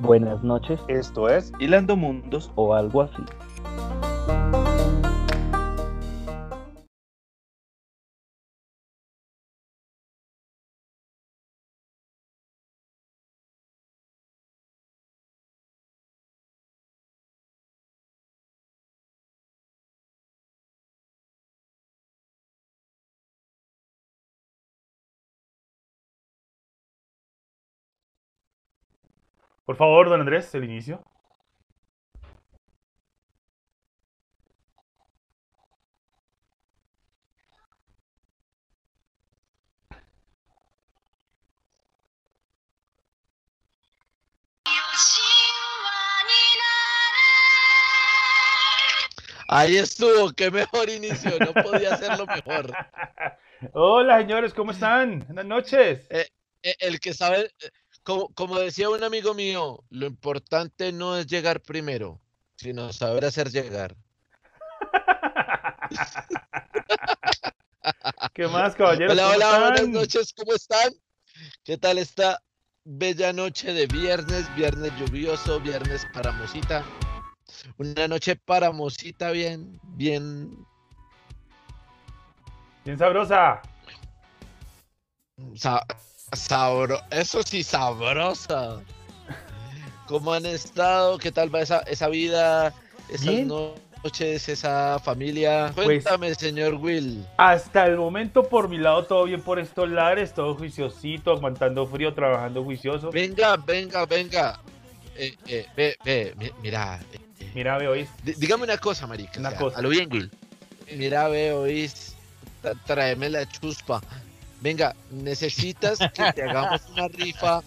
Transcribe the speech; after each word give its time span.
Buenas 0.00 0.42
noches 0.42 0.80
Esto 0.88 1.28
es 1.28 1.52
Hilando 1.58 1.96
Mundos. 1.96 2.50
o 2.56 2.74
algo 2.74 3.02
así. 3.02 3.22
Por 29.66 29.76
favor, 29.76 30.08
don 30.08 30.20
Andrés, 30.20 30.54
el 30.54 30.64
inicio. 30.64 31.02
Ahí 49.48 49.76
estuvo, 49.76 50.32
qué 50.32 50.50
mejor 50.50 50.88
inicio, 50.88 51.38
no 51.38 51.52
podía 51.52 51.94
hacerlo 51.94 52.26
mejor. 52.26 52.72
Hola, 53.72 54.18
señores, 54.18 54.52
¿cómo 54.54 54.72
están? 54.72 55.20
Buenas 55.26 55.44
noches. 55.44 56.06
E- 56.10 56.28
El 56.80 56.98
que 56.98 57.12
sabe, 57.12 57.50
eh, 57.60 57.70
como, 58.04 58.28
como 58.34 58.58
decía 58.58 58.90
un 58.90 59.02
amigo 59.02 59.34
mío, 59.34 59.82
lo 59.90 60.06
importante 60.06 60.92
no 60.92 61.16
es 61.16 61.26
llegar 61.26 61.60
primero, 61.62 62.20
sino 62.56 62.92
saber 62.92 63.24
hacer 63.24 63.50
llegar. 63.50 63.96
¿Qué 68.34 68.46
más, 68.46 68.74
caballeros? 68.74 69.12
Hola, 69.12 69.22
¿Cómo 69.24 69.34
hola, 69.34 69.58
buenas 69.58 69.88
noches, 69.88 70.34
¿cómo 70.36 70.54
están? 70.54 70.92
¿Qué 71.64 71.78
tal 71.78 71.98
esta 71.98 72.40
bella 72.84 73.32
noche 73.32 73.72
de 73.72 73.86
viernes, 73.86 74.54
viernes 74.56 74.92
lluvioso, 74.98 75.60
viernes 75.60 76.06
para 76.12 76.32
Mosita? 76.32 76.84
Una 77.78 78.06
noche 78.06 78.36
para 78.36 78.70
Mosita 78.70 79.30
bien, 79.30 79.80
bien 79.96 80.50
Bien 82.84 82.98
sabrosa. 82.98 83.62
Sa- 85.56 85.86
sabro, 86.32 87.00
eso 87.10 87.42
sí, 87.42 87.62
sabrosa. 87.62 88.80
¿Cómo 90.06 90.32
han 90.32 90.46
estado? 90.46 91.18
¿Qué 91.18 91.32
tal 91.32 91.54
va 91.54 91.60
esa, 91.62 91.78
esa 91.80 92.08
vida? 92.08 92.74
Esas 93.08 93.26
Bien. 93.26 93.48
noches, 93.48 94.48
esa 94.48 94.98
familia. 94.98 95.72
Pues- 95.74 95.86
Cuéntame, 95.86 96.34
señor 96.34 96.74
Will. 96.74 97.24
Hasta 97.38 97.86
el 97.86 97.96
momento, 97.96 98.42
por 98.48 98.68
mi 98.68 98.78
lado, 98.78 99.04
todo 99.04 99.24
bien 99.24 99.40
por 99.40 99.58
estos 99.58 99.88
lares, 99.88 100.34
todo 100.34 100.54
juiciosito, 100.56 101.30
aguantando 101.32 101.86
frío, 101.86 102.12
trabajando 102.12 102.62
juicioso. 102.64 103.10
Venga, 103.10 103.56
venga, 103.56 104.04
venga. 104.04 104.60
Eh, 105.16 105.34
eh, 105.46 105.66
ve, 105.76 105.96
ve, 106.04 106.34
mi- 106.36 106.50
mira. 106.62 107.00
eh, 107.12 107.20
Mira, 107.54 107.78
ve, 107.78 107.86
oís. 107.88 108.08
dí- 108.24 108.34
dígame 108.34 108.64
una 108.64 108.76
cosa, 108.78 109.06
marica. 109.06 109.38
Una 109.38 109.50
o 109.50 109.52
sea, 109.52 109.60
cosa. 109.60 109.78
A 109.78 109.82
lo 109.82 109.88
bien, 109.88 110.10
Will. 110.12 110.30
Mira, 110.96 111.28
ve, 111.28 111.52
oís. 111.52 112.14
Tráeme 112.86 113.28
la 113.30 113.46
chuspa. 113.46 114.00
Venga, 114.64 114.96
necesitas 115.10 115.98
que 116.14 116.32
te 116.32 116.42
hagamos 116.42 116.80
una 116.90 117.06
rifa 117.08 117.60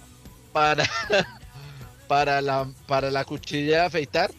para, 0.51 0.83
para, 2.07 2.41
la, 2.41 2.67
para 2.87 3.11
la 3.11 3.23
cuchilla 3.23 3.81
de 3.81 3.85
afeitar. 3.85 4.31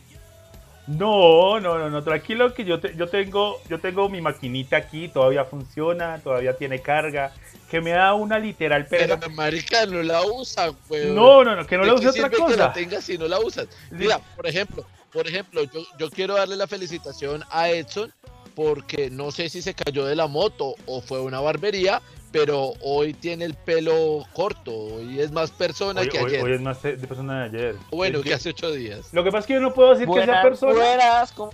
No, 0.88 1.60
no, 1.60 1.78
no, 1.78 1.88
no, 1.88 2.02
tranquilo 2.02 2.52
que 2.52 2.64
yo, 2.64 2.80
te- 2.80 2.96
yo 2.96 3.06
tengo 3.06 3.60
yo 3.68 3.78
tengo 3.78 4.08
mi 4.08 4.20
maquinita 4.20 4.76
aquí, 4.76 5.06
todavía 5.08 5.44
funciona, 5.44 6.18
todavía 6.18 6.56
tiene 6.56 6.80
carga, 6.80 7.32
que 7.70 7.80
me 7.80 7.90
da 7.90 8.14
una 8.14 8.40
literal 8.40 8.86
pereza. 8.86 9.20
Pero 9.20 9.30
marica, 9.36 9.86
no 9.86 10.02
la 10.02 10.24
usan, 10.24 10.74
weón. 10.88 11.14
No, 11.14 11.44
no, 11.44 11.54
no, 11.54 11.64
que 11.64 11.76
no 11.76 11.84
¿De 11.84 11.90
le 11.92 12.00
qué 12.00 12.08
use 12.08 12.20
otra 12.22 12.28
sirve 12.28 12.44
que 12.44 12.56
la 12.56 12.56
cosa. 12.66 12.72
tengas 12.72 13.04
si 13.04 13.16
no 13.16 13.28
la 13.28 13.38
usas? 13.38 13.68
Mira, 13.92 14.18
por 14.34 14.48
ejemplo, 14.48 14.84
por 15.12 15.28
ejemplo, 15.28 15.62
yo, 15.62 15.82
yo 15.96 16.10
quiero 16.10 16.34
darle 16.34 16.56
la 16.56 16.66
felicitación 16.66 17.44
a 17.50 17.68
Edson 17.68 18.12
porque 18.56 19.10
no 19.10 19.30
sé 19.30 19.48
si 19.48 19.62
se 19.62 19.74
cayó 19.74 20.06
de 20.06 20.16
la 20.16 20.26
moto 20.26 20.74
o 20.86 21.00
fue 21.00 21.20
una 21.20 21.38
barbería, 21.38 22.02
pero 22.32 22.72
hoy 22.82 23.14
tiene 23.14 23.44
el 23.44 23.54
pelo 23.54 24.24
corto, 24.34 24.72
hoy 24.72 25.20
es 25.20 25.30
más 25.32 25.50
persona 25.50 26.00
Hoy, 26.02 26.08
que 26.08 26.18
hoy- 26.18 26.26
ayer. 26.26 26.42
hoy 26.44 26.52
es 26.52 26.60
más 26.60 26.82
de 26.82 26.96
persona 26.96 27.48
de 27.48 27.58
ayer. 27.58 27.76
bueno, 27.90 28.18
Es 28.18 28.22
que 28.24 28.28
que- 28.30 28.34
hace 28.34 28.48
ocho 28.50 28.70
días. 28.70 29.12
Lo 29.12 29.24
que 29.24 29.30
pasa 29.30 29.40
es 29.40 29.46
que 29.46 29.54
yo 29.54 29.60
no 29.60 29.72
puedo 29.74 29.90
decir 29.90 30.06
que 30.08 30.24
sea 30.24 30.42
persona. 30.42 30.72
buenas, 30.74 31.32
¿cómo- 31.32 31.52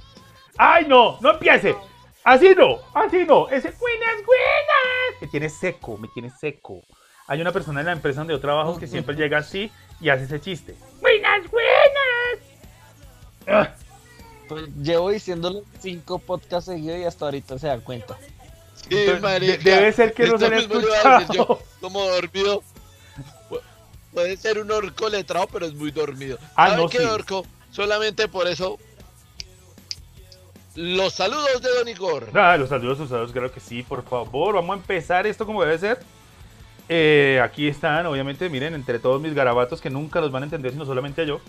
¡Ay, 0.57 0.87
no! 0.87 1.19
¡No 1.21 1.31
empiece! 1.33 1.75
Así 2.23 2.55
no, 2.57 2.79
así 2.95 3.25
no. 3.27 3.49
Ese 3.51 3.71
buenas, 3.79 4.17
buenas. 4.25 5.21
Me 5.21 5.27
tiene 5.29 5.49
seco, 5.51 5.97
me 5.99 6.09
tiene 6.09 6.31
seco. 6.31 6.83
Hay 7.27 7.41
una 7.41 7.53
persona 7.53 7.81
en 7.81 7.87
la 7.87 7.93
empresa 7.93 8.21
donde 8.21 8.35
yo 8.35 8.41
trabajo 8.41 8.79
que 8.79 8.87
siempre 8.87 9.15
llega 9.15 9.39
así 9.39 9.71
y 10.01 10.09
hace 10.09 10.25
ese 10.25 10.41
chiste. 10.41 10.75
¡Buenas, 11.01 11.51
buenas! 11.51 12.39
Ah, 13.47 13.75
Pues 14.49 14.67
llevo 14.77 15.11
diciéndolo 15.11 15.63
cinco 15.81 16.19
podcasts 16.19 16.67
seguidos 16.71 16.99
y 16.99 17.05
hasta 17.05 17.25
ahorita 17.27 17.59
se 17.59 17.67
da 17.67 17.79
cuenta. 17.81 18.17
Entonces, 18.91 19.65
debe 19.65 19.93
ser 19.93 20.13
que 20.15 20.27
no 20.27 20.39
se 20.39 20.49
le 20.49 20.67
yo, 20.67 20.79
escuchado. 20.81 21.61
como 21.81 22.03
dormido. 22.09 22.63
Pu- 23.51 23.61
Puede 24.13 24.37
ser 24.37 24.59
un 24.61 24.71
orco 24.71 25.09
letrado, 25.09 25.47
pero 25.53 25.67
es 25.67 25.75
muy 25.75 25.91
dormido. 25.91 26.39
Ah, 26.55 26.71
¿Sabe 26.71 26.83
no, 26.83 26.89
qué, 26.89 26.99
sí. 26.99 27.05
orco? 27.05 27.45
Solamente 27.71 28.29
por 28.29 28.47
eso. 28.47 28.79
Los 30.77 31.15
saludos 31.15 31.63
de 31.63 31.71
Don 31.71 31.89
Igor. 31.89 32.31
Ah, 32.35 32.57
los 32.57 32.69
saludos 32.69 32.99
usados, 32.99 33.31
claro 33.33 33.53
que 33.53 33.61
sí, 33.61 33.83
por 33.85 34.05
favor. 34.05 34.57
Vamos 34.57 34.75
a 34.75 34.81
empezar 34.81 35.27
esto 35.27 35.47
como 35.47 35.63
debe 35.63 35.79
ser. 35.79 36.01
Eh, 36.89 37.41
aquí 37.43 37.69
están, 37.69 38.05
obviamente, 38.07 38.49
miren, 38.51 38.75
entre 38.75 38.99
todos 38.99 39.21
mis 39.21 39.35
garabatos 39.35 39.81
que 39.81 39.89
nunca 39.89 40.21
los 40.21 40.31
van 40.33 40.43
a 40.43 40.47
entender, 40.47 40.73
sino 40.73 40.85
solamente 40.85 41.25
yo. 41.27 41.41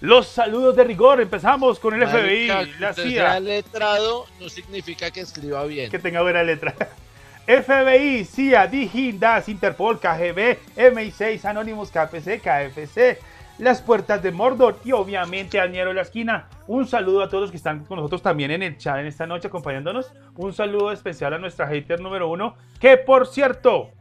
Los 0.00 0.28
saludos 0.28 0.76
de 0.76 0.84
rigor. 0.84 1.20
Empezamos 1.20 1.78
con 1.78 1.94
el 1.94 2.06
FBI, 2.06 2.48
Marica, 2.48 2.78
la 2.78 2.92
CIA. 2.92 3.04
sea 3.04 3.40
letrado 3.40 4.26
no 4.40 4.48
significa 4.48 5.10
que 5.10 5.20
escriba 5.20 5.64
bien. 5.64 5.90
que 5.90 5.98
tenga 5.98 6.20
buena 6.22 6.42
letra. 6.42 6.74
FBI, 7.46 8.24
CIA, 8.24 8.66
DIGIN, 8.66 9.20
DAS, 9.20 9.48
Interpol, 9.48 9.98
KGB, 10.00 10.58
MI6, 10.76 11.44
Anonymous, 11.44 11.90
KPC, 11.90 12.40
KFC, 12.42 13.20
Las 13.58 13.80
Puertas 13.80 14.20
de 14.22 14.32
Mordor 14.32 14.80
y 14.84 14.92
obviamente 14.92 15.60
Añero 15.60 15.90
de 15.90 15.94
la 15.94 16.02
Esquina. 16.02 16.48
Un 16.66 16.86
saludo 16.88 17.22
a 17.22 17.28
todos 17.28 17.42
los 17.42 17.50
que 17.50 17.56
están 17.56 17.84
con 17.84 17.96
nosotros 17.96 18.20
también 18.20 18.50
en 18.50 18.64
el 18.64 18.76
chat 18.76 18.98
en 18.98 19.06
esta 19.06 19.26
noche 19.26 19.46
acompañándonos. 19.46 20.12
Un 20.34 20.52
saludo 20.52 20.90
especial 20.92 21.34
a 21.34 21.38
nuestra 21.38 21.68
hater 21.68 22.00
número 22.00 22.28
uno, 22.28 22.56
que 22.80 22.96
por 22.96 23.28
cierto 23.28 23.92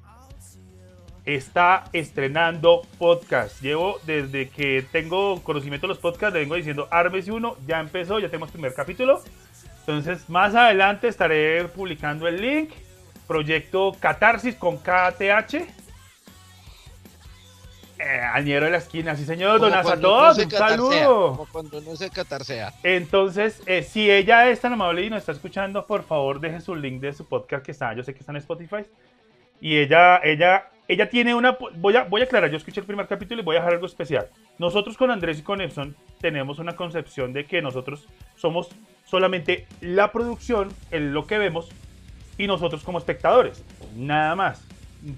está 1.25 1.85
estrenando 1.91 2.83
podcast. 2.97 3.61
Llevo 3.61 3.99
desde 4.05 4.49
que 4.49 4.85
tengo 4.91 5.41
conocimiento 5.43 5.87
de 5.87 5.89
los 5.89 5.97
podcasts, 5.97 6.33
le 6.33 6.41
vengo 6.41 6.55
diciendo, 6.55 6.87
ármese 6.91 7.31
uno, 7.31 7.57
ya 7.65 7.79
empezó, 7.79 8.19
ya 8.19 8.27
tenemos 8.27 8.51
primer 8.51 8.73
capítulo. 8.73 9.21
Entonces, 9.79 10.29
más 10.29 10.55
adelante 10.55 11.07
estaré 11.07 11.65
publicando 11.65 12.27
el 12.27 12.41
link. 12.41 12.71
Proyecto 13.27 13.95
Catarsis 13.99 14.55
con 14.55 14.77
KTH. 14.77 15.55
Eh, 17.97 18.19
Añero 18.33 18.65
de 18.65 18.71
la 18.71 18.77
esquina, 18.77 19.15
sí 19.15 19.25
señor, 19.25 19.59
Como 19.59 19.71
don 19.71 19.81
cuando 19.81 20.09
uno 20.09 20.25
Azatón, 20.25 20.35
se 20.35 20.43
un 20.43 20.49
catarsea, 20.49 20.69
saludo. 20.69 21.29
Como 21.31 21.45
cuando 21.51 21.81
no 21.81 21.95
se 21.95 22.09
catarsea. 22.09 22.73
Entonces, 22.83 23.63
eh, 23.65 23.83
si 23.83 24.11
ella 24.11 24.49
es 24.49 24.59
tan 24.59 24.73
amable 24.73 25.03
y 25.03 25.09
nos 25.09 25.19
está 25.19 25.31
escuchando, 25.31 25.87
por 25.87 26.03
favor, 26.03 26.39
deje 26.39 26.61
su 26.61 26.75
link 26.75 26.99
de 26.99 27.13
su 27.13 27.25
podcast 27.25 27.65
que 27.65 27.71
está, 27.71 27.93
yo 27.93 28.03
sé 28.03 28.13
que 28.13 28.19
está 28.19 28.31
en 28.31 28.37
Spotify. 28.37 28.85
Y 29.61 29.77
ella, 29.77 30.19
ella, 30.23 30.69
ella 30.87 31.09
tiene 31.09 31.33
una, 31.33 31.57
voy 31.77 31.95
a, 31.95 32.03
voy 32.03 32.21
aclarar, 32.21 32.49
yo 32.51 32.57
escuché 32.57 32.79
el 32.79 32.85
primer 32.85 33.07
capítulo 33.07 33.41
y 33.41 33.45
voy 33.45 33.55
a 33.55 33.59
dejar 33.59 33.73
algo 33.73 33.85
especial. 33.85 34.27
Nosotros 34.59 34.97
con 34.97 35.09
Andrés 35.09 35.39
y 35.39 35.41
con 35.41 35.61
Epson 35.61 35.95
tenemos 36.19 36.59
una 36.59 36.75
concepción 36.75 37.33
de 37.33 37.45
que 37.45 37.61
nosotros 37.61 38.07
somos 38.35 38.69
solamente 39.03 39.65
la 39.81 40.11
producción, 40.11 40.69
en 40.91 41.13
lo 41.13 41.25
que 41.25 41.37
vemos, 41.37 41.69
y 42.37 42.47
nosotros 42.47 42.83
como 42.83 42.97
espectadores, 42.97 43.63
nada 43.95 44.35
más, 44.35 44.63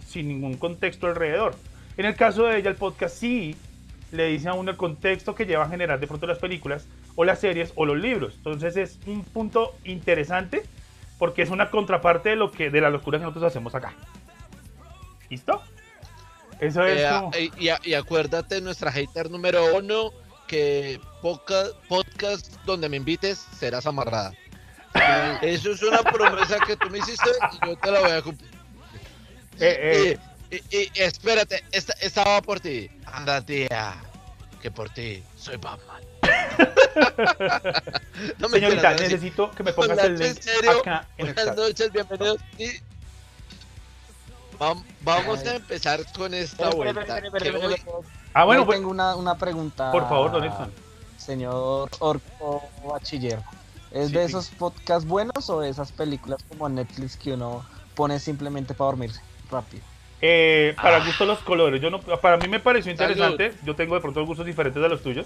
sin 0.05 0.27
ningún 0.27 0.55
contexto 0.57 1.07
alrededor. 1.07 1.55
En 1.97 2.05
el 2.05 2.15
caso 2.15 2.43
de 2.45 2.59
ella, 2.59 2.69
el 2.69 2.75
podcast 2.75 3.15
sí 3.15 3.55
le 4.11 4.27
dice 4.27 4.49
a 4.49 4.53
uno 4.53 4.71
el 4.71 4.77
contexto 4.77 5.35
que 5.35 5.45
lleva 5.45 5.65
a 5.65 5.69
generar 5.69 5.99
de 5.99 6.07
pronto 6.07 6.27
las 6.27 6.39
películas 6.39 6.87
o 7.15 7.25
las 7.25 7.39
series 7.39 7.73
o 7.75 7.85
los 7.85 7.97
libros. 7.97 8.35
Entonces 8.37 8.77
es 8.77 8.99
un 9.05 9.23
punto 9.23 9.75
interesante 9.83 10.63
porque 11.17 11.41
es 11.41 11.49
una 11.49 11.69
contraparte 11.69 12.29
de 12.29 12.35
lo 12.35 12.51
que 12.51 12.69
de 12.69 12.79
la 12.79 12.89
locura 12.89 13.17
que 13.17 13.25
nosotros 13.25 13.45
hacemos 13.51 13.75
acá. 13.75 13.93
¿Listo? 15.29 15.61
Eso 16.59 16.83
es 16.85 17.01
Eh, 17.01 17.09
como... 17.09 17.31
y, 17.83 17.93
acuérdate, 17.93 18.61
nuestra 18.61 18.91
hater 18.91 19.29
número 19.29 19.75
uno, 19.75 20.11
que 20.47 20.99
poca, 21.21 21.65
podcast 21.87 22.53
donde 22.65 22.89
me 22.89 22.97
invites 22.97 23.45
serás 23.57 23.85
amarrada. 23.85 24.33
Eso 25.41 25.71
es 25.71 25.83
una 25.83 26.01
promesa 26.01 26.57
que 26.65 26.75
tú 26.77 26.89
me 26.89 26.99
hiciste 26.99 27.29
y 27.61 27.67
yo 27.67 27.75
te 27.77 27.91
la 27.91 27.99
voy 27.99 28.11
a 28.11 28.21
cumplir. 28.21 28.49
Eh, 29.59 30.17
eh. 30.49 30.61
Y, 30.71 30.99
espérate, 30.99 31.63
esta, 31.71 31.93
esta 31.99 32.23
va 32.23 32.41
por 32.41 32.59
ti. 32.59 32.89
Anda, 33.05 33.41
tía. 33.41 33.95
que 34.61 34.71
por 34.71 34.89
ti 34.89 35.21
soy 35.35 35.57
Batman. 35.57 36.01
no 38.39 38.49
Señorita, 38.49 38.91
no, 38.91 38.97
sí. 38.97 39.03
necesito 39.03 39.51
que 39.51 39.63
me 39.63 39.73
pongas 39.73 39.99
el 39.99 40.17
link 40.17 40.37
acá 40.79 41.07
en 41.17 41.33
Buenas 41.33 41.55
noches, 41.55 41.91
bienvenidos. 41.91 42.39
Y 42.57 42.71
vamos 44.59 45.45
a 45.45 45.55
empezar 45.55 45.99
con 46.15 46.33
esta 46.33 46.69
vuelta. 46.69 47.21
Ah, 48.33 48.43
bueno, 48.45 48.65
pues, 48.65 48.77
tengo 48.77 48.91
una, 48.91 49.15
una 49.15 49.35
pregunta. 49.37 49.91
por 49.91 50.07
favor, 50.07 50.31
don 50.31 50.43
Edson. 50.43 50.71
Señor 51.17 51.89
Orco 51.99 52.63
Bachiller. 52.87 53.39
¿Es 53.91 54.07
Sí, 54.09 54.13
de 54.13 54.19
sí. 54.23 54.29
esos 54.29 54.49
podcasts 54.49 55.07
buenos 55.07 55.49
o 55.49 55.61
de 55.61 55.69
esas 55.69 55.91
películas 55.91 56.43
como 56.49 56.67
Netflix 56.69 57.17
que 57.17 57.33
uno 57.33 57.65
pone 57.95 58.19
simplemente 58.19 58.73
para 58.73 58.87
dormirse 58.91 59.21
rápido? 59.49 59.81
Eh, 60.21 60.75
para 60.81 60.97
Ah. 60.97 61.05
gusto 61.05 61.25
los 61.25 61.39
colores. 61.39 61.81
Yo 61.81 61.89
no, 61.89 61.99
para 62.01 62.37
mí 62.37 62.47
me 62.47 62.59
pareció 62.59 62.91
interesante. 62.91 63.53
Yo 63.63 63.75
tengo 63.75 63.95
de 63.95 64.01
pronto 64.01 64.25
gustos 64.25 64.45
diferentes 64.45 64.81
de 64.81 64.89
los 64.89 65.01
tuyos. 65.01 65.25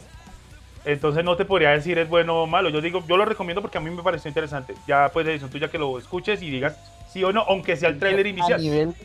Entonces 0.85 1.23
no 1.23 1.35
te 1.37 1.45
podría 1.45 1.69
decir 1.71 1.97
es 1.99 2.09
bueno 2.09 2.41
o 2.43 2.47
malo. 2.47 2.69
Yo 2.69 2.81
digo, 2.81 3.03
yo 3.07 3.15
lo 3.17 3.25
recomiendo 3.25 3.61
porque 3.61 3.77
a 3.77 3.81
mí 3.81 3.89
me 3.91 4.01
pareció 4.01 4.29
interesante. 4.29 4.75
Ya 4.87 5.09
pues 5.13 5.25
decisión 5.25 5.51
tuya 5.51 5.69
que 5.69 5.77
lo 5.77 5.97
escuches 5.99 6.41
y 6.41 6.49
digas 6.49 6.75
sí 7.11 7.23
o 7.23 7.31
no, 7.31 7.41
aunque 7.41 7.75
sea 7.77 7.89
el 7.89 7.99
tráiler 7.99 8.25
A 8.25 8.29
inicial. 8.29 8.61
nivel. 8.61 8.95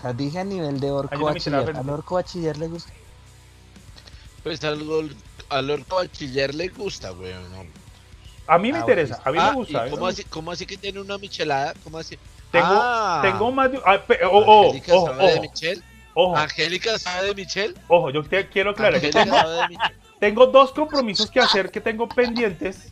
O 0.00 0.02
sea, 0.02 0.12
dije 0.14 0.38
a 0.38 0.44
nivel 0.44 0.80
de 0.80 0.90
Orco 0.90 1.24
Bachiller. 1.24 1.76
¿Al. 1.76 1.90
Orco 1.90 2.14
Bachiller 2.14 2.56
le 2.56 2.68
gusta? 2.68 2.90
Pues 4.42 4.64
algo 4.64 5.02
al 5.50 5.68
orco 5.70 5.96
bachiller 5.96 6.54
le 6.54 6.68
gusta, 6.68 7.10
güey. 7.10 7.34
¿no? 7.34 7.66
A 8.46 8.56
mí 8.58 8.72
me 8.72 8.78
Ah, 8.78 8.80
interesa, 8.80 9.20
a 9.22 9.30
mí 9.30 9.38
Ah, 9.38 9.50
me 9.50 9.56
gusta. 9.56 9.84
¿y 9.84 9.88
¿eh? 9.88 9.90
¿cómo, 9.90 10.06
así, 10.06 10.24
¿Cómo 10.24 10.50
así 10.50 10.64
que 10.64 10.78
tiene 10.78 10.98
una 11.00 11.18
michelada? 11.18 11.74
¿Cómo 11.84 11.98
así? 11.98 12.16
Tengo, 12.50 12.66
Ah, 12.70 13.20
tengo 13.22 13.52
más 13.52 13.70
de. 13.70 13.78
ah, 13.84 14.02
oh, 14.32 14.38
oh, 14.46 14.64
Angélica 14.68 14.94
ojo, 14.94 15.06
sabe 15.08 15.26
de 15.26 15.32
ojo, 15.34 15.42
Michelle. 15.42 15.82
ojo, 16.14 16.36
Angélica 16.36 16.98
sabe 16.98 17.26
de 17.26 17.34
Michelle. 17.34 17.74
ojo, 17.88 18.10
yo 18.10 18.22
te 18.24 18.48
quiero 18.48 18.70
aclarar. 18.70 19.00
Yo 19.00 19.08
Angélica 19.08 19.24
tengo, 19.24 19.36
sabe 19.36 19.54
de 19.56 19.68
Michelle. 19.68 19.94
tengo 20.20 20.46
dos 20.46 20.72
compromisos 20.72 21.30
que 21.30 21.40
hacer 21.40 21.70
que 21.70 21.80
tengo 21.82 22.08
pendientes 22.08 22.90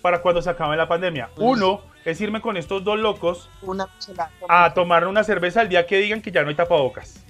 para 0.00 0.22
cuando 0.22 0.40
se 0.40 0.48
acabe 0.48 0.76
la 0.78 0.88
pandemia. 0.88 1.28
Uno 1.36 1.82
es 2.04 2.20
irme 2.20 2.40
con 2.40 2.56
estos 2.56 2.82
dos 2.84 2.98
locos 2.98 3.48
Una 3.62 3.88
a 4.48 4.72
tomar 4.74 5.06
una 5.06 5.22
cerveza 5.24 5.62
el 5.62 5.68
día 5.68 5.86
que 5.86 5.98
digan 5.98 6.22
que 6.22 6.30
ya 6.30 6.42
no 6.42 6.48
hay 6.48 6.54
tapabocas. 6.54 7.20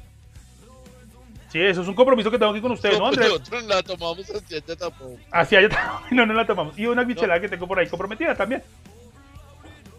Sí, 1.51 1.61
eso 1.61 1.83
es 1.83 1.89
un 1.89 1.95
compromiso 1.95 2.31
que 2.31 2.39
tengo 2.39 2.53
aquí 2.53 2.61
con 2.61 2.71
ustedes, 2.71 2.99
¿no, 2.99 3.09
Andrés? 3.09 3.29
Nosotros 3.29 3.65
la 3.65 3.83
tomamos 3.83 4.31
así 4.31 4.61
de 4.61 4.77
tampoco. 4.77 5.19
Así 5.33 5.57
allá 5.57 5.69
no, 6.13 6.25
no 6.25 6.33
la 6.35 6.47
tomamos. 6.47 6.79
Y 6.79 6.87
una 6.87 7.05
michelada 7.05 7.41
que 7.41 7.49
tengo 7.49 7.67
por 7.67 7.79
ahí 7.79 7.89
comprometida 7.89 8.37
también. 8.37 8.63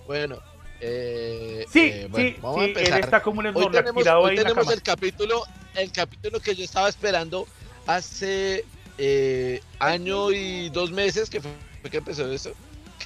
Bueno, 0.07 0.39
eh, 0.79 1.65
Sí, 1.69 1.91
eh, 1.93 2.07
bueno, 2.09 2.29
sí, 2.29 2.37
vamos 2.41 2.57
a 2.57 2.65
sí, 2.65 2.71
él 2.71 2.77
empezar. 2.77 2.99
está 3.01 3.21
como 3.21 3.39
un 3.41 3.47
Hoy 3.47 3.67
tenemos, 3.69 4.03
tirado 4.03 4.21
hoy 4.21 4.31
ahí 4.31 4.37
en 4.37 4.43
la 4.43 4.49
tenemos 4.49 4.63
cama. 4.63 4.73
el 4.73 4.81
capítulo, 4.81 5.43
el 5.75 5.91
capítulo 5.91 6.39
que 6.39 6.55
yo 6.55 6.63
estaba 6.63 6.87
esperando 6.87 7.45
hace 7.85 8.63
eh, 8.97 9.61
año 9.79 10.31
y 10.31 10.69
dos 10.69 10.91
meses 10.91 11.29
que 11.29 11.41
fue 11.41 11.51
que 11.89 11.97
empezó 11.97 12.31
eso, 12.31 12.51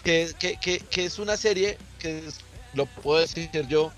que, 0.06 0.31
que, 0.38 0.56
que, 0.57 0.80
que 0.80 1.06
es 1.06 1.18
una 1.19 1.36
serie 1.36 1.78
que 2.00 2.19
es- 2.28 2.40
lo 2.74 2.86
puedo 2.86 3.19
decir 3.22 3.50
yo, 3.68 3.92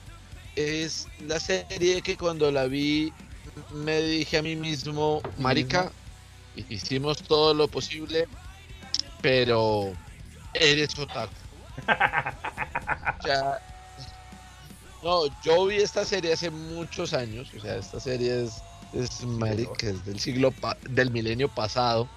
es 0.56 1.07
la 1.27 1.39
serie 1.39 2.01
que 2.01 2.15
cuando 2.18 2.50
la 2.51 2.65
vi 2.65 3.13
me 3.71 4.01
dije 4.01 4.38
a 4.38 4.42
mí 4.42 4.56
mismo, 4.56 5.21
marica, 5.38 5.92
hicimos 6.69 7.18
todo 7.24 7.54
lo 7.54 7.68
posible, 7.68 8.27
pero 9.21 9.94
eres 10.54 10.98
otaku. 10.98 11.33
O 13.19 13.24
sea, 13.24 13.60
no, 15.01 15.25
yo 15.44 15.65
vi 15.65 15.77
esta 15.77 16.06
serie 16.06 16.31
hace 16.33 16.50
muchos 16.51 17.13
años, 17.13 17.51
o 17.57 17.60
sea, 17.60 17.75
esta 17.77 18.00
serie 18.00 18.44
es, 18.44 18.62
es 18.94 19.25
marica, 19.25 19.88
es 19.89 20.06
del 20.06 20.19
siglo, 20.19 20.51
pa- 20.51 20.77
del 20.89 21.12
milenio 21.12 21.50
pasado. 21.50 22.07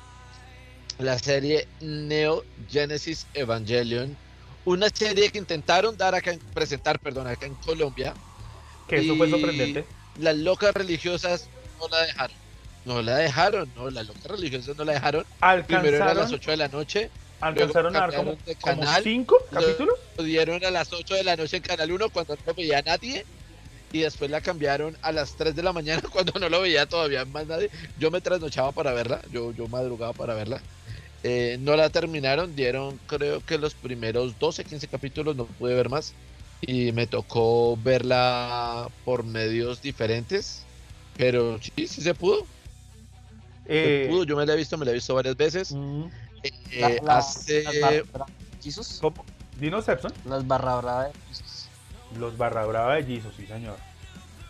La 1.01 1.19
serie 1.19 1.67
Neo 1.81 2.45
Genesis 2.71 3.27
Evangelion, 3.35 4.17
una 4.65 4.89
serie 4.91 5.31
que 5.31 5.39
intentaron 5.39 5.97
dar 5.97 6.15
acá, 6.15 6.33
en- 6.33 6.39
presentar, 6.55 6.99
perdón, 6.99 7.27
acá 7.27 7.47
en 7.47 7.55
Colombia. 7.55 8.15
Que 8.89 8.97
eso 8.99 9.17
fue 9.17 9.31
sorprendente. 9.31 9.85
Las 10.19 10.37
locas 10.37 10.75
religiosas 10.75 11.49
no 11.81 11.89
la 11.89 12.01
dejaron. 12.03 12.37
No 12.85 13.03
la 13.03 13.17
dejaron, 13.17 13.71
no, 13.77 13.91
las 13.91 14.07
locas 14.07 14.25
religiosas 14.25 14.77
no 14.77 14.85
la 14.85 14.93
dejaron. 14.95 15.25
Primero 15.67 15.97
era 15.97 16.05
a 16.11 16.15
las 16.15 16.33
Alcanzaron, 16.33 16.35
8 16.41 16.51
de 16.51 16.57
la 16.57 16.69
noche, 16.69 17.11
alcanzaron 17.41 17.97
a 17.97 18.01
dar 18.01 18.15
como, 18.15 18.31
de 18.47 18.55
como 18.57 18.81
canal, 18.83 19.03
cinco 19.03 19.37
lo- 19.51 19.61
capítulos. 19.61 19.95
lo 20.19 20.25
dieron 20.25 20.65
a 20.65 20.71
las 20.71 20.93
8 20.93 21.15
de 21.15 21.25
la 21.25 21.37
noche 21.37 21.57
en 21.59 21.63
Canal 21.63 21.93
1 21.93 22.09
cuando 22.11 22.37
no 22.47 22.55
veía 22.55 22.79
a 22.79 22.83
nadie. 22.83 23.25
Y 23.93 24.01
después 24.01 24.31
la 24.31 24.41
cambiaron 24.41 24.97
a 25.03 25.11
las 25.13 25.35
3 25.37 25.55
de 25.57 25.63
la 25.65 25.73
mañana 25.73 26.01
cuando 26.13 26.39
no 26.39 26.49
lo 26.49 26.61
veía 26.61 26.87
todavía 26.87 27.25
más 27.25 27.47
nadie. 27.47 27.71
Yo 27.99 28.11
me 28.11 28.21
trasnochaba 28.21 28.73
para 28.73 28.93
verla, 28.93 29.21
yo, 29.33 29.53
yo 29.53 29.67
madrugaba 29.69 30.13
para 30.13 30.35
verla. 30.35 30.61
Eh, 31.23 31.59
no 31.61 31.77
la 31.77 31.91
terminaron, 31.91 32.57
dieron 32.57 32.99
creo 33.07 33.41
que 33.45 33.59
los 33.59 33.75
primeros 33.75 34.39
12, 34.39 34.65
15 34.65 34.89
capítulos, 34.89 35.37
no 35.37 35.47
pude 35.47 35.75
ver 35.75 35.89
más. 35.89 36.15
Y 36.63 36.93
me 36.93 37.07
tocó 37.07 37.77
verla 37.77 38.89
por 39.05 39.25
medios 39.25 39.81
diferentes. 39.83 40.65
Pero 41.17 41.59
sí, 41.61 41.87
sí 41.87 42.03
se 42.03 42.15
pudo. 42.15 42.41
Se 42.41 42.47
Eh, 43.67 44.07
pudo. 44.09 44.25
Yo 44.25 44.37
me 44.37 44.47
la 44.47 44.55
he 44.55 44.57
visto, 44.57 44.77
me 44.79 44.85
la 44.85 44.91
he 44.91 44.95
visto 44.95 45.15
varias 45.15 45.37
veces. 45.37 45.75
Eh, 46.43 46.53
La- 46.81 47.03
la- 47.03 47.19
hace... 47.19 47.63
las 47.65 47.81
barra 47.81 48.03
bravas 48.13 48.33
de 48.39 48.63
Jesus. 48.63 49.01
Dino 49.59 49.83
Sepson, 49.83 50.13
Las 50.25 50.47
barra 50.47 50.77
bravas 50.77 51.13
de 51.13 51.19
Jesus. 51.29 51.69
los 52.19 52.37
barra 52.37 52.65
brava 52.67 52.97
de 52.97 53.05
Jesus, 53.05 53.35
sí 53.37 53.47
señor. 53.47 53.77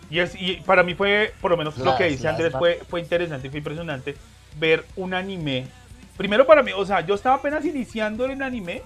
Y, 0.09 0.19
es, 0.19 0.35
y 0.41 0.55
para 0.67 0.83
mí 0.83 0.95
fue, 0.95 1.33
por 1.41 1.51
lo 1.51 1.57
menos 1.57 1.77
lo 1.79 1.97
que 1.97 2.05
dice 2.05 2.27
Andrés, 2.29 2.53
fue, 2.59 2.81
fue 2.89 3.01
interesante 3.01 3.49
fue 3.51 3.59
impresionante 3.59 4.17
ver 4.59 4.85
un 4.97 5.15
anime. 5.15 5.67
Primero 6.21 6.47
para 6.47 6.63
mí, 6.63 6.71
o 6.77 6.85
sea, 6.85 7.01
yo 7.01 7.15
estaba 7.15 7.37
apenas 7.37 7.65
iniciando 7.65 8.27
en 8.27 8.43
anime 8.43 8.83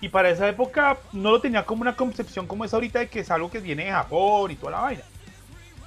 y 0.00 0.08
para 0.08 0.30
esa 0.30 0.48
época 0.48 0.98
no 1.12 1.30
lo 1.30 1.40
tenía 1.40 1.64
como 1.64 1.82
una 1.82 1.94
concepción 1.94 2.48
como 2.48 2.64
es 2.64 2.74
ahorita 2.74 2.98
de 2.98 3.08
que 3.08 3.20
es 3.20 3.30
algo 3.30 3.48
que 3.52 3.60
viene 3.60 3.84
de 3.84 3.92
Japón 3.92 4.50
y 4.50 4.56
toda 4.56 4.72
la 4.72 4.80
vaina. 4.80 5.02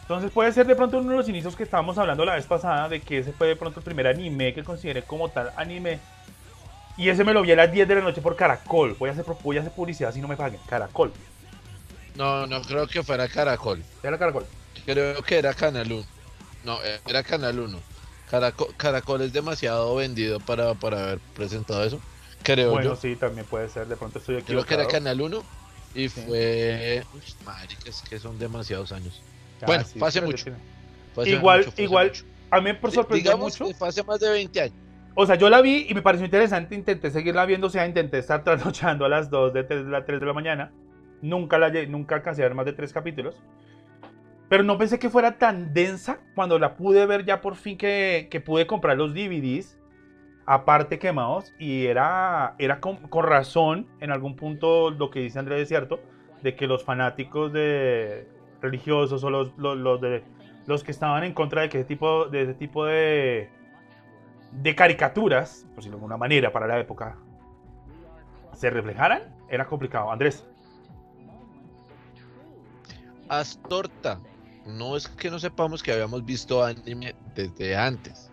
Entonces 0.03 0.31
puede 0.31 0.53
ser 0.53 0.65
de 0.65 0.73
pronto 0.73 0.99
uno 0.99 1.11
de 1.11 1.17
los 1.17 1.27
inicios 1.27 1.53
que 1.53 1.63
estábamos 1.63 1.97
hablando 1.97 2.23
la 2.23 2.35
vez 2.35 2.45
pasada 2.45 2.87
de 2.87 3.01
que 3.01 3.17
ese 3.17 3.33
fue 3.33 3.47
de 3.47 3.57
pronto 3.57 3.81
el 3.81 3.83
primer 3.83 4.07
anime 4.07 4.53
que 4.53 4.63
consideré 4.63 5.03
como 5.03 5.27
tal 5.27 5.51
anime. 5.57 5.99
Y 6.95 7.09
ese 7.09 7.25
me 7.25 7.33
lo 7.33 7.41
vi 7.41 7.51
a 7.51 7.57
las 7.57 7.73
10 7.73 7.89
de 7.89 7.95
la 7.95 8.01
noche 8.01 8.21
por 8.21 8.37
Caracol. 8.37 8.95
Voy 8.97 9.09
a 9.09 9.11
hacer, 9.11 9.25
voy 9.43 9.57
a 9.57 9.59
hacer 9.59 9.73
publicidad 9.73 10.13
si 10.13 10.21
no 10.21 10.29
me 10.29 10.37
paguen. 10.37 10.61
Caracol. 10.65 11.11
No, 12.15 12.47
no 12.47 12.61
creo 12.61 12.87
que 12.87 13.03
fuera 13.03 13.27
Caracol. 13.27 13.83
Era 14.01 14.17
Caracol. 14.17 14.45
Creo 14.85 15.21
que 15.23 15.39
era 15.39 15.53
Canal 15.53 15.91
1. 15.91 16.05
No, 16.63 16.79
era 17.05 17.21
Canal 17.21 17.59
1. 17.59 17.94
Caracol, 18.29 18.67
Caracol 18.77 19.21
es 19.21 19.33
demasiado 19.33 19.95
vendido 19.95 20.39
para, 20.39 20.73
para 20.73 21.03
haber 21.03 21.19
presentado 21.35 21.83
eso. 21.83 21.99
Creo 22.43 22.71
Bueno, 22.71 22.89
yo. 22.91 22.95
sí, 22.95 23.15
también 23.15 23.45
puede 23.47 23.69
ser. 23.69 23.87
De 23.87 23.95
pronto 23.95 24.19
estoy 24.19 24.41
Creo 24.43 24.63
que 24.65 24.73
era 24.73 24.83
equivocado. 24.83 24.89
Canal 25.03 25.21
1. 25.21 25.43
Y 25.95 26.09
Sí. 26.09 26.21
fue. 26.27 27.03
Uy, 27.13 27.21
marica, 27.45 27.89
es 27.89 28.01
que 28.01 28.19
son 28.19 28.37
demasiados 28.37 28.91
años. 28.91 29.21
Ah, 29.61 29.65
bueno, 29.67 29.83
sí, 29.85 29.99
pero 30.13 30.25
mucho. 30.27 30.45
Fue 31.13 31.29
Igual, 31.29 31.59
mucho, 31.59 31.71
fue 31.71 31.83
igual, 31.85 32.07
mucho. 32.09 32.25
a 32.51 32.61
mí 32.61 32.69
sorprendió 32.91 33.31
Digamos 33.31 33.59
mucho. 33.61 33.77
que 33.77 33.85
hace 33.85 34.03
más 34.03 34.19
de 34.19 34.29
20 34.29 34.61
años. 34.61 34.75
O 35.15 35.25
sea, 35.25 35.35
yo 35.35 35.49
la 35.49 35.61
vi 35.61 35.85
y 35.89 35.93
me 35.93 36.01
pareció 36.01 36.25
interesante. 36.25 36.75
Intenté 36.75 37.09
seguirla 37.11 37.45
viendo. 37.45 37.67
O 37.67 37.69
sea, 37.69 37.87
intenté 37.87 38.17
estar 38.19 38.43
trasnochando 38.43 39.05
a 39.05 39.09
las 39.09 39.29
2 39.29 39.53
de, 39.53 39.63
tres- 39.63 39.85
de 39.85 39.91
la 39.91 40.05
3 40.05 40.19
de 40.19 40.25
la 40.25 40.33
mañana. 40.33 40.71
Nunca, 41.21 41.57
la, 41.57 41.69
nunca 41.87 42.15
alcancé 42.15 42.41
a 42.43 42.45
ver 42.47 42.55
más 42.55 42.65
de 42.65 42.73
3 42.73 42.91
capítulos. 42.91 43.35
Pero 44.49 44.63
no 44.63 44.77
pensé 44.77 44.99
que 44.99 45.09
fuera 45.09 45.37
tan 45.37 45.73
densa 45.73 46.19
cuando 46.35 46.59
la 46.59 46.75
pude 46.75 47.05
ver 47.05 47.25
ya 47.25 47.41
por 47.41 47.55
fin 47.55 47.77
que, 47.77 48.27
que 48.29 48.39
pude 48.39 48.67
comprar 48.67 48.97
los 48.97 49.13
DVDs. 49.13 49.79
Aparte 50.45 50.99
quemados. 50.99 51.53
Y 51.57 51.85
era, 51.87 52.55
era 52.59 52.79
con, 52.79 52.99
razón, 53.11 53.87
en 53.99 54.11
algún 54.11 54.35
punto, 54.35 54.91
lo 54.91 55.09
que 55.09 55.21
dice 55.21 55.39
Andrés 55.39 55.61
es 55.61 55.67
cierto. 55.69 55.99
De 56.43 56.55
que 56.55 56.67
los 56.67 56.83
fanáticos 56.83 57.51
de 57.53 58.27
religiosos 58.61 59.23
o 59.23 59.29
los, 59.29 59.57
los, 59.57 59.77
los 59.77 59.99
de, 60.01 60.23
los 60.67 60.83
que 60.83 60.91
estaban 60.91 61.23
en 61.23 61.33
contra 61.33 61.63
de 61.63 61.69
que 61.69 61.79
ese 61.79 61.87
tipo 61.87 62.25
de, 62.25 62.43
ese 62.43 62.53
tipo 62.53 62.85
de, 62.85 63.49
de 64.51 64.75
caricaturas, 64.75 65.65
por 65.69 65.77
decirlo 65.77 65.97
de 65.97 66.01
alguna 66.01 66.17
manera, 66.17 66.51
para 66.51 66.67
la 66.67 66.79
época, 66.79 67.17
se 68.53 68.69
reflejaran, 68.69 69.23
era 69.49 69.65
complicado. 69.65 70.11
Andrés, 70.11 70.47
Astorta. 73.29 74.19
No 74.65 74.97
es 74.97 75.07
que 75.07 75.29
no 75.29 75.39
sepamos 75.39 75.83
que 75.83 75.91
habíamos 75.91 76.25
visto 76.25 76.63
anime 76.63 77.15
desde 77.35 77.75
antes. 77.75 78.29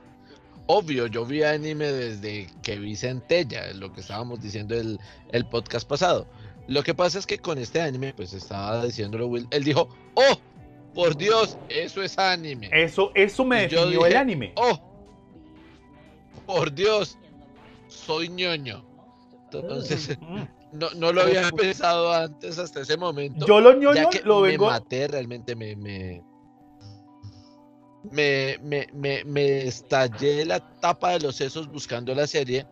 Obvio, 0.66 1.06
yo 1.06 1.26
vi 1.26 1.42
anime 1.42 1.86
desde 1.92 2.46
que 2.62 2.78
vi 2.78 2.96
Centella, 2.96 3.72
lo 3.74 3.92
que 3.92 4.00
estábamos 4.00 4.40
diciendo 4.40 4.74
el, 4.74 4.98
el 5.30 5.44
podcast 5.46 5.86
pasado. 5.88 6.26
Lo 6.68 6.82
que 6.82 6.94
pasa 6.94 7.18
es 7.18 7.26
que 7.26 7.38
con 7.38 7.58
este 7.58 7.80
anime, 7.82 8.14
pues 8.14 8.32
estaba 8.32 8.84
diciéndolo 8.84 9.26
Will, 9.26 9.46
él 9.50 9.64
dijo, 9.64 9.88
¡Oh! 10.14 10.38
Por 10.94 11.16
Dios, 11.16 11.56
eso 11.68 12.02
es 12.02 12.18
anime. 12.18 12.70
eso, 12.72 13.10
eso 13.14 13.44
me 13.44 13.62
definió 13.62 14.06
el 14.06 14.16
anime. 14.16 14.52
¡Oh! 14.56 14.80
Por 16.46 16.72
Dios, 16.72 17.18
soy 17.88 18.28
ñoño. 18.28 18.84
Entonces, 19.44 20.16
Mm. 20.20 20.42
No, 20.72 20.90
no 20.94 21.12
lo 21.12 21.22
había 21.22 21.50
pensado 21.50 22.12
antes 22.12 22.58
hasta 22.58 22.80
ese 22.80 22.96
momento. 22.96 23.46
Yo 23.46 23.60
lo 23.60 23.74
ñoño 23.74 24.08
lo 24.24 24.40
me 24.40 24.48
vengo. 24.48 24.66
maté, 24.66 25.08
realmente 25.08 25.54
me, 25.54 25.76
me... 25.76 26.22
me, 28.10 28.58
me, 28.62 28.88
me, 28.92 29.24
me 29.24 29.66
estallé 29.66 30.44
la 30.44 30.60
tapa 30.80 31.12
de 31.12 31.20
los 31.20 31.36
sesos 31.36 31.68
buscando 31.68 32.14
la 32.14 32.26
serie, 32.26 32.66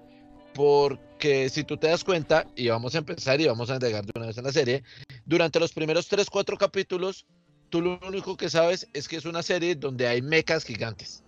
porque 0.54 1.48
si 1.48 1.62
tú 1.64 1.76
te 1.76 1.88
das 1.88 2.02
cuenta, 2.02 2.46
y 2.56 2.68
vamos 2.68 2.94
a 2.94 2.98
empezar 2.98 3.40
y 3.40 3.46
vamos 3.46 3.70
a 3.70 3.74
entregar 3.74 4.04
de 4.04 4.12
una 4.16 4.26
vez 4.26 4.38
en 4.38 4.44
la 4.44 4.52
serie, 4.52 4.82
durante 5.24 5.60
los 5.60 5.72
primeros 5.72 6.08
3, 6.08 6.28
4 6.28 6.56
capítulos, 6.58 7.26
tú 7.68 7.80
lo 7.80 8.00
único 8.06 8.36
que 8.36 8.50
sabes 8.50 8.88
es 8.92 9.06
que 9.06 9.16
es 9.16 9.24
una 9.24 9.42
serie 9.42 9.76
donde 9.76 10.08
hay 10.08 10.22
mecas 10.22 10.64
gigantes. 10.64 11.22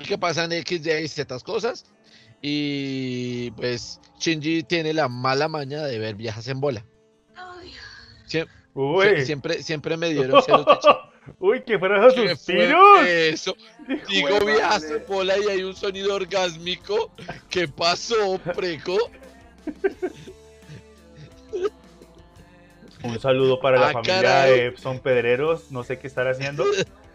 Y 0.00 0.04
que 0.04 0.18
pasan 0.18 0.52
X, 0.52 0.82
y 0.84 1.08
Z 1.08 1.38
cosas. 1.40 1.86
Y 2.42 3.50
pues 3.52 4.00
Shinji 4.18 4.62
tiene 4.62 4.92
la 4.92 5.08
mala 5.08 5.48
maña 5.48 5.82
de 5.84 5.98
ver 5.98 6.14
viejas 6.14 6.46
en 6.48 6.60
bola. 6.60 6.84
Sie- 8.26 8.46
Uy. 8.74 9.24
siempre, 9.24 9.62
siempre 9.62 9.96
me 9.96 10.10
dieron 10.10 10.42
celos. 10.42 10.66
Uy, 11.40 11.62
¿qué 11.66 11.78
fueron 11.78 12.04
esos 12.04 12.14
¿Qué 12.14 12.20
fue 12.22 12.36
suspiros? 12.36 13.06
Eso. 13.06 13.56
Hijo 13.88 14.06
Digo 14.28 14.38
de 14.40 14.44
viejas 14.52 14.82
madre. 14.82 14.96
en 14.98 15.06
bola 15.08 15.38
y 15.38 15.48
hay 15.48 15.62
un 15.64 15.74
sonido 15.74 16.14
orgásmico. 16.14 17.10
¿Qué 17.50 17.66
pasó, 17.68 18.38
preco? 18.54 18.96
Un 23.02 23.20
saludo 23.20 23.60
para 23.60 23.78
la 23.78 23.88
Ah, 23.88 23.92
familia 23.92 24.22
caray. 24.22 24.50
de 24.52 24.66
Epson 24.66 24.98
Pedreros, 25.00 25.70
no 25.70 25.84
sé 25.84 25.98
qué 25.98 26.06
están 26.06 26.26
haciendo, 26.28 26.64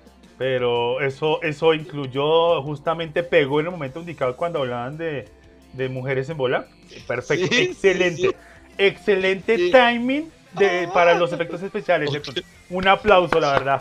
pero 0.42 1.00
eso, 1.02 1.40
eso 1.44 1.72
incluyó, 1.72 2.64
justamente 2.64 3.22
pegó 3.22 3.60
en 3.60 3.68
el 3.68 3.72
momento 3.74 4.00
indicado 4.00 4.36
cuando 4.36 4.58
hablaban 4.58 4.98
de, 4.98 5.30
de 5.74 5.88
mujeres 5.88 6.28
en 6.30 6.38
bola. 6.38 6.66
Perfecto, 7.06 7.46
Sí, 7.46 7.54
sí, 7.54 7.62
excelente, 7.66 8.22
sí. 8.22 8.36
excelente 8.80 9.56
Sí. 9.56 9.72
timing 9.72 10.32
de, 10.54 10.90
para 10.96 11.14
los 11.14 11.32
efectos 11.32 11.62
especiales. 11.62 12.12
Epson. 12.12 12.34
Un 12.72 12.88
aplauso, 12.88 13.40
la 13.40 13.52
verdad. 13.52 13.80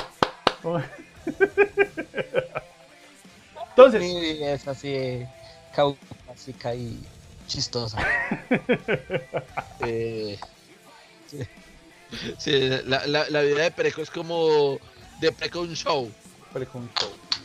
Entonces, 3.70 4.02
Mi 4.02 4.20
vida 4.20 4.52
es 4.52 4.68
así 4.68 5.24
caucásica 5.74 6.74
y 6.74 6.98
chistosa. 7.46 8.06
Eh, 9.82 10.38
sí, 12.36 12.68
la, 12.84 13.06
la, 13.06 13.30
la 13.30 13.40
vida 13.40 13.62
de 13.62 13.70
Preco 13.70 14.02
es 14.02 14.10
como 14.10 14.78
de 15.22 15.32
Preco 15.32 15.62
un 15.62 15.74
show. 15.74 16.10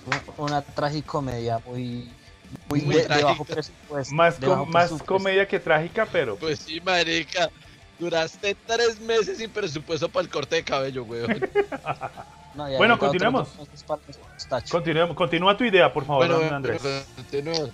Una, 0.06 0.24
una 0.38 0.62
tragicomedia 0.62 1.60
muy, 1.66 2.12
muy, 2.68 2.82
Muy 2.82 2.96
de, 2.96 3.24
bajo 3.24 3.46
presupuesto. 3.46 4.14
más, 4.14 4.40
de 4.40 4.48
com- 4.48 4.56
bajo 4.60 4.66
más 4.68 4.84
presupuesto. 4.90 5.06
comedia 5.14 5.48
que 5.48 5.60
trágica, 5.60 6.08
pero 6.12 6.36
Pues 6.38 6.60
sí, 6.60 6.80
marica. 6.82 7.50
Duraste 7.98 8.56
tres 8.66 9.00
meses 9.00 9.38
sin 9.38 9.50
presupuesto 9.50 10.10
para 10.10 10.24
el 10.26 10.30
corte 10.30 10.58
de 10.58 10.64
cabello, 10.64 11.04
weón. 11.04 11.50
No, 12.54 12.70
ya 12.72 12.78
Bueno, 12.78 12.98
continuemos. 12.98 13.50
continuemos, 14.70 15.16
continúa 15.16 15.58
tu 15.58 15.66
idea, 15.66 15.92
por 15.92 16.06
favor, 16.06 16.26
Bueno, 16.28 16.40
don 16.42 16.54
Andrés. 16.54 16.82
continúa. 17.16 17.70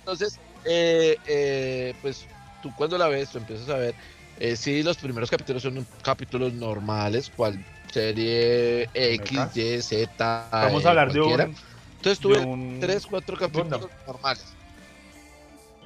Entonces, 0.00 0.40
eh, 0.64 1.16
eh, 1.26 1.94
pues 2.02 2.26
tú 2.62 2.72
cuando 2.74 2.98
la 2.98 3.06
ves, 3.08 3.30
tú 3.30 3.38
empiezas 3.38 3.68
a 3.68 3.76
ver. 3.76 3.94
Eh, 4.40 4.56
sí, 4.56 4.82
los 4.82 4.96
primeros 4.96 5.30
capítulos 5.30 5.62
son 5.62 5.86
capítulos 6.02 6.52
normales, 6.52 7.30
cual 7.36 7.64
serie 7.92 8.88
X. 8.94 9.56
Y, 9.56 9.82
Z. 9.82 10.48
Vamos 10.52 10.84
eh, 10.84 10.86
a 10.86 10.90
hablar 10.90 11.12
de 11.12 11.20
cualquiera. 11.20 11.44
un, 11.44 11.56
Entonces 11.96 12.18
de 12.18 12.22
tuve 12.22 12.38
un- 12.38 12.80
tres, 12.80 13.06
cuatro 13.06 13.36
capítulos 13.36 13.80
Gundam. 13.80 13.90
normales. 14.06 14.44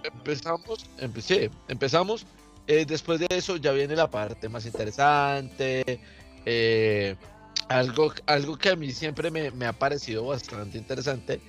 Empezamos, 0.03 0.87
empecé, 0.99 1.51
empezamos. 1.69 2.27
eh, 2.69 2.85
después 2.87 3.21
de 3.21 3.27
eso 3.31 3.57
ya 3.57 3.73
viene 3.73 3.95
la 3.97 4.11
parte 4.11 4.49
más 4.49 4.67
interesante. 4.67 6.01
eh, 6.45 7.17
algo, 7.69 8.13
algo 8.27 8.57
que 8.57 8.69
a 8.71 8.77
mí 8.77 8.93
siempre 8.93 9.31
me, 9.31 9.51
me 9.51 9.67
ha 9.67 9.73
parecido 9.73 10.27
bastante 10.27 10.79
interesante 10.79 11.41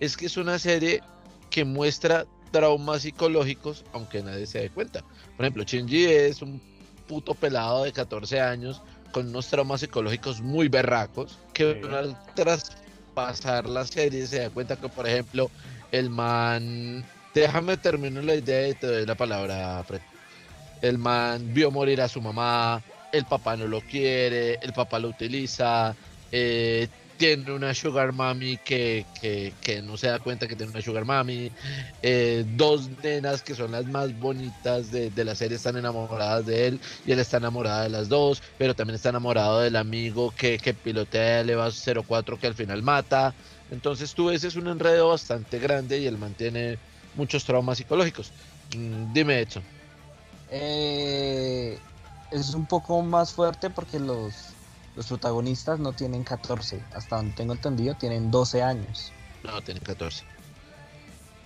es 0.00 0.16
que 0.16 0.26
es 0.26 0.36
una 0.38 0.58
serie 0.58 1.02
que 1.50 1.64
muestra 1.64 2.24
traumas 2.50 3.02
psicológicos, 3.02 3.84
aunque 3.92 4.22
nadie 4.22 4.46
se 4.46 4.60
dé 4.60 4.70
cuenta. 4.70 5.02
Por 5.36 5.44
ejemplo, 5.44 5.62
Shinji 5.64 6.06
es 6.06 6.40
un 6.40 6.60
puto 7.06 7.34
pelado 7.34 7.84
de 7.84 7.92
14 7.92 8.40
años 8.40 8.80
con 9.12 9.28
unos 9.28 9.48
traumas 9.48 9.80
psicológicos 9.80 10.40
muy 10.40 10.68
berracos, 10.68 11.38
que 11.52 11.80
Sí. 11.82 11.88
al 11.94 12.16
traspasar 12.34 13.68
la 13.68 13.86
serie 13.86 14.26
se 14.26 14.40
da 14.40 14.50
cuenta 14.50 14.76
que, 14.76 14.88
por 14.88 15.06
ejemplo, 15.08 15.50
el 15.92 16.10
man... 16.10 17.04
Déjame 17.32 17.76
terminar 17.76 18.24
la 18.24 18.34
idea 18.34 18.68
y 18.68 18.74
te 18.74 18.88
doy 18.88 19.06
la 19.06 19.14
palabra, 19.14 19.84
Fred. 19.86 20.00
El 20.82 20.98
man 20.98 21.54
vio 21.54 21.70
morir 21.70 22.00
a 22.00 22.08
su 22.08 22.20
mamá, 22.20 22.82
el 23.12 23.24
papá 23.24 23.56
no 23.56 23.66
lo 23.66 23.80
quiere, 23.82 24.58
el 24.62 24.72
papá 24.72 24.98
lo 24.98 25.08
utiliza, 25.08 25.94
eh, 26.32 26.88
tiene 27.20 27.52
una 27.52 27.74
sugar 27.74 28.14
mami 28.14 28.56
que, 28.56 29.04
que, 29.20 29.52
que 29.60 29.82
no 29.82 29.98
se 29.98 30.06
da 30.06 30.20
cuenta 30.20 30.48
que 30.48 30.56
tiene 30.56 30.72
una 30.72 30.80
sugar 30.80 31.04
mami, 31.04 31.52
eh, 32.00 32.46
dos 32.56 32.88
nenas 33.02 33.42
que 33.42 33.54
son 33.54 33.72
las 33.72 33.84
más 33.84 34.18
bonitas 34.18 34.90
de, 34.90 35.10
de 35.10 35.24
la 35.26 35.34
serie 35.34 35.58
están 35.58 35.76
enamoradas 35.76 36.46
de 36.46 36.68
él 36.68 36.80
y 37.04 37.12
él 37.12 37.18
está 37.18 37.36
enamorada 37.36 37.82
de 37.82 37.90
las 37.90 38.08
dos, 38.08 38.42
pero 38.56 38.74
también 38.74 38.94
está 38.94 39.10
enamorado 39.10 39.60
del 39.60 39.76
amigo 39.76 40.32
que, 40.34 40.56
que 40.56 40.72
pilotea 40.72 41.42
el 41.42 41.50
EVA 41.50 41.68
04 41.70 42.38
que 42.40 42.46
al 42.46 42.54
final 42.54 42.82
mata. 42.82 43.34
Entonces 43.70 44.14
tú 44.14 44.28
ves 44.28 44.42
es 44.42 44.56
un 44.56 44.68
enredo 44.68 45.10
bastante 45.10 45.58
grande 45.58 45.98
y 45.98 46.06
él 46.06 46.16
mantiene 46.16 46.78
muchos 47.16 47.44
traumas 47.44 47.76
psicológicos. 47.76 48.32
Mm, 48.74 49.12
dime 49.12 49.40
Edson. 49.40 49.62
Eh, 50.50 51.78
es 52.30 52.54
un 52.54 52.64
poco 52.64 53.02
más 53.02 53.34
fuerte 53.34 53.68
porque 53.68 54.00
los, 54.00 54.49
los 54.96 55.06
protagonistas 55.06 55.78
no 55.78 55.92
tienen 55.92 56.24
14. 56.24 56.82
Hasta 56.94 57.16
donde 57.16 57.34
tengo 57.34 57.52
entendido, 57.52 57.94
tienen 57.94 58.30
12 58.30 58.62
años. 58.62 59.12
No, 59.44 59.60
tiene 59.62 59.80
14. 59.80 60.24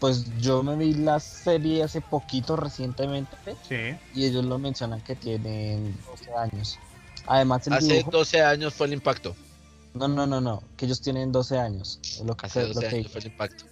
Pues 0.00 0.26
yo 0.40 0.62
me 0.62 0.76
vi 0.76 0.94
la 0.94 1.20
serie 1.20 1.82
hace 1.82 2.00
poquito 2.00 2.56
recientemente 2.56 3.36
Sí. 3.68 3.96
y 4.14 4.26
ellos 4.26 4.44
lo 4.44 4.58
mencionan 4.58 5.00
que 5.00 5.14
tienen 5.16 5.96
12 6.06 6.34
años. 6.34 6.78
Además, 7.26 7.66
el 7.66 7.74
Hace 7.74 7.86
dibujo... 7.94 8.10
12 8.10 8.42
años 8.42 8.74
fue 8.74 8.86
el 8.88 8.92
impacto. 8.94 9.34
No, 9.94 10.08
no, 10.08 10.26
no, 10.26 10.40
no, 10.40 10.62
que 10.76 10.86
ellos 10.86 11.00
tienen 11.00 11.30
12 11.32 11.58
años. 11.58 12.00
es 12.02 12.20
lo 12.20 12.36
que, 12.36 12.46
Hace 12.46 12.62
lo 12.68 12.74
12 12.74 12.88
que 12.88 12.96
años 12.96 13.12
fue 13.12 13.20
el 13.20 13.26
impacto. 13.28 13.64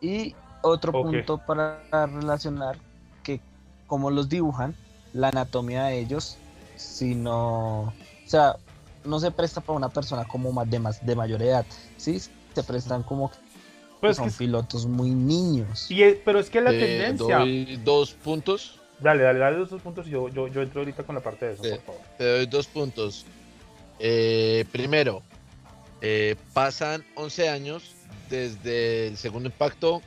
Y 0.00 0.34
otro 0.62 0.92
punto 0.92 1.38
para 1.38 1.80
relacionar 2.06 2.78
que 3.22 3.40
como 3.86 4.10
los 4.10 4.28
dibujan, 4.28 4.74
la 5.12 5.28
anatomía 5.28 5.84
de 5.84 6.00
ellos, 6.00 6.36
si 6.76 7.14
no, 7.14 7.80
o 7.82 7.92
sea, 8.26 8.56
no 9.04 9.18
se 9.20 9.30
presta 9.30 9.60
para 9.60 9.76
una 9.76 9.88
persona 9.88 10.24
como 10.26 10.52
más 10.52 10.68
de 10.70 10.78
más 10.78 11.04
de 11.04 11.14
mayor 11.16 11.42
edad, 11.42 11.64
sí, 11.96 12.18
se 12.20 12.62
prestan 12.62 13.02
como 13.02 13.30
que 13.30 13.36
Pues 14.00 14.16
son 14.16 14.28
que- 14.30 14.36
pilotos 14.36 14.86
muy 14.86 15.10
niños. 15.10 15.90
y 15.90 16.02
es- 16.02 16.16
pero 16.24 16.38
es 16.38 16.50
que 16.50 16.60
la 16.60 16.70
Te 16.70 16.78
tendencia. 16.80 17.38
doy 17.38 17.76
dos 17.84 18.12
puntos. 18.12 18.78
Dale, 19.00 19.22
dale, 19.22 19.38
dale 19.38 19.62
esos 19.62 19.80
puntos 19.80 20.06
y 20.08 20.10
yo, 20.10 20.28
yo, 20.28 20.48
yo 20.48 20.60
entro 20.62 20.80
ahorita 20.80 21.04
con 21.04 21.14
la 21.14 21.20
parte 21.20 21.46
de 21.46 21.52
eso, 21.54 21.62
por 21.62 21.80
favor. 21.82 22.00
Te 22.18 22.24
doy 22.24 22.46
dos 22.46 22.66
puntos. 22.66 23.24
Eh, 24.00 24.64
primero, 24.72 25.22
eh, 26.00 26.36
pasan 26.52 27.04
11 27.14 27.48
años 27.48 27.92
desde 28.28 29.08
el 29.08 29.16
segundo 29.16 29.48
impacto 29.48 30.02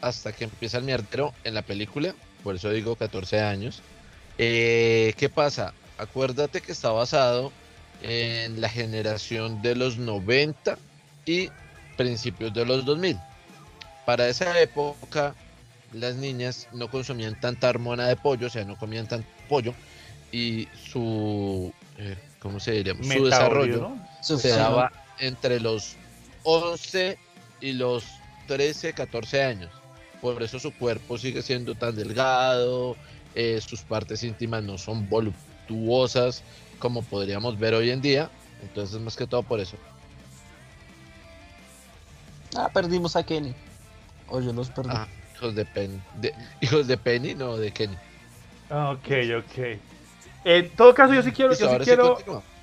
hasta 0.00 0.32
que 0.32 0.44
empieza 0.44 0.78
el 0.78 0.84
mierdero 0.84 1.32
en 1.44 1.54
la 1.54 1.62
película. 1.62 2.14
Por 2.42 2.54
eso 2.56 2.70
digo 2.70 2.96
14 2.96 3.40
años. 3.40 3.82
Eh, 4.38 5.12
¿Qué 5.18 5.28
pasa? 5.28 5.74
Acuérdate 5.98 6.62
que 6.62 6.72
está 6.72 6.90
basado 6.90 7.52
en 8.02 8.60
la 8.60 8.68
generación 8.68 9.62
de 9.62 9.74
los 9.74 9.98
90 9.98 10.78
y 11.26 11.50
principios 11.96 12.52
de 12.54 12.64
los 12.64 12.84
2000. 12.84 13.18
Para 14.06 14.28
esa 14.28 14.58
época, 14.60 15.34
las 15.92 16.16
niñas 16.16 16.68
no 16.72 16.90
consumían 16.90 17.38
tanta 17.40 17.68
hormona 17.68 18.08
de 18.08 18.16
pollo, 18.16 18.46
o 18.46 18.50
sea, 18.50 18.64
no 18.64 18.76
comían 18.76 19.06
tanto 19.06 19.28
pollo, 19.48 19.74
y 20.32 20.68
su, 20.90 21.72
eh, 21.98 22.16
¿cómo 22.38 22.60
se 22.60 22.72
diría? 22.72 22.94
Su 22.94 23.24
desarrollo 23.24 23.92
se 24.20 24.38
sí, 24.38 24.48
daba 24.48 24.92
entre 25.18 25.60
los 25.60 25.96
11 26.44 27.18
y 27.60 27.72
los 27.72 28.04
13, 28.46 28.92
14 28.94 29.42
años. 29.42 29.70
Por 30.20 30.42
eso 30.42 30.58
su 30.58 30.72
cuerpo 30.72 31.18
sigue 31.18 31.42
siendo 31.42 31.74
tan 31.74 31.96
delgado, 31.96 32.96
eh, 33.34 33.60
sus 33.66 33.82
partes 33.82 34.22
íntimas 34.22 34.62
no 34.62 34.78
son 34.78 35.08
voluptuosas 35.08 36.42
como 36.80 37.02
podríamos 37.04 37.58
ver 37.58 37.74
hoy 37.74 37.90
en 37.90 38.02
día. 38.02 38.32
Entonces, 38.60 39.00
más 39.00 39.16
que 39.16 39.28
todo 39.28 39.44
por 39.44 39.60
eso. 39.60 39.78
Ah, 42.56 42.70
perdimos 42.72 43.16
a 43.16 43.24
Kenny. 43.24 43.54
O 44.26 44.40
yo 44.40 44.52
los 44.52 44.70
perdí. 44.70 44.90
Ah, 44.90 45.08
hijos 45.34 45.54
de 45.54 45.64
Penny. 45.66 46.02
de- 46.12 46.34
hijos 46.60 46.86
de 46.86 46.96
Penny, 46.98 47.34
no 47.34 47.56
de 47.56 47.72
Kenny. 47.72 47.96
Ok, 48.68 49.08
ok. 49.38 49.58
En 50.44 50.74
todo 50.76 50.94
caso, 50.94 51.14
yo 51.14 51.22
sí 51.22 51.32
quiero, 51.32 51.52
yo 51.54 51.56
sí 51.56 51.66
ahora 51.66 51.84
quiero, 51.84 52.16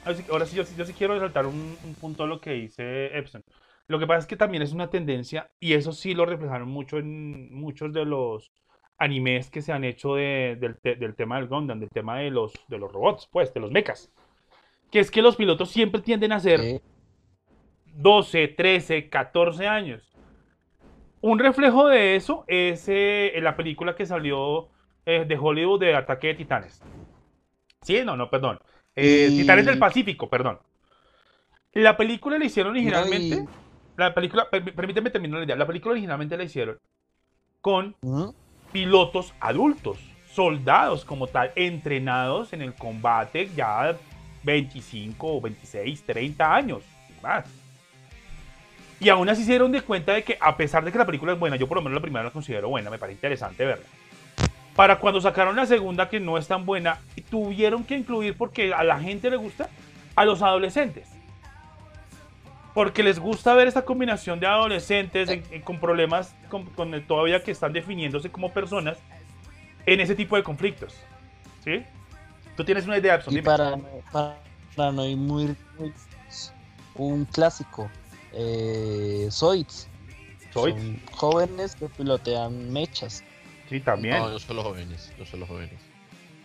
ahora 0.04 0.16
sí, 0.18 0.26
ahora 0.30 0.46
sí, 0.46 0.56
yo, 0.56 0.66
sí- 0.66 0.76
yo 0.76 0.86
sí 0.86 0.94
quiero 0.94 1.14
resaltar 1.16 1.46
un, 1.46 1.80
un 1.84 1.96
punto 1.96 2.24
de 2.24 2.30
lo 2.30 2.42
que 2.42 2.52
dice 2.52 3.18
Epson. 3.18 3.44
Lo 3.88 4.00
que 4.00 4.08
pasa 4.08 4.20
es 4.20 4.28
que 4.28 4.38
también 4.38 4.64
es 4.64 4.74
una 4.74 4.90
tendencia, 4.90 5.52
y 5.60 5.74
eso 5.74 5.92
sí 5.94 6.14
lo 6.14 6.26
reflejaron 6.26 6.70
mucho 6.70 6.98
en 6.98 7.54
muchos 7.54 7.94
de 7.94 8.06
los 8.06 8.52
animes 8.98 9.50
que 9.50 9.62
se 9.62 9.72
han 9.72 9.84
hecho 9.84 10.16
de- 10.16 10.58
del, 10.60 10.77
te- 10.77 10.96
del 10.96 11.16
tema 11.16 11.38
del 11.38 11.48
Gundam, 11.48 11.80
del 11.80 11.89
tema 11.89 12.18
de 12.20 12.32
los, 12.32 12.54
de 12.68 12.77
los 12.77 12.92
robots, 12.92 13.27
pues, 13.32 13.54
de 13.54 13.60
los 13.60 13.72
mechas. 13.72 14.12
Que 14.92 15.00
es 15.00 15.12
que 15.12 15.22
los 15.22 15.36
pilotos 15.36 15.70
siempre 15.70 16.01
tienden 16.01 16.32
a 16.32 16.39
ser 16.39 16.60
Eh, 16.62 16.82
12, 17.94 18.48
13, 18.50 19.10
14 19.10 19.68
años. 19.68 20.04
Un 21.22 21.39
reflejo 21.39 21.88
de 21.88 22.16
eso 22.16 22.44
es 22.48 22.86
eh, 22.88 23.34
la 23.42 23.56
película 23.58 23.96
que 23.96 24.06
salió 24.06 24.70
eh, 25.06 25.25
de 25.27 25.38
Hollywood 25.38 25.80
de 25.80 25.96
Ataque 25.96 26.27
de 26.27 26.34
Titanes. 26.36 26.82
Sí, 27.82 28.01
no, 28.06 28.16
no, 28.16 28.30
perdón. 28.30 28.60
Eh, 28.96 29.30
Y- 29.32 29.42
Titanes 29.42 29.66
del 29.66 29.80
Pacífico, 29.80 30.30
perdón. 30.30 30.60
La 31.74 31.96
película 31.98 32.38
la 32.38 32.46
hicieron 32.46 32.72
originalmente. 32.72 33.36
y- 33.36 33.48
La 33.98 34.13
película, 34.13 34.48
per- 34.50 34.74
permíteme 34.75 35.10
terminar 35.10 35.39
la 35.39 35.46
idea. 35.46 35.56
La 35.56 35.66
película 35.68 35.94
originalmente 35.94 36.38
la 36.38 36.44
hicieron 36.44 36.77
con. 37.62 37.96
Pilotos 38.72 39.34
adultos, 39.40 39.98
soldados 40.32 41.06
como 41.06 41.28
tal, 41.28 41.52
entrenados 41.56 42.54
en 42.54 42.62
el 42.62 42.74
combate 42.74 43.50
ya 43.56 43.96
25, 44.44 45.42
26, 45.42 46.04
30 46.04 46.56
años 46.56 46.84
más. 47.22 47.46
Y 49.00 49.10
aún 49.10 49.30
así 49.30 49.44
se 49.44 49.52
dieron 49.52 49.72
de 49.72 49.82
cuenta 49.82 50.14
de 50.14 50.24
que 50.24 50.38
a 50.40 50.58
pesar 50.58 50.84
de 50.84 50.92
que 50.92 50.98
la 50.98 51.06
película 51.06 51.34
es 51.34 51.40
buena, 51.40 51.56
yo 51.56 51.68
por 51.68 51.78
lo 51.78 51.84
menos 51.84 51.96
la 51.96 52.02
primera 52.02 52.24
la 52.26 52.32
considero 52.32 52.70
buena, 52.70 52.90
me 52.90 52.98
parece 52.98 53.18
interesante 53.18 53.66
verla. 53.66 53.86
Para 54.76 55.00
cuando 55.00 55.22
sacaron 55.22 55.56
la 55.56 55.66
segunda 55.66 56.10
que 56.10 56.20
no 56.20 56.38
es 56.38 56.48
tan 56.48 56.66
buena, 56.66 57.00
tuvieron 57.30 57.84
que 57.84 57.98
incluir 57.98 58.36
porque 58.38 58.74
a 58.74 58.84
la 58.84 59.00
gente 59.00 59.30
le 59.30 59.38
gusta 59.38 59.70
a 60.16 60.26
los 60.26 60.42
adolescentes. 60.42 61.17
Porque 62.78 63.02
les 63.02 63.18
gusta 63.18 63.56
ver 63.56 63.68
esta 63.68 63.84
combinación 63.84 64.40
de 64.40 64.46
adolescentes 64.46 65.30
en- 65.30 65.44
en- 65.50 65.62
con 65.64 65.80
problemas 65.80 66.36
con, 66.48 66.64
con 66.68 66.94
el- 66.94 67.08
todavía 67.08 67.42
que 67.42 67.50
están 67.50 67.74
definiéndose 67.74 68.30
como 68.30 68.54
personas 68.54 69.00
en 69.88 70.00
ese 70.00 70.14
tipo 70.14 70.36
de 70.36 70.44
conflictos. 70.44 70.94
¿Sí? 71.64 71.84
Tú 72.56 72.64
tienes 72.64 72.86
una 72.86 73.00
idea, 73.00 73.16
Epson, 73.16 73.36
Y 73.36 73.42
para, 73.42 73.78
para, 74.12 74.38
para 74.76 74.92
no 74.92 75.08
ir 75.08 75.18
muy, 75.18 75.56
muy- 75.80 75.92
un 76.94 77.26
clásico, 77.26 77.90
eh, 78.34 79.28
Zoids. 79.32 79.88
Zoids. 80.54 80.78
Son 80.80 81.02
jóvenes 81.14 81.76
que 81.76 81.88
pilotean 81.90 82.72
mechas. 82.72 83.24
Sí, 83.72 83.80
también. 83.80 84.20
No, 84.20 84.30
no 84.30 84.38
son 84.38 84.56
los 84.56 84.66
jóvenes, 84.66 85.12
no 85.18 85.26
son 85.26 85.40
los 85.40 85.50
jóvenes. 85.50 85.80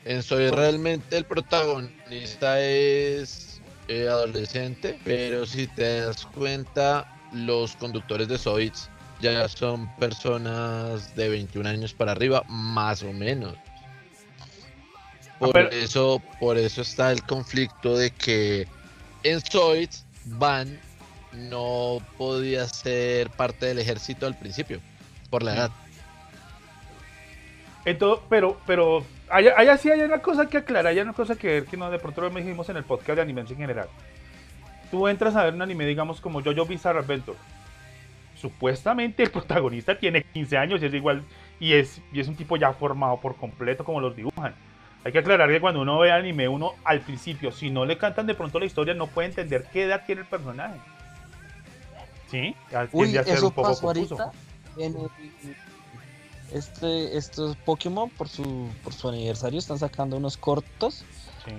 En 0.07 0.23
Soy 0.23 0.49
realmente 0.49 1.15
el 1.15 1.27
protagonista 1.27 2.59
es 2.59 3.51
eh, 3.92 4.08
adolescente, 4.08 4.99
pero 5.04 5.44
si 5.44 5.66
te 5.66 6.00
das 6.00 6.25
cuenta, 6.26 7.06
los 7.32 7.76
conductores 7.76 8.26
de 8.28 8.38
Zoids 8.38 8.88
ya 9.20 9.46
son 9.49 9.88
personas 9.96 11.14
de 11.14 11.28
21 11.28 11.68
años 11.68 11.92
para 11.92 12.12
arriba, 12.12 12.42
más 12.49 13.02
o 13.02 13.12
menos. 13.12 13.54
Por 15.38 15.52
pero- 15.52 15.70
eso, 15.70 16.22
por 16.40 16.56
eso 16.56 16.82
está 16.82 17.12
el 17.12 17.22
conflicto 17.25 17.96
de 17.96 18.11
que 18.11 18.66
en 19.25 19.40
Zoids 19.40 20.04
Van 20.25 20.80
no 21.32 21.99
podía 22.16 22.68
ser 22.68 23.28
parte 23.30 23.66
del 23.66 23.78
ejército 23.78 24.26
al 24.26 24.37
principio, 24.38 24.80
por 25.30 25.42
la 25.42 25.54
edad. 25.54 25.70
Entonces, 27.84 28.25
pero, 28.28 28.58
pero, 28.66 29.04
hay, 29.33 29.47
hay 29.57 29.69
así 29.69 29.91
hay 29.91 30.01
una 30.03 30.19
cosa 30.19 30.47
que 30.47 30.59
aclarar, 30.59 30.87
hay 30.89 30.99
una 31.01 31.12
cosa 31.12 31.35
que 31.37 31.47
ver 31.49 31.65
que 31.67 31.77
no 31.77 31.91
de 31.91 31.99
pronto 31.99 32.21
lo 32.21 32.31
dijimos 32.31 32.69
en 32.69 32.77
el 32.77 32.85
podcast 32.85 33.17
de 33.17 33.23
anime 33.23 33.41
en 33.41 33.47
general. 33.49 33.89
Tú 34.91 35.09
entras 35.09 35.35
a 35.37 35.45
ver 35.45 35.55
un 35.55 35.62
anime, 35.62 35.87
digamos, 35.87 36.21
como 36.21 36.43
Jojo 36.43 36.67
Bizarre 36.67 36.99
Adventure. 36.99 37.39
Supuestamente 38.37 39.23
el 39.23 39.31
protagonista 39.31 39.97
tiene 39.99 40.23
15 40.23 40.59
años 40.59 40.83
y 40.83 40.87
es 40.87 40.95
igual, 40.95 41.23
y 41.61 41.73
es, 41.75 42.01
y 42.12 42.21
es 42.21 42.29
un 42.29 42.37
tipo 42.37 42.57
ya 42.57 42.73
formado 42.73 43.19
por 43.21 43.37
completo 43.37 43.85
como 43.85 44.01
los 44.01 44.15
dibujan. 44.17 44.55
Hay 45.05 45.12
que 45.12 45.19
aclarar 45.19 45.49
que 45.49 45.61
cuando 45.61 45.81
uno 45.81 45.99
ve 45.99 46.12
anime, 46.12 46.49
uno 46.49 46.75
al 46.85 47.01
principio, 47.01 47.51
si 47.53 47.71
no 47.71 47.85
le 47.85 47.99
cantan 47.99 48.27
de 48.27 48.35
pronto 48.35 48.59
la 48.59 48.67
historia, 48.67 48.95
no 48.95 49.07
puede 49.07 49.29
entender 49.29 49.67
qué 49.73 49.85
edad 49.85 50.03
tiene 50.07 50.21
el 50.23 50.27
personaje. 50.27 50.79
¿Sí? 52.31 52.55
Uy, 52.93 53.17
a 53.17 53.25
ser 53.25 53.35
eso 53.35 53.47
un 53.49 53.53
poco 53.53 53.69
pasó 53.69 53.87
ahorita 53.87 54.31
en 54.77 54.95
el- 54.97 55.57
este, 56.55 57.17
estos 57.17 57.57
Pokémon 57.57 58.11
por 58.11 58.29
su, 58.29 58.69
por 58.85 58.93
su 58.93 59.09
aniversario 59.09 59.59
están 59.59 59.79
sacando 59.79 60.17
unos 60.17 60.37
cortos 60.37 61.05
Sí. 61.45 61.53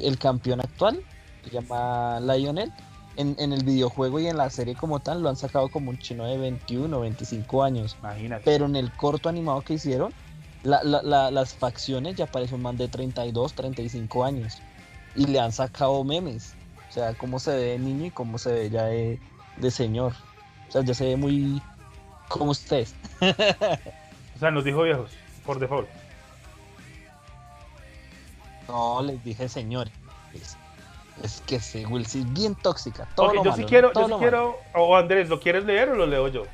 y 0.00 0.06
el 0.06 0.18
campeón 0.18 0.60
actual 0.60 1.02
se 1.44 1.50
llama 1.50 2.20
Lionel. 2.20 2.72
En, 3.16 3.34
en 3.38 3.52
el 3.52 3.64
videojuego 3.64 4.18
y 4.20 4.28
en 4.28 4.36
la 4.38 4.48
serie 4.48 4.74
como 4.76 5.00
tal 5.00 5.20
lo 5.22 5.28
han 5.28 5.36
sacado 5.36 5.68
como 5.68 5.90
un 5.90 5.98
chino 5.98 6.24
de 6.24 6.38
21 6.38 7.00
25 7.00 7.62
años. 7.64 7.96
Imagínate. 8.00 8.44
Pero 8.44 8.64
en 8.66 8.76
el 8.76 8.90
corto 8.92 9.28
animado 9.28 9.60
que 9.60 9.74
hicieron, 9.74 10.14
la- 10.62 10.82
la- 10.84 11.02
la- 11.02 11.30
las 11.30 11.52
facciones 11.52 12.16
ya 12.16 12.26
parece 12.26 12.54
un 12.54 12.62
man 12.62 12.78
de 12.78 12.88
32, 12.88 13.52
35 13.52 14.24
años. 14.24 14.58
Y 15.16 15.26
le 15.26 15.38
han 15.40 15.52
sacado 15.52 16.02
memes. 16.04 16.54
O 16.88 16.92
sea, 16.92 17.12
cómo 17.14 17.38
se 17.40 17.50
ve 17.50 17.62
de 17.62 17.78
niño 17.78 18.06
y 18.06 18.10
cómo 18.10 18.38
se 18.38 18.52
ve 18.52 18.70
ya 18.70 18.84
de, 18.84 19.18
de 19.58 19.70
señor. 19.70 20.14
O 20.68 20.72
sea, 20.72 20.82
ya 20.82 20.94
se 20.94 21.04
ve 21.04 21.16
muy 21.16 21.60
como 22.28 22.52
ustedes. 22.52 22.94
O 24.40 24.42
sea, 24.42 24.50
nos 24.50 24.64
dijo 24.64 24.82
viejos, 24.84 25.10
por 25.44 25.58
default. 25.58 25.86
No, 28.68 29.02
les 29.02 29.22
dije 29.22 29.46
señores. 29.50 29.92
Es 31.22 31.42
que 31.46 31.56
ese 31.56 31.84
Will 31.84 32.06
sí 32.06 32.20
es 32.20 32.32
bien 32.32 32.54
tóxica. 32.54 33.06
Todo 33.16 33.26
Ok, 33.26 33.34
lo 33.34 33.44
yo 33.44 33.50
malo, 33.50 33.62
sí 33.62 33.68
quiero, 33.68 33.92
Todo 33.92 34.08
yo 34.08 34.14
sí 34.14 34.20
quiero. 34.20 34.56
O 34.74 34.96
Andrés, 34.96 35.28
¿lo 35.28 35.38
quieres 35.40 35.66
leer 35.66 35.90
o 35.90 35.94
lo 35.94 36.06
leo 36.06 36.28
yo? 36.28 36.44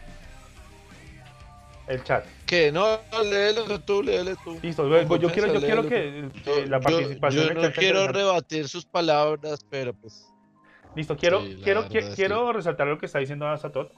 El 1.86 2.02
chat. 2.02 2.24
Que 2.44 2.72
no, 2.72 2.98
léelo 3.22 3.78
tú, 3.82 4.02
léelo 4.02 4.34
tú. 4.42 4.58
Listo, 4.60 4.88
yo, 4.88 5.06
Con 5.06 5.20
yo 5.20 5.30
quiero, 5.30 5.54
yo 5.54 5.60
quiero 5.60 5.86
que 5.88 6.28
eh, 6.44 6.66
la 6.66 6.78
Yo- 6.78 6.82
participación 6.82 7.44
Yo, 7.44 7.54
del 7.54 7.62
no 7.62 7.72
quiero 7.72 8.08
rebatir 8.08 8.68
sus 8.68 8.84
palabras, 8.84 9.64
pero 9.70 9.94
pues. 9.94 10.26
Listo, 10.96 11.16
quiero, 11.16 11.40
Sí, 11.42 11.60
quiero, 11.62 11.84
sí. 11.88 11.98
quiero 12.16 12.52
resaltar 12.52 12.88
lo 12.88 12.98
que 12.98 13.06
está 13.06 13.20
diciendo 13.20 13.46
Azatot. 13.46 13.92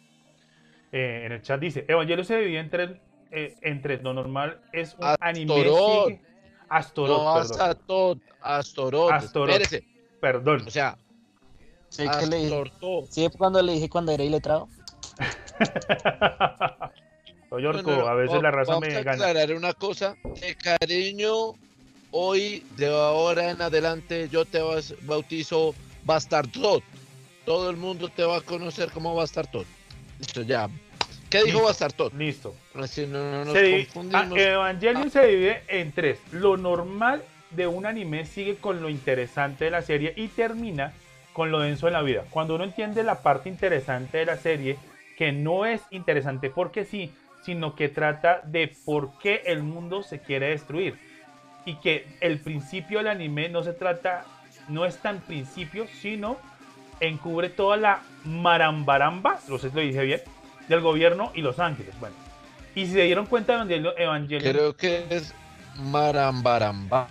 Eh, 0.92 1.22
en 1.24 1.33
el 1.33 1.40
chat 1.40 1.59
dice: 1.59 1.87
Evangelio 1.88 2.24
se 2.24 2.37
divide 2.37 2.59
en 2.59 2.68
tres. 2.68 2.90
Eh, 3.31 3.55
en 3.62 3.83
tres. 3.83 4.03
Lo 4.03 4.12
normal 4.14 4.61
es 4.73 4.95
un 4.99 5.14
anime. 5.21 5.55
Astorot. 5.55 6.07
sigue- 6.09 6.21
Astorot, 6.69 7.19
no, 7.19 7.35
Astorot. 8.43 9.11
Astorot. 9.12 9.51
Espérese. 9.61 9.85
Perdón. 10.21 10.64
O 10.67 10.71
sea, 10.71 10.97
Sí, 11.91 12.05
que 12.21 12.27
le 12.27 12.37
dije. 12.37 12.64
Sí, 13.11 13.29
cuando 13.38 13.62
le 13.62 13.73
dije 13.73 13.88
cuando 13.88 14.12
era 14.12 14.23
iletrado. 14.23 14.69
Soy 17.49 17.64
orco, 17.64 17.91
No, 17.91 17.97
no, 17.97 18.03
no, 18.03 18.09
a 18.09 18.14
veces 18.14 18.37
va- 18.37 18.43
la 18.43 18.51
raza 18.51 18.73
vamos 18.73 18.88
me 18.88 18.95
a 18.97 19.03
gana. 19.03 19.12
aclarar 19.27 19.57
una 19.57 19.73
cosa. 19.73 20.17
De 20.41 20.55
cariño, 20.55 21.55
hoy, 22.11 22.62
de 22.77 22.88
ahora 22.95 23.51
en 23.51 23.62
adelante, 23.62 24.29
yo 24.31 24.45
te 24.45 24.61
bautizo 25.03 25.75
Bastardot. 26.05 26.83
Todo 27.47 27.71
el 27.71 27.79
mundo 27.79 28.11
te 28.11 28.23
va 28.25 28.37
a 28.37 28.41
conocer 28.43 28.91
como 28.91 29.14
Bastardot. 29.14 29.67
Listo, 30.19 30.43
ya. 30.43 30.69
¿Qué 31.31 31.38
dijo 31.38 31.59
Listo. 31.59 31.67
Bastardot? 31.67 32.14
Listo. 32.14 32.55
Así 32.75 33.07
no, 33.07 33.19
no 33.31 33.45
nos 33.45 33.55
Se 33.55 33.87
confundimos. 33.87 34.38
ah, 34.38 34.43
Evangelion 34.43 35.11
se 35.11 35.27
divide 35.27 35.62
en 35.69 35.93
tres. 35.93 36.19
Lo 36.33 36.57
normal 36.57 37.23
de 37.51 37.67
un 37.67 37.87
anime 37.87 38.25
sigue 38.25 38.57
con 38.57 38.81
lo 38.83 38.88
interesante 38.88 39.67
de 39.67 39.71
la 39.71 39.83
serie 39.83 40.12
y 40.17 40.29
termina 40.29 40.93
con 41.33 41.51
lo 41.51 41.61
denso 41.61 41.87
de 41.87 41.93
la 41.93 42.03
vida. 42.03 42.25
Cuando 42.31 42.55
uno 42.55 42.64
entiende 42.64 43.03
la 43.03 43.23
parte 43.23 43.49
interesante 43.49 44.19
de 44.19 44.27
la 44.27 44.37
serie, 44.37 44.79
que 45.17 45.33
no 45.33 45.67
es 45.67 45.83
interesante 45.91 46.51
porque 46.51 46.85
sí, 46.85 47.12
sino 47.45 47.75
que 47.75 47.88
trata 47.88 48.41
de 48.45 48.75
por 48.85 49.19
qué 49.19 49.43
el 49.47 49.62
mundo 49.62 50.03
se 50.03 50.21
quiere 50.21 50.51
destruir. 50.51 50.99
Y 51.64 51.77
que 51.77 52.07
el 52.21 52.41
principio 52.41 52.99
del 52.99 53.09
anime 53.09 53.49
no 53.49 53.62
se 53.62 53.73
trata, 53.73 54.25
no 54.69 54.85
es 54.85 54.99
tan 54.99 55.21
principio, 55.21 55.87
sino 56.01 56.38
encubre 57.01 57.49
toda 57.51 57.77
la 57.77 58.03
marambaramba, 58.25 59.38
no 59.49 59.59
sé 59.59 59.71
si 59.71 59.77
lo 59.77 59.83
dije 59.83 60.03
bien, 60.03 60.21
del 60.68 60.81
gobierno 60.81 61.33
y 61.35 61.40
los 61.42 61.59
ángeles. 61.59 61.94
Bueno, 62.00 62.14
y 62.74 62.87
si 62.87 62.92
se 62.92 63.02
dieron 63.02 63.26
cuenta, 63.26 63.54
Evangelion, 63.54 63.94
Evangelion 63.96 64.52
Creo 64.52 64.76
que 64.76 65.04
es 65.11 65.35
Marambaramba. 65.76 67.09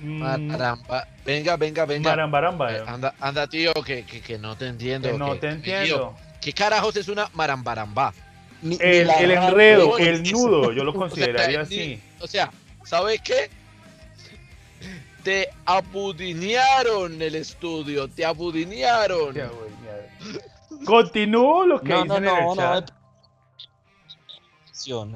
mm, 0.00 0.18
Maramba. 0.48 1.06
Venga, 1.24 1.56
venga, 1.56 1.84
venga. 1.86 2.10
marambaramba, 2.10 2.72
Eh, 2.74 2.82
anda, 2.86 3.14
anda, 3.20 3.46
tío, 3.46 3.72
que, 3.74 4.04
que, 4.04 4.20
que 4.20 4.38
no 4.38 4.56
te 4.56 4.66
entiendo. 4.68 5.10
que 5.10 5.18
no 5.18 5.32
que- 5.32 5.38
te 5.38 5.48
entiendo. 5.48 6.14
¿Qué 6.40 6.52
carajos 6.52 6.96
es 6.96 7.08
una 7.08 7.28
marambaramba? 7.32 8.12
Ni- 8.62 8.76
El, 8.80 9.08
el 9.10 9.30
enredo, 9.32 9.98
el 9.98 10.22
nudo, 10.30 10.72
yo 10.72 10.84
lo 10.84 10.90
O 10.90 10.94
sea, 10.94 11.00
consideraría 11.00 11.58
ni- 11.58 11.62
así. 11.64 12.00
O 12.20 12.26
sea, 12.26 12.50
¿sabes 12.84 13.20
qué? 13.22 13.48
Te 15.22 15.48
abudinearon 15.64 17.20
el 17.22 17.34
estudio, 17.36 18.08
te 18.08 18.24
abudinearon. 18.26 19.32
Güey, 19.32 19.44
mierda. 19.80 20.44
Continúo 20.84 21.66
lo 21.66 21.80
que 21.80 21.88
No, 21.90 22.04
dicen 22.04 22.24
no, 22.24 22.30
en 22.30 22.36
el 22.36 22.44
no, 22.44 22.54
no. 22.54 22.56
chat. 22.56 22.90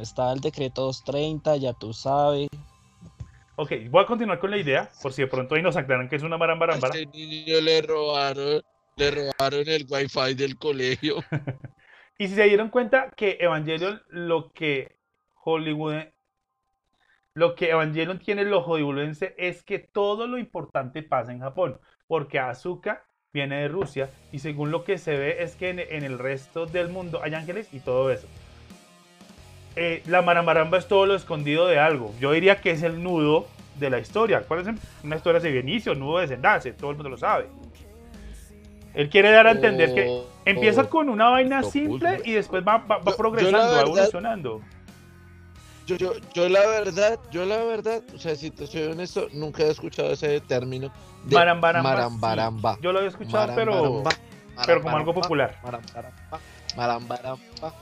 Está 0.01 0.33
el 0.33 0.41
decreto 0.41 0.83
230, 0.83 1.57
ya 1.57 1.73
tú 1.75 1.93
sabes. 1.93 2.49
Ok, 3.57 3.73
voy 3.91 4.03
a 4.05 4.07
continuar 4.07 4.39
con 4.39 4.51
la 4.51 4.57
idea, 4.57 4.89
por 5.03 5.13
si 5.13 5.23
de 5.23 5.29
pronto 5.29 5.55
ahí 5.57 5.63
nos 5.63 5.77
aclaran 5.77 6.09
que 6.09 6.17
es 6.17 6.23
una 6.23 6.37
A 6.37 6.39
marambarambara. 6.39 6.95
ese 6.95 7.07
niño 7.07 7.61
le 7.61 7.83
robaron, 7.83 8.63
le 8.97 9.11
robaron 9.11 9.69
el 9.69 9.87
wifi 9.89 10.35
del 10.35 10.57
colegio. 10.57 11.17
Y 12.21 12.27
si 12.27 12.35
se 12.35 12.45
dieron 12.45 12.71
cuenta 12.71 13.11
que 13.11 13.37
Evangelion, 13.41 14.03
lo 14.09 14.53
que 14.53 14.99
Hollywood, 15.45 16.07
lo 17.35 17.55
que 17.55 17.71
Evangelion 17.71 18.19
tiene 18.19 18.45
lo 18.45 18.63
hollywoodense 18.63 19.35
es 19.39 19.63
que 19.63 19.79
todo 19.79 20.27
lo 20.27 20.37
importante 20.39 21.05
pasa 21.05 21.31
en 21.33 21.39
Japón, 21.41 21.81
porque 22.09 22.41
Asuka 22.41 23.05
viene 23.35 23.57
de 23.61 23.69
Rusia 23.69 24.09
y 24.33 24.39
según 24.39 24.71
lo 24.71 24.85
que 24.85 24.97
se 24.97 25.15
ve 25.19 25.43
es 25.43 25.55
que 25.55 25.69
en, 25.69 25.81
en 25.81 26.03
el 26.03 26.19
resto 26.19 26.65
del 26.65 26.89
mundo 26.89 27.21
hay 27.23 27.35
ángeles 27.35 27.69
y 27.73 27.81
todo 27.81 28.11
eso. 28.11 28.27
Eh, 29.77 30.03
la 30.07 30.23
marambaramba 30.23 30.79
es 30.79 30.89
todo 30.89 31.05
lo 31.05 31.15
escondido 31.15 31.67
de 31.67 31.79
algo. 31.79 32.15
Yo 32.19 32.33
diría 32.33 32.57
que 32.63 32.71
es 32.71 32.83
el 32.83 33.03
nudo 33.03 33.47
de 33.79 33.91
la 33.91 33.99
historia. 33.99 34.41
¿Cuál 34.49 34.61
es 34.61 34.69
una 35.05 35.17
historia 35.17 35.41
de 35.41 35.59
inicio, 35.61 35.95
nudo 35.95 36.17
de 36.19 36.23
desenlace? 36.27 36.73
Todo 36.73 36.91
el 36.91 36.97
mundo 36.97 37.11
lo 37.11 37.19
sabe. 37.19 37.47
Él 38.95 39.11
quiere 39.11 39.31
dar 39.31 39.47
a 39.47 39.51
entender 39.53 39.95
que 39.95 40.23
empieza 40.47 40.83
oh. 40.83 40.89
con 40.89 41.11
una 41.11 41.29
vaina 41.29 41.63
simple 41.63 42.23
y 42.25 42.33
después 42.33 42.67
va, 42.67 42.79
va- 42.79 42.97
va 42.97 42.99
Yo- 42.99 43.05
yo 43.05 43.11
la 43.11 43.17
progresando, 43.17 43.59
va 43.75 43.81
evolucionando. 43.83 44.63
Yo, 45.89 45.97
yo, 45.97 46.13
yo 46.35 46.49
la 46.51 46.67
verdad, 46.67 47.19
yo 47.31 47.47
la 47.47 47.65
verdad, 47.65 48.03
o 48.15 48.19
sea, 48.19 48.37
si 48.37 48.51
te 48.51 48.67
soy 48.67 48.83
honesto, 48.83 49.27
nunca 49.33 49.63
he 49.63 49.71
escuchado 49.71 50.11
ese 50.13 50.39
término 50.43 50.91
de 51.25 51.35
Marambaramba. 51.35 51.89
sí. 51.91 51.97
marambaramba. 51.97 52.79
Yo 52.83 52.93
lo 52.93 52.99
había 52.99 53.09
escuchado, 53.09 53.55
pero, 53.55 54.03
pero 54.67 54.83
como 54.83 54.99
algo 54.99 55.15
marambaramba, 55.15 55.15
popular. 55.15 55.57
Marambaramba, 55.63 56.41
marambaramba, 56.77 57.73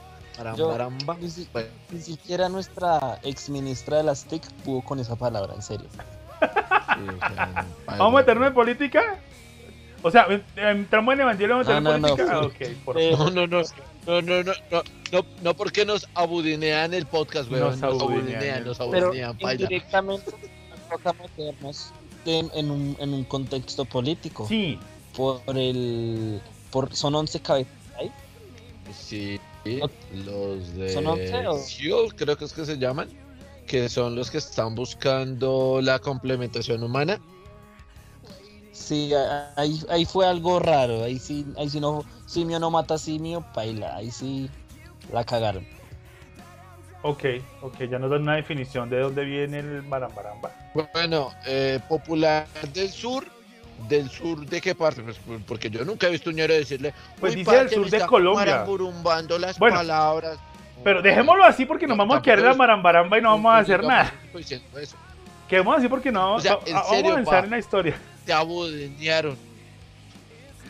Yo, 0.57 0.69
marambaramba. 0.69 1.17
ni, 1.21 1.31
si- 1.31 1.49
Bueno, 1.53 1.69
ni 1.91 2.01
siquiera 2.01 2.49
nuestra 2.49 3.19
ex 3.25 3.49
ministra 3.49 3.97
de 3.97 4.05
las 4.05 4.25
TIC 4.25 4.49
pudo 4.65 4.83
con 4.83 5.01
esa 5.01 5.17
palabra, 5.17 5.55
en 5.55 5.63
serio. 5.63 5.89
sí, 6.95 7.03
¿Vamos 7.89 8.15
a 8.15 8.17
meternos 8.19 8.47
en 8.47 8.55
política? 8.55 9.03
O 10.03 10.13
sea, 10.13 10.29
¿entramos 10.55 11.13
en 11.15 11.23
evangelio 11.23 11.57
vamos 11.57 11.69
a 11.69 11.81
No, 11.81 11.91
meter 11.91 11.97
en 11.97 12.03
no, 12.03 12.09
no. 12.09 12.17
política? 12.17 12.39
Ah, 12.39 12.43
ok, 12.77 12.85
por 12.85 13.01
Eh, 13.01 13.11
favor. 13.17 13.33
No, 13.33 13.47
no, 13.49 13.59
no, 13.59 13.65
no, 14.07 14.23
no, 14.23 14.43
no, 14.43 14.53
no, 14.71 14.83
no, 15.13 15.27
no 15.43 15.55
porque 15.57 15.85
nos 15.85 16.07
abudinean 16.15 16.95
el 16.95 17.07
podcast, 17.07 17.51
weón. 17.51 17.79
Nos 17.81 17.81
Nos, 17.81 18.03
abudinean 18.03 18.65
nos 18.65 18.79
Pero 18.79 19.07
abudinean, 19.07 19.39
paila. 19.39 19.63
indirectamente 19.63 20.31
nos 20.71 20.89
toca 20.89 21.13
meternos 21.15 21.91
en, 22.25 22.51
en 22.55 22.71
un, 22.71 22.97
en 23.01 23.13
un 23.15 23.25
contexto 23.25 23.85
político. 23.85 24.47
Sí, 24.49 24.79
Por 25.17 25.41
el. 25.57 26.41
Por, 26.71 26.95
son 26.95 27.15
11 27.15 27.41
cabezas. 27.41 27.73
¿ahí? 27.99 28.11
Sí, 28.93 29.41
los 30.25 30.75
de 30.75 30.93
¿Son 30.93 31.07
once 31.07 31.47
o? 31.47 31.59
SEAL, 31.59 32.15
creo 32.15 32.37
que 32.37 32.45
es 32.45 32.53
que 32.53 32.65
se 32.65 32.79
llaman, 32.79 33.09
que 33.67 33.89
son 33.89 34.15
los 34.15 34.31
que 34.31 34.39
están 34.39 34.75
buscando 34.75 35.81
la 35.83 35.99
complementación 35.99 36.83
humana. 36.83 37.21
Sí, 38.87 39.11
ahí, 39.57 39.83
ahí 39.91 40.05
fue 40.05 40.29
algo 40.29 40.61
raro. 40.61 41.03
Ahí 41.03 41.19
sí, 41.19 41.45
ahí 41.59 41.69
sí 41.69 41.81
no. 41.81 42.05
Simio 42.27 42.61
no 42.61 42.71
mata 42.71 42.97
simio, 42.99 43.45
paila. 43.53 43.97
Ahí 43.97 44.13
sí 44.13 44.49
la 45.13 45.25
cagaron. 45.25 45.67
ok, 47.03 47.25
ok, 47.63 47.79
ya 47.91 47.99
nos 47.99 48.11
dan 48.11 48.23
una 48.23 48.37
definición 48.37 48.89
de 48.89 49.01
dónde 49.01 49.25
viene 49.25 49.59
el 49.59 49.83
marambaramba. 49.83 50.53
Bueno, 50.93 51.33
eh, 51.47 51.81
popular 51.89 52.47
del 52.73 52.91
sur. 52.91 53.27
¿Del 53.89 54.09
sur 54.09 54.47
de 54.47 54.61
qué 54.61 54.75
parte? 54.75 55.03
Pues, 55.03 55.19
porque 55.47 55.69
yo 55.69 55.85
nunca 55.85 56.07
he 56.07 56.11
visto 56.11 56.31
un 56.31 56.37
ñero 56.37 56.55
decirle. 56.55 56.95
Pues 57.21 57.33
"Uy, 57.35 57.41
dice 57.41 57.57
del 57.57 57.69
sur 57.71 57.91
de 57.91 58.07
Colombia". 58.07 58.65
las 59.41 59.59
Bueno, 59.59 59.77
palabras. 59.79 60.39
Pero 60.85 61.03
dejémoslo 61.03 61.45
así 61.45 61.67
porque 61.67 61.87
nos 61.89 61.97
No, 61.97 62.05
vamos 62.05 62.19
a 62.19 62.23
quedar 62.23 62.39
en 62.39 62.45
la 62.47 62.55
marambaramba 62.55 63.19
y 63.19 63.23
no 63.23 63.31
vamos 63.31 63.53
a 63.53 63.59
hacer 63.59 63.83
nada. 63.83 64.15
Quedemos 65.49 65.77
así 65.77 65.89
porque 65.89 66.11
no 66.13 66.21
vamos, 66.21 66.39
O 66.39 66.43
sea, 66.43 66.55
va- 66.57 66.63
en 66.67 66.75
vamos 66.75 66.91
serio, 66.91 67.11
a 67.11 67.13
avanzar 67.13 67.41
pa. 67.41 67.45
en 67.45 67.51
la 67.51 67.59
historia. 67.59 67.97
Te 68.27 68.33
abudinearon. 68.33 69.37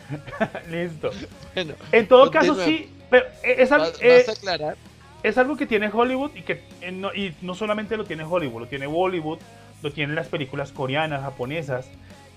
Listo. 0.69 1.09
Bueno, 1.53 1.73
En 1.91 2.07
todo 2.07 2.31
caso, 2.31 2.55
sí, 2.63 2.89
pero 3.09 3.25
es, 3.43 3.69
vas, 3.69 3.93
eh, 3.99 4.23
vas 4.25 4.29
a 4.29 4.31
aclarar. 4.39 4.77
es 5.23 5.37
algo 5.37 5.57
que 5.57 5.65
tiene 5.65 5.89
Hollywood 5.91 6.31
y 6.35 6.43
que 6.43 6.63
eh, 6.81 6.91
no, 6.91 7.13
y 7.13 7.33
no 7.41 7.55
solamente 7.55 7.97
lo 7.97 8.05
tiene 8.05 8.23
Hollywood, 8.23 8.61
lo 8.61 8.67
tiene 8.67 8.87
Bollywood, 8.87 9.39
lo 9.81 9.91
tienen 9.91 10.15
las 10.15 10.27
películas 10.27 10.71
coreanas, 10.71 11.21
japonesas, 11.23 11.89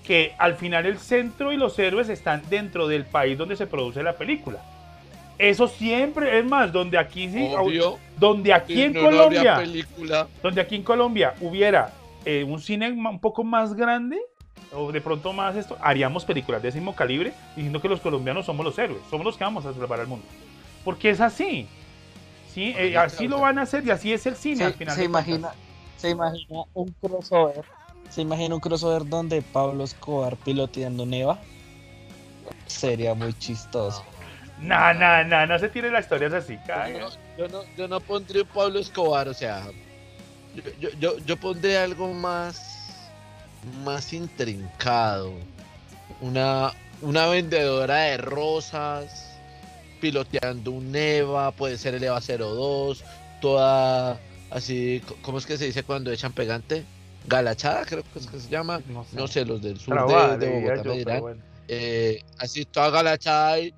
que 0.05 0.33
al 0.37 0.55
final 0.55 0.85
el 0.85 0.97
centro 0.99 1.53
y 1.53 1.57
los 1.57 1.77
héroes 1.79 2.09
están 2.09 2.41
dentro 2.49 2.87
del 2.87 3.05
país 3.05 3.37
donde 3.37 3.55
se 3.55 3.67
produce 3.67 4.03
la 4.03 4.13
película. 4.17 4.59
Eso 5.37 5.67
siempre, 5.67 6.37
es 6.39 6.45
más, 6.45 6.71
donde 6.71 6.97
aquí 6.97 7.29
sí, 7.29 7.49
Obvio. 7.57 7.97
donde 8.17 8.53
aquí 8.53 8.75
si 8.75 8.81
en 8.83 8.93
no, 8.93 9.01
Colombia, 9.01 9.55
película. 9.57 10.27
donde 10.43 10.61
aquí 10.61 10.75
en 10.75 10.83
Colombia 10.83 11.33
hubiera 11.41 11.93
eh, 12.25 12.43
un 12.43 12.61
cine 12.61 12.91
un 12.91 13.19
poco 13.19 13.43
más 13.43 13.73
grande 13.73 14.19
o 14.71 14.91
de 14.91 15.01
pronto 15.01 15.33
más 15.33 15.55
esto, 15.55 15.77
haríamos 15.81 16.25
películas 16.25 16.61
de 16.61 16.69
ese 16.69 16.79
mismo 16.79 16.95
calibre 16.95 17.33
diciendo 17.55 17.81
que 17.81 17.89
los 17.89 18.01
colombianos 18.01 18.45
somos 18.45 18.65
los 18.65 18.77
héroes, 18.79 19.01
somos 19.09 19.25
los 19.25 19.37
que 19.37 19.43
vamos 19.43 19.65
a 19.65 19.73
salvar 19.73 19.99
al 19.99 20.07
mundo. 20.07 20.27
Porque 20.83 21.09
es 21.11 21.21
así. 21.21 21.67
Sí, 22.45 22.73
Eh, 22.77 22.97
así 22.97 23.27
lo 23.27 23.39
van 23.41 23.59
a 23.59 23.63
hacer 23.63 23.85
y 23.85 23.91
así 23.91 24.13
es 24.13 24.25
el 24.25 24.35
cine 24.35 24.65
Se, 24.65 24.65
al 24.65 24.73
final. 24.75 24.97
se 24.97 25.05
cuentas. 25.05 25.05
imagina, 25.05 25.55
se 25.95 26.09
imagina 26.09 26.63
un 26.73 26.93
crossover. 27.01 27.65
Se 28.09 28.21
imagina 28.21 28.55
un 28.55 28.61
crossover 28.61 29.07
donde 29.07 29.41
Pablo 29.41 29.83
Escobar 29.83 30.37
piloteando 30.37 31.05
Neva. 31.05 31.47
Sería 32.65 33.13
muy 33.13 33.33
chistoso. 33.33 34.03
No, 34.57 34.93
no, 34.93 35.23
no, 35.25 35.45
no 35.47 35.59
se 35.59 35.69
tire 35.69 35.89
la 35.91 35.99
historia 36.01 36.27
es 36.27 36.33
así. 36.33 36.61
Yo 36.65 36.83
no, 36.83 37.09
yo, 37.37 37.47
no, 37.49 37.65
yo 37.75 37.87
no 37.87 37.99
pondría 38.01 38.43
un 38.43 38.49
Pablo 38.49 38.79
Escobar, 38.79 39.27
o 39.27 39.33
sea, 39.33 39.73
yo, 40.53 40.63
yo, 40.79 40.89
yo, 40.99 41.17
yo 41.19 41.37
pondré 41.37 41.77
algo 41.77 42.13
más, 42.13 42.70
más 43.83 44.13
intrincado. 44.13 45.33
Una, 46.21 46.73
una 47.01 47.27
vendedora 47.27 47.97
de 47.97 48.17
rosas, 48.17 49.37
piloteando 49.99 50.71
un 50.71 50.95
EVA, 50.95 51.51
puede 51.51 51.77
ser 51.77 51.95
el 51.95 52.03
EVA 52.03 52.19
02, 52.21 53.03
toda 53.41 54.19
así, 54.49 55.01
¿cómo 55.21 55.37
es 55.37 55.45
que 55.45 55.57
se 55.57 55.65
dice 55.65 55.83
cuando 55.83 56.11
echan 56.11 56.33
pegante? 56.33 56.83
Galachada, 57.27 57.85
creo 57.85 58.03
que 58.11 58.19
es 58.19 58.27
que 58.27 58.39
se 58.39 58.49
llama. 58.49 58.81
No 58.89 59.03
sé. 59.03 59.15
No 59.15 59.27
sé, 59.27 59.45
los 59.45 59.61
del 59.61 59.79
sur 59.79 59.95
de, 59.95 60.01
Bogotá 60.01 60.33
yo, 60.39 60.39
me 60.39 60.71
pero 60.71 60.93
dirán. 60.93 61.19
bueno. 61.21 61.41
eh, 61.67 62.23
así 62.39 62.65
toda 62.65 62.89
galachada 62.89 63.59
y, 63.59 63.73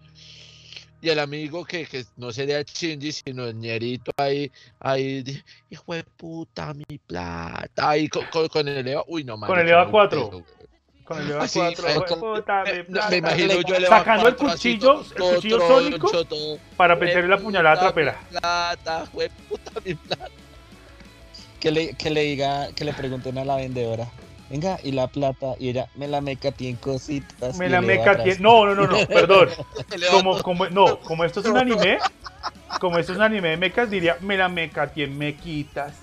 y 1.03 1.09
el 1.09 1.19
amigo 1.19 1.65
que, 1.65 1.85
que 1.85 2.05
no 2.15 2.31
sería 2.31 2.61
Shinji 2.61 3.11
sino 3.11 3.45
el 3.45 3.59
ñerito 3.59 4.11
ahí 4.15 4.49
ahí 4.79 5.21
hijo 5.69 5.93
de 5.93 6.03
puta 6.05 6.73
mi 6.73 6.97
plata 6.97 7.89
ahí 7.89 8.07
con, 8.07 8.25
con, 8.27 8.47
con 8.47 8.65
el 8.69 8.87
Eva 8.87 9.03
uy 9.07 9.25
no 9.25 9.33
Con 9.33 9.41
marica, 9.41 9.61
el 9.61 9.69
Eva 9.69 9.83
muy 9.83 9.91
4. 9.91 10.19
peso, 10.29 10.31
güey. 10.31 10.43
Con 11.03 11.21
el 11.21 11.31
Eva 11.31 11.43
Así, 11.43 11.59
4, 11.59 11.87
eh, 11.87 11.91
hijo 11.91 12.01
de 12.01 12.15
puta, 12.15 12.63
me, 12.63 12.83
plata. 12.85 13.09
me 13.09 13.17
imagino 13.17 13.61
yo 13.61 13.75
el 13.75 13.83
Eva 13.83 13.97
Sacando 13.97 14.27
el 14.29 14.35
4 14.37 14.53
así, 14.53 14.77
cuchillo, 14.77 15.01
el 15.01 15.13
todo 15.15 15.35
cuchillo 15.35 15.57
troncho, 15.57 15.81
sónico 15.81 16.25
todo, 16.25 16.59
para 16.77 16.93
hijo 16.93 16.99
de 17.01 17.05
meterle 17.07 17.29
la 17.29 17.37
puñalada 17.37 17.79
trapera. 17.81 18.19
plata 18.29 19.03
hijo 19.03 19.19
de 19.19 19.29
puta 19.49 19.71
mi 19.83 19.95
plata 19.95 20.29
Que 21.59 21.71
le, 21.71 21.95
que 21.95 22.09
le 22.11 22.21
diga, 22.21 22.71
que 22.73 22.85
le 22.85 22.93
pregunten 22.93 23.37
a 23.39 23.43
la 23.43 23.57
vendedora. 23.57 24.09
Venga, 24.53 24.77
y 24.83 24.91
la 24.91 25.07
plata, 25.07 25.55
y 25.57 25.69
ella 25.69 25.87
me 25.95 26.07
la 26.07 26.21
meca 26.21 26.51
tiene 26.51 26.77
cositas. 26.79 27.57
Me 27.57 27.67
la 27.67 27.81
va 27.81 27.87
meca 27.87 28.23
tiene. 28.23 28.39
No, 28.39 28.67
no, 28.67 28.75
no, 28.75 28.85
no, 28.85 29.07
perdón. 29.07 29.49
Como, 30.11 30.43
como, 30.43 30.67
no, 30.69 30.99
como 30.99 31.23
esto 31.23 31.39
es 31.39 31.47
un 31.47 31.57
anime, 31.57 31.97
como 32.77 32.99
esto 32.99 33.13
es 33.13 33.17
un 33.17 33.23
anime 33.23 33.49
de 33.49 33.57
mecas, 33.57 33.89
diría, 33.89 34.15
me 34.21 34.37
la 34.37 34.49
meca 34.49 34.93
tiene 34.93 35.15
mequitas. 35.15 35.95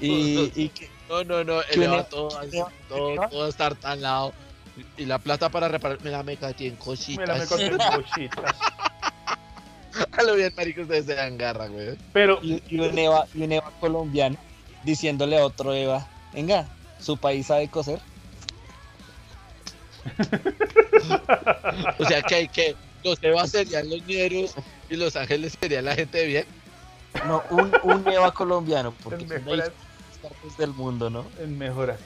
Y, 0.00 0.50
y 0.56 0.68
que, 0.70 0.90
No, 1.08 1.22
no, 1.22 1.44
no, 1.44 1.62
el 1.62 1.78
una- 1.88 2.02
todo, 2.02 2.30
todo, 2.88 3.28
todo 3.30 3.48
estartalado. 3.48 4.32
Y 4.98 5.02
y 5.02 5.06
la 5.06 5.20
plata 5.20 5.48
para 5.48 5.68
reparar, 5.68 6.02
me 6.02 6.10
la 6.10 6.24
meca 6.24 6.52
tiene 6.54 6.72
Me 6.74 6.78
cositas. 6.84 7.28
la 7.28 7.36
meca 7.36 7.56
tiene 7.56 7.76
cositas. 7.78 8.56
A 10.10 10.22
lo 10.24 10.34
bien, 10.34 10.52
marico, 10.56 10.82
ustedes 10.82 11.06
se 11.06 11.14
dan 11.14 11.38
garra, 11.38 11.68
güey. 11.68 11.96
Pero, 12.12 12.40
y, 12.42 12.60
y 12.68 12.80
un 12.80 12.98
Eva, 12.98 13.26
y 13.32 13.42
un 13.44 13.52
Eva 13.52 13.70
colombiano 13.78 14.36
diciéndole 14.84 15.38
a 15.38 15.44
otro 15.44 15.72
Eva, 15.72 16.06
venga, 16.32 16.66
su 17.00 17.16
país 17.16 17.46
sabe 17.46 17.68
coser. 17.68 18.00
O 21.98 22.04
sea 22.04 22.22
que 22.22 22.34
hay 22.34 22.48
que. 22.48 22.76
Los 23.02 23.22
Evas 23.22 23.50
serían 23.50 23.88
los 23.90 24.04
ñeros 24.06 24.54
y 24.88 24.96
los 24.96 25.16
ángeles 25.16 25.56
serían 25.60 25.84
la 25.86 25.94
gente 25.94 26.18
de 26.18 26.26
bien. 26.26 26.46
No, 27.26 27.42
un, 27.50 27.72
un 27.82 28.08
Eva 28.08 28.32
colombiano, 28.32 28.94
porque 29.02 29.26
son 29.26 29.28
de 29.28 29.38
partes 29.40 30.56
del 30.58 30.70
mundo, 30.72 31.10
¿no? 31.10 31.24
en 31.38 31.58
mejoras. 31.58 31.98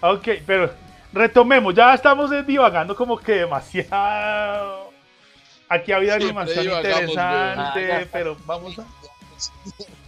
Ok, 0.00 0.28
pero 0.46 0.70
retomemos, 1.12 1.74
ya 1.74 1.94
estamos 1.94 2.30
divagando 2.46 2.94
como 2.94 3.18
que 3.18 3.32
demasiado. 3.32 4.90
Aquí 5.68 5.92
había 5.92 6.14
animación 6.14 6.66
interesante. 6.66 7.18
Ah, 7.18 7.74
ya. 7.74 8.08
pero 8.12 8.36
vamos 8.46 8.78
a... 8.78 8.84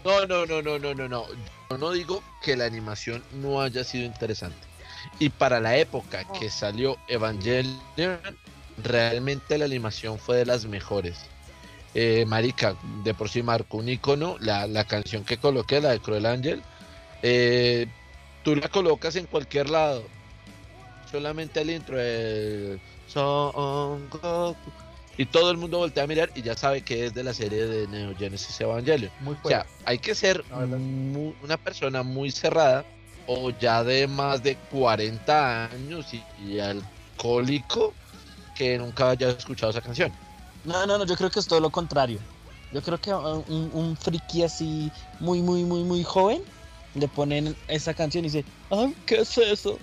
No, 0.09 0.25
no, 0.27 0.47
no, 0.47 0.63
no, 0.63 0.79
no, 0.79 0.95
no, 0.95 1.07
no. 1.07 1.27
Yo 1.69 1.77
no 1.77 1.93
digo 1.93 2.23
que 2.43 2.57
la 2.57 2.65
animación 2.65 3.23
no 3.31 3.61
haya 3.61 3.85
sido 3.85 4.07
interesante. 4.07 4.57
Y 5.19 5.29
para 5.29 5.61
la 5.61 5.77
época 5.77 6.25
que 6.41 6.49
salió 6.49 6.97
Evangelion, 7.09 7.79
realmente 8.83 9.59
la 9.59 9.67
animación 9.67 10.19
fue 10.19 10.39
de 10.39 10.47
las 10.47 10.65
mejores. 10.65 11.19
Eh, 11.95 12.25
marica, 12.27 12.75
de 13.05 13.13
por 13.13 13.29
sí 13.29 13.43
marcó 13.43 13.77
un 13.77 13.91
icono, 13.91 14.39
la, 14.41 14.67
la 14.67 14.85
canción 14.85 15.25
que 15.25 15.37
coloqué, 15.37 15.83
la 15.83 15.91
de 15.91 16.01
Cruel 16.01 16.25
Angel, 16.25 16.63
eh, 17.23 17.87
tú 18.45 18.57
la 18.57 18.71
colocas 18.71 19.15
en 19.17 19.27
cualquier 19.27 19.69
lado. 19.69 20.05
Solamente 21.11 21.61
el 21.61 21.69
intro 21.69 21.99
de 21.99 22.79
Son 23.09 24.09
Goku. 24.09 24.73
Y 25.19 25.27
todo 25.27 25.51
el 25.51 25.57
mundo 25.57 25.79
voltea 25.79 26.05
a 26.05 26.07
mirar 26.07 26.31
y 26.37 26.43
ya 26.43 26.57
sabe 26.57 26.83
que 26.83 27.07
es 27.07 27.13
de 27.13 27.25
la 27.25 27.35
serie 27.35 27.67
de 27.67 27.89
Neo 27.89 28.15
Genesis 28.17 28.59
Evangelion. 28.61 29.11
Muy 29.21 29.37
O 29.43 29.49
sea, 29.49 29.67
hay 29.85 29.99
que 29.99 30.15
ser 30.15 30.45
una 31.43 31.57
persona 31.57 32.05
muy 32.05 32.31
cerrada 32.31 32.85
o 33.27 33.51
ya 33.51 33.83
de 33.83 34.07
más 34.07 34.43
de 34.43 34.57
40 34.71 35.67
años 35.67 36.07
y, 36.15 36.23
y 36.43 36.61
alcohólico 36.61 37.93
que 38.55 38.79
nunca 38.79 39.11
haya 39.11 39.31
escuchado 39.31 39.71
esa 39.71 39.81
canción. 39.81 40.13
No, 40.65 40.87
no, 40.87 40.99
no, 40.99 41.05
yo 41.05 41.17
creo 41.17 41.31
que 41.31 41.41
es 41.41 41.47
todo 41.47 41.61
lo 41.61 41.71
contrario. 41.71 42.21
Yo 42.73 42.81
creo 42.83 43.01
que 43.01 43.13
un, 43.13 43.71
un 43.73 43.97
friki 43.97 44.45
así 44.45 44.91
muy, 45.21 45.43
muy, 45.43 45.65
muy, 45.65 45.83
muy 45.83 46.05
joven 46.05 46.43
le 46.95 47.09
ponen 47.09 47.57
esa 47.67 47.93
canción 47.93 48.25
y 48.25 48.29
dice, 48.29 48.45
ay, 48.71 48.95
¿qué 49.07 49.17
es 49.17 49.37
eso? 49.39 49.79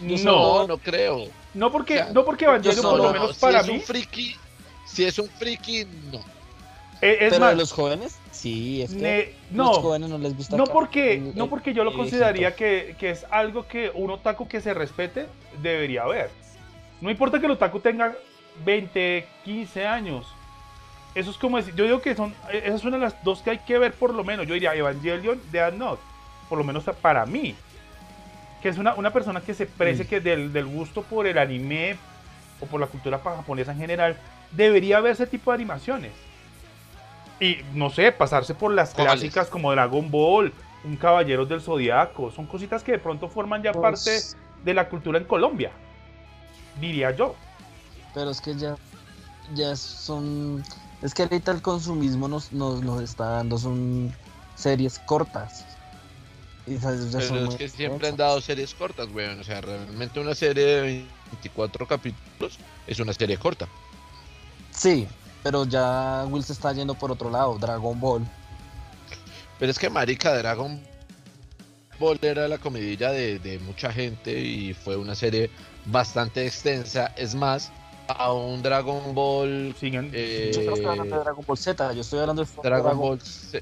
Yo 0.00 0.16
No, 0.18 0.60
No, 0.62 0.66
no 0.68 0.78
creo. 0.78 1.26
no 1.54 1.70
porque, 1.70 1.96
Ya. 1.96 2.12
no 2.12 2.24
porque 2.24 2.44
Evangelion, 2.44 2.82
por 2.82 2.98
lo 2.98 3.12
menos 3.12 3.34
si 3.34 3.40
para 3.40 3.60
es 3.60 3.66
mí, 3.68 3.74
un 3.74 3.80
friki, 3.80 4.36
si 4.94 5.04
es 5.04 5.18
un 5.18 5.28
friki, 5.28 5.84
no. 6.12 6.18
eh, 7.02 7.18
es 7.20 7.30
Pero 7.30 7.40
más, 7.40 7.50
de 7.50 7.56
los 7.56 7.72
jóvenes, 7.72 8.18
sí, 8.30 8.82
es 8.82 8.94
que 8.94 9.00
ne- 9.00 9.56
los 9.56 9.66
no, 9.76 9.82
jóvenes 9.82 10.08
no 10.10 10.18
les 10.18 10.36
gusta. 10.36 10.56
no 10.56 10.64
porque, 10.64 11.14
el- 11.14 11.36
no 11.36 11.48
porque 11.48 11.74
yo 11.74 11.84
lo 11.84 11.92
consideraría 11.94 12.54
que, 12.54 12.96
que 12.98 13.10
es 13.10 13.26
algo 13.30 13.66
que 13.66 13.90
un 13.94 14.10
otaku 14.10 14.46
que 14.48 14.60
se 14.60 14.72
respete 14.74 15.26
debería 15.62 16.04
ver. 16.06 16.30
No 17.00 17.10
importa 17.10 17.38
que 17.40 17.46
el 17.46 17.52
otaku 17.52 17.80
tenga 17.80 18.14
20, 18.64 19.26
15 19.44 19.86
años. 19.86 20.26
Eso 21.14 21.30
es 21.30 21.36
como 21.38 21.56
decir, 21.58 21.74
yo 21.74 21.84
digo 21.84 22.00
que 22.00 22.14
son, 22.16 22.34
esas 22.52 22.80
son 22.80 22.98
las 23.00 23.22
dos 23.22 23.40
que 23.42 23.50
hay 23.50 23.58
que 23.58 23.78
ver 23.78 23.92
por 23.92 24.12
lo 24.14 24.24
menos. 24.24 24.46
Yo 24.46 24.54
diría 24.54 24.74
Evangelion, 24.74 25.40
Death 25.52 25.74
Note, 25.74 26.02
por 26.48 26.58
lo 26.58 26.64
menos 26.64 26.84
para 27.02 27.24
mí. 27.26 27.54
Que 28.62 28.68
es 28.70 28.78
una, 28.78 28.94
una 28.94 29.12
persona 29.12 29.40
que 29.40 29.54
se 29.54 29.66
precie 29.66 30.04
Mm. 30.04 30.08
que 30.08 30.20
del, 30.20 30.52
del 30.52 30.66
gusto 30.66 31.02
por 31.02 31.26
el 31.26 31.36
anime 31.38 31.96
o 32.60 32.66
por 32.66 32.80
la 32.80 32.86
cultura 32.86 33.18
japonesa 33.18 33.72
en 33.72 33.78
general, 33.78 34.16
debería 34.56 35.00
ver 35.00 35.12
ese 35.12 35.26
tipo 35.26 35.50
de 35.50 35.56
animaciones. 35.56 36.12
Y 37.40 37.58
no 37.74 37.90
sé, 37.90 38.12
pasarse 38.12 38.54
por 38.54 38.72
las 38.72 38.94
¿Cuáles? 38.94 39.12
clásicas 39.14 39.48
como 39.48 39.72
Dragon 39.72 40.10
Ball, 40.10 40.52
un 40.84 40.96
Caballeros 40.96 41.48
del 41.48 41.60
Zodiaco. 41.60 42.30
Son 42.30 42.46
cositas 42.46 42.82
que 42.82 42.92
de 42.92 42.98
pronto 42.98 43.28
forman 43.28 43.62
ya 43.62 43.72
parte 43.72 44.00
Pues, 44.04 44.36
de 44.64 44.74
la 44.74 44.88
cultura 44.88 45.18
en 45.18 45.24
Colombia. 45.24 45.72
Diría 46.80 47.10
yo. 47.10 47.34
Pero 48.14 48.30
es 48.30 48.40
que 48.40 48.54
ya, 48.54 48.76
ya 49.54 49.74
son. 49.76 50.62
Es 51.02 51.12
que 51.12 51.22
ahorita 51.22 51.52
el 51.52 51.60
consumismo 51.60 52.28
nos, 52.28 52.52
nos, 52.52 52.82
nos 52.82 53.02
está 53.02 53.26
dando 53.26 53.58
son 53.58 54.14
series 54.54 54.98
cortas. 55.00 55.66
Y 56.66 56.76
esas 56.76 57.10
ya 57.10 57.20
son 57.20 57.36
Pero 57.38 57.50
es 57.50 57.56
que 57.56 57.68
siempre 57.68 58.08
han 58.08 58.16
dado 58.16 58.40
series 58.40 58.72
cortas, 58.74 59.08
weón. 59.12 59.40
O 59.40 59.44
sea, 59.44 59.60
realmente 59.60 60.20
una 60.20 60.34
serie 60.34 60.64
de 60.64 60.80
24 61.32 61.86
capítulos 61.86 62.58
es 62.86 63.00
una 63.00 63.12
serie 63.12 63.36
corta. 63.36 63.68
Sí, 64.76 65.06
pero 65.42 65.64
ya 65.64 66.24
Will 66.28 66.42
se 66.44 66.52
está 66.52 66.72
yendo 66.72 66.94
por 66.94 67.10
otro 67.12 67.30
lado, 67.30 67.56
Dragon 67.58 67.98
Ball. 68.00 68.22
Pero 69.58 69.70
es 69.70 69.78
que 69.78 69.88
Marica 69.88 70.36
Dragon 70.36 70.80
Ball 71.98 72.18
era 72.22 72.48
la 72.48 72.58
comidilla 72.58 73.10
de, 73.12 73.38
de 73.38 73.58
mucha 73.60 73.92
gente 73.92 74.38
y 74.40 74.74
fue 74.74 74.96
una 74.96 75.14
serie 75.14 75.50
bastante 75.86 76.44
extensa. 76.46 77.12
Es 77.16 77.34
más, 77.34 77.70
a 78.08 78.32
un 78.32 78.62
Dragon 78.62 79.14
Ball. 79.14 79.74
Siguen. 79.78 80.10
eh, 80.12 80.50
Yo 80.54 80.62
no 80.62 80.74
estoy 80.74 80.90
hablando 80.90 81.16
de 81.16 81.22
Dragon 81.22 81.44
Ball 81.46 81.56
Z, 81.58 81.92
yo 81.92 82.00
estoy 82.00 82.18
hablando 82.20 82.44
de 82.44 82.50
Dragon 82.62 82.98
Ball. 82.98 83.20
Z. 83.20 83.60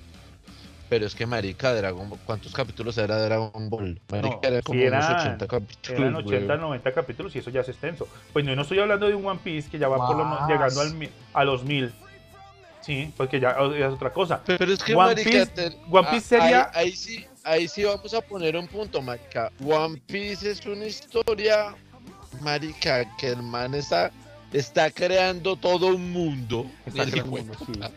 Pero 0.93 1.07
es 1.07 1.15
que 1.15 1.25
Marica 1.25 1.73
Dragon 1.73 2.07
Ball. 2.11 2.19
¿Cuántos 2.27 2.53
capítulos 2.53 2.99
era 2.99 3.17
Dragon 3.19 3.71
Ball? 3.71 3.99
Marica 4.11 4.29
No, 4.29 4.41
era 4.43 4.57
sí 4.59 4.63
como 4.63 4.79
unos 4.83 4.93
eran- 4.93 5.21
80 5.21 5.47
capítulos. 5.47 5.99
Eran 6.01 6.15
80, 6.17 6.47
weón. 6.49 6.61
90 6.61 6.93
capítulos 6.93 7.35
y 7.35 7.39
eso 7.39 7.49
ya 7.49 7.63
es 7.63 7.69
extenso. 7.71 8.07
Pues 8.35 8.45
no, 8.45 8.55
no 8.55 8.61
estoy 8.61 8.79
hablando 8.79 9.09
de 9.09 9.15
un 9.15 9.25
One 9.25 9.41
Piece 9.43 9.71
que 9.71 9.79
ya 9.79 9.89
va 9.89 9.97
por 10.07 10.15
lo- 10.19 10.47
llegando 10.47 10.83
al, 10.83 11.09
a 11.33 11.45
los 11.45 11.65
mil. 11.65 11.91
Sí, 12.83 13.11
porque 13.17 13.41
ya 13.41 13.53
es 13.53 13.87
otra 13.91 14.13
cosa. 14.13 14.43
Pero 14.45 14.71
es 14.71 14.83
que 14.85 14.95
One 14.95 15.15
Marica, 15.15 15.31
Piece- 15.31 15.47
te- 15.47 15.77
One 15.91 16.09
Piece 16.11 16.27
sería- 16.39 16.71
Ahí, 16.75 16.89
ahí 16.89 16.93
sí, 16.93 17.27
ahí 17.43 17.69
sí 17.69 17.85
vamos 17.85 18.13
a 18.13 18.21
poner 18.21 18.55
un 18.55 18.69
punto, 18.69 19.01
Marica. 19.01 19.51
One 19.65 19.99
Piece 20.07 20.51
es 20.51 20.67
una 20.67 20.85
historia, 20.85 21.75
Marica, 22.43 23.17
que 23.17 23.29
el 23.29 23.43
man 23.43 23.73
está, 23.75 24.11
está 24.53 24.91
creando 24.91 25.57
todo 25.57 25.87
un 25.87 26.13
mundo. 26.13 26.67
Está 26.85 27.07
creando 27.11 27.55
puta. 27.55 27.91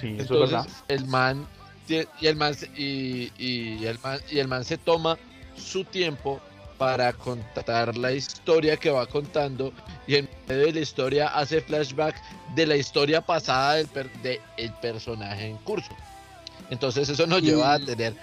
Sí, 0.00 0.16
eso 0.18 0.34
es 0.34 0.40
verdad. 0.50 0.66
Entonces, 0.66 0.82
el 0.88 1.06
man 1.06 1.46
y 1.88 2.26
el 2.26 2.36
man 2.36 2.54
se- 2.54 2.70
y, 2.76 3.32
y 3.38 3.84
el 3.86 3.98
man 4.02 4.20
y 4.30 4.38
el 4.38 4.48
man 4.48 4.64
se 4.64 4.78
toma 4.78 5.16
su 5.56 5.84
tiempo 5.84 6.40
para 6.76 7.12
contar 7.12 7.96
la 7.96 8.12
historia 8.12 8.76
que 8.76 8.90
va 8.90 9.06
contando 9.06 9.72
y 10.06 10.14
en 10.16 10.28
medio 10.46 10.66
de 10.66 10.72
la 10.74 10.80
historia 10.80 11.26
hace 11.28 11.60
flashback 11.60 12.14
de 12.54 12.66
la 12.66 12.76
historia 12.76 13.20
pasada 13.20 13.74
del 13.74 13.88
per- 13.88 14.12
de 14.22 14.40
el 14.56 14.72
personaje 14.74 15.46
en 15.48 15.56
curso. 15.58 15.90
Entonces 16.70 17.08
eso 17.08 17.26
nos 17.26 17.42
lleva 17.42 17.72
a 17.74 17.78
tener 17.80 18.14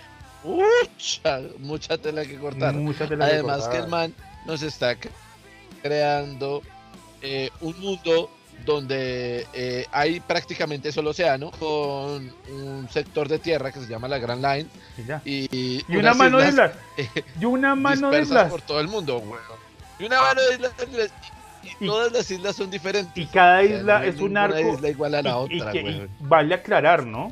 mucha, 0.44 1.42
mucha 1.60 1.98
tela 1.98 2.24
que 2.26 2.38
cortar. 2.38 2.74
Las 3.18 3.20
Además 3.34 3.68
que 3.68 3.78
el 3.78 3.88
man 3.90 4.14
nos 4.46 4.62
está 4.62 4.94
cre- 4.94 5.10
creando 5.82 6.62
eh, 7.22 7.50
un 7.62 7.78
mundo 7.80 8.30
donde 8.64 9.46
eh, 9.54 9.86
hay 9.92 10.20
prácticamente 10.20 10.92
solo 10.92 11.10
océano 11.12 11.52
con 11.52 12.32
un 12.50 12.88
sector 12.92 13.28
de 13.28 13.40
tierra 13.40 13.72
que 13.72 13.80
se 13.80 13.88
llama 13.88 14.08
la 14.08 14.18
Grand 14.18 14.44
Line 14.44 14.70
Y 15.26 15.48
y, 15.56 15.86
Y 15.90 15.98
una 15.98 16.14
mano 16.14 16.38
de 16.40 16.50
islas. 16.50 16.72
eh, 16.98 17.08
Y 17.40 17.46
una 17.46 17.76
mano 17.76 18.10
de 18.12 18.22
islas. 18.22 18.50
por 18.50 18.62
todo 18.62 18.80
el 18.80 18.88
mundo, 18.88 19.18
weón. 19.20 19.40
Y 20.00 20.06
una 20.06 20.22
mano 20.22 20.42
de 20.42 20.56
islas 20.56 20.72
y, 20.92 21.68
y 21.68 21.72
Y- 21.80 21.88
todas 21.88 22.12
las 22.12 22.30
islas 22.32 22.56
son 22.56 22.70
diferentes. 22.72 23.16
Y 23.16 23.26
cada 23.28 23.60
O 23.62 23.64
sea, 23.66 23.76
isla 23.78 24.00
no 24.00 24.06
es 24.06 24.20
un 24.20 24.38
arco. 24.38 24.60
isla 24.74 24.90
igual 24.90 25.16
a 25.16 25.22
la 25.22 25.38
otra, 25.38 25.72
que- 25.72 26.08
vale 26.20 26.56
aclarar, 26.56 27.06
¿no? 27.06 27.32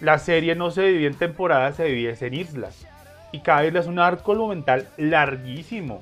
La 0.00 0.18
serie 0.18 0.54
no 0.54 0.70
se 0.70 0.82
divide 0.82 1.06
en 1.08 1.14
temporadas, 1.14 1.76
se 1.76 1.84
divide 1.84 2.16
en 2.26 2.34
islas. 2.34 2.86
Y 3.32 3.40
cada 3.40 3.64
isla 3.66 3.80
es 3.80 3.86
un 3.86 3.98
arco 3.98 4.32
argumental 4.32 4.88
larguísimo. 4.96 6.00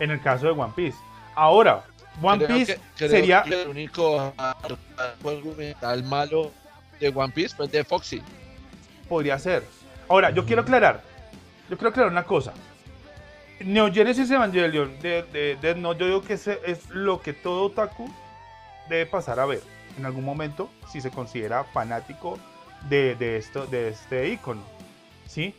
En 0.00 0.10
el 0.10 0.20
caso 0.20 0.46
de 0.46 0.52
One 0.52 0.72
Piece. 0.76 0.98
Ahora, 1.34 1.84
One 2.22 2.44
Creo 2.44 2.56
Piece 2.56 2.80
que- 2.96 3.08
sería. 3.08 3.42
que 3.42 3.62
el 3.62 3.68
único 3.68 4.32
arco 4.36 4.76
argumental 5.28 6.02
malo 6.04 6.52
de 7.00 7.08
One 7.14 7.32
Piece 7.32 7.54
fue 7.54 7.68
de 7.68 7.84
Foxy. 7.84 8.22
Podría 9.08 9.38
ser. 9.38 9.64
Ahora, 10.08 10.30
yo 10.30 10.44
quiero 10.46 10.62
aclarar. 10.62 11.02
Yo 11.68 11.76
quiero 11.76 11.90
aclarar 11.90 12.10
una 12.12 12.24
cosa. 12.24 12.52
Neo 13.60 13.92
Genesis 13.92 14.30
Evangelion 14.30 14.98
de, 15.00 15.56
de, 15.60 15.74
Note, 15.74 16.00
yo 16.00 16.06
digo 16.06 16.22
que 16.22 16.34
ese 16.34 16.60
es 16.66 16.90
lo 16.90 17.20
que 17.22 17.32
todo 17.32 17.64
otaku 17.64 18.08
debe 18.88 19.06
pasar 19.06 19.40
a 19.40 19.46
ver 19.46 19.62
en 19.98 20.04
algún 20.04 20.24
momento 20.24 20.68
si 20.92 21.00
se 21.00 21.10
considera 21.10 21.64
fanático 21.64 22.38
de, 22.88 23.14
de 23.14 23.38
esto, 23.38 23.66
de 23.66 23.88
este 23.88 24.28
icono. 24.28 24.62
¿Sí? 25.26 25.54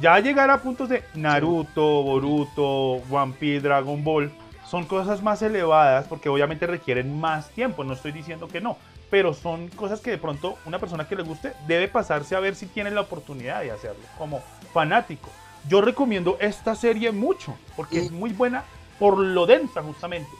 Ya 0.00 0.18
llegar 0.18 0.50
a 0.50 0.58
puntos 0.60 0.88
de 0.88 1.04
Naruto, 1.14 2.02
Boruto, 2.02 2.94
One 3.10 3.34
Piece, 3.38 3.60
Dragon 3.60 4.02
Ball, 4.02 4.30
son 4.76 4.84
cosas 4.84 5.22
más 5.22 5.40
elevadas 5.40 6.04
porque 6.06 6.28
obviamente 6.28 6.66
requieren 6.66 7.18
más 7.18 7.48
tiempo, 7.52 7.82
no 7.82 7.94
estoy 7.94 8.12
diciendo 8.12 8.46
que 8.46 8.60
no, 8.60 8.76
pero 9.10 9.32
son 9.32 9.68
cosas 9.68 10.02
que 10.02 10.10
de 10.10 10.18
pronto 10.18 10.58
una 10.66 10.78
persona 10.78 11.08
que 11.08 11.16
le 11.16 11.22
guste 11.22 11.54
debe 11.66 11.88
pasarse 11.88 12.36
a 12.36 12.40
ver 12.40 12.54
si 12.54 12.66
tiene 12.66 12.90
la 12.90 13.00
oportunidad 13.00 13.62
de 13.62 13.70
hacerlo 13.70 14.02
como 14.18 14.42
fanático. 14.74 15.30
Yo 15.66 15.80
recomiendo 15.80 16.36
esta 16.40 16.74
serie 16.74 17.10
mucho 17.10 17.56
porque 17.74 18.00
Y- 18.02 18.06
es 18.06 18.12
muy 18.12 18.34
buena 18.34 18.64
por 18.98 19.16
lo 19.16 19.46
densa 19.46 19.82
justamente. 19.82 20.30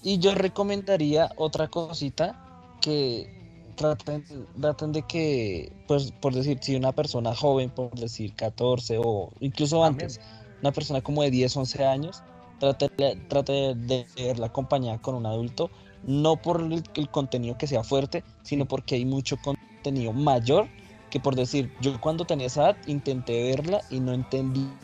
Y 0.00 0.18
yo 0.20 0.32
recomendaría 0.36 1.32
otra 1.34 1.66
cosita 1.66 2.36
que 2.80 3.26
traten, 3.74 4.24
traten 4.60 4.92
de 4.92 5.02
que, 5.02 5.72
pues 5.88 6.12
por 6.12 6.34
decir, 6.34 6.58
si 6.62 6.76
una 6.76 6.92
persona 6.92 7.34
joven, 7.34 7.68
por 7.70 7.90
decir 7.98 8.32
14 8.36 8.96
o 9.02 9.32
incluso 9.40 9.82
También. 9.82 10.06
antes, 10.08 10.20
una 10.62 10.72
persona 10.72 11.00
como 11.00 11.22
de 11.22 11.30
10, 11.30 11.56
11 11.56 11.84
años, 11.84 12.22
trate, 12.58 12.88
trate 13.28 13.74
de 13.74 14.06
verla 14.16 14.46
acompañada 14.46 14.98
con 14.98 15.14
un 15.14 15.26
adulto, 15.26 15.70
no 16.02 16.36
por 16.36 16.60
el, 16.60 16.82
el 16.94 17.08
contenido 17.08 17.56
que 17.56 17.66
sea 17.66 17.82
fuerte, 17.82 18.24
sino 18.42 18.66
porque 18.66 18.94
hay 18.96 19.04
mucho 19.04 19.36
contenido 19.38 20.12
mayor 20.12 20.68
que 21.10 21.18
por 21.20 21.34
decir, 21.34 21.70
yo 21.80 22.00
cuando 22.00 22.24
tenía 22.24 22.46
esa 22.46 22.62
edad 22.62 22.78
intenté 22.86 23.42
verla 23.42 23.80
y 23.90 23.98
no 23.98 24.12
entendía 24.12 24.76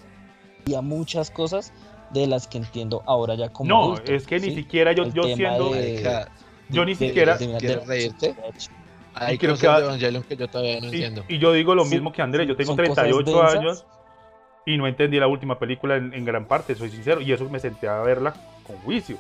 muchas 0.83 1.31
cosas 1.31 1.73
de 2.11 2.27
las 2.27 2.49
que 2.49 2.59
entiendo 2.59 3.03
ahora 3.07 3.35
ya 3.37 3.49
como 3.49 3.69
No, 3.69 3.95
adulto, 3.95 4.12
es 4.12 4.27
que 4.27 4.41
ni 4.41 4.49
¿sí? 4.49 4.55
siquiera 4.57 4.93
yo, 4.93 5.05
El 5.05 5.12
yo 5.12 5.25
siendo... 5.25 5.71
de- 5.71 5.71
Marica, 5.71 6.33
Yo 6.69 6.85
ni 6.85 6.95
de- 6.95 7.07
siquiera- 7.07 7.39
de- 7.39 7.47
de- 7.47 7.59
¿Quieres 7.59 7.81
de- 7.81 7.87
reírte? 7.87 8.37
Hay 9.15 9.39
creo 9.39 9.55
cosas 9.55 9.99
que 9.99 10.07
de 10.09 10.23
que 10.23 10.37
yo 10.37 10.49
todavía 10.49 10.81
no 10.81 10.87
Y, 10.87 10.91
entiendo. 10.91 11.25
y 11.29 11.39
yo 11.39 11.53
digo 11.53 11.75
lo 11.75 11.85
Sí, 11.85 11.95
mismo 11.95 12.12
que 12.12 12.23
Andrés, 12.23 12.49
yo 12.49 12.57
tengo 12.57 12.71
son 12.71 12.77
cosas 12.77 12.97
38 12.97 13.31
densas. 13.31 13.55
años 13.55 13.87
y 14.66 14.76
no 14.76 14.87
entendí 14.87 15.18
la 15.18 15.29
última 15.29 15.59
película 15.59 15.96
en, 15.96 16.12
en 16.12 16.24
gran 16.26 16.44
parte, 16.44 16.74
soy 16.74 16.90
sincero, 16.90 17.20
y 17.22 17.33
eso 17.33 17.48
me 17.48 17.59
senté 17.61 17.88
a 17.88 18.00
verla 18.02 18.35
con 18.66 18.76
juicio. 18.79 19.16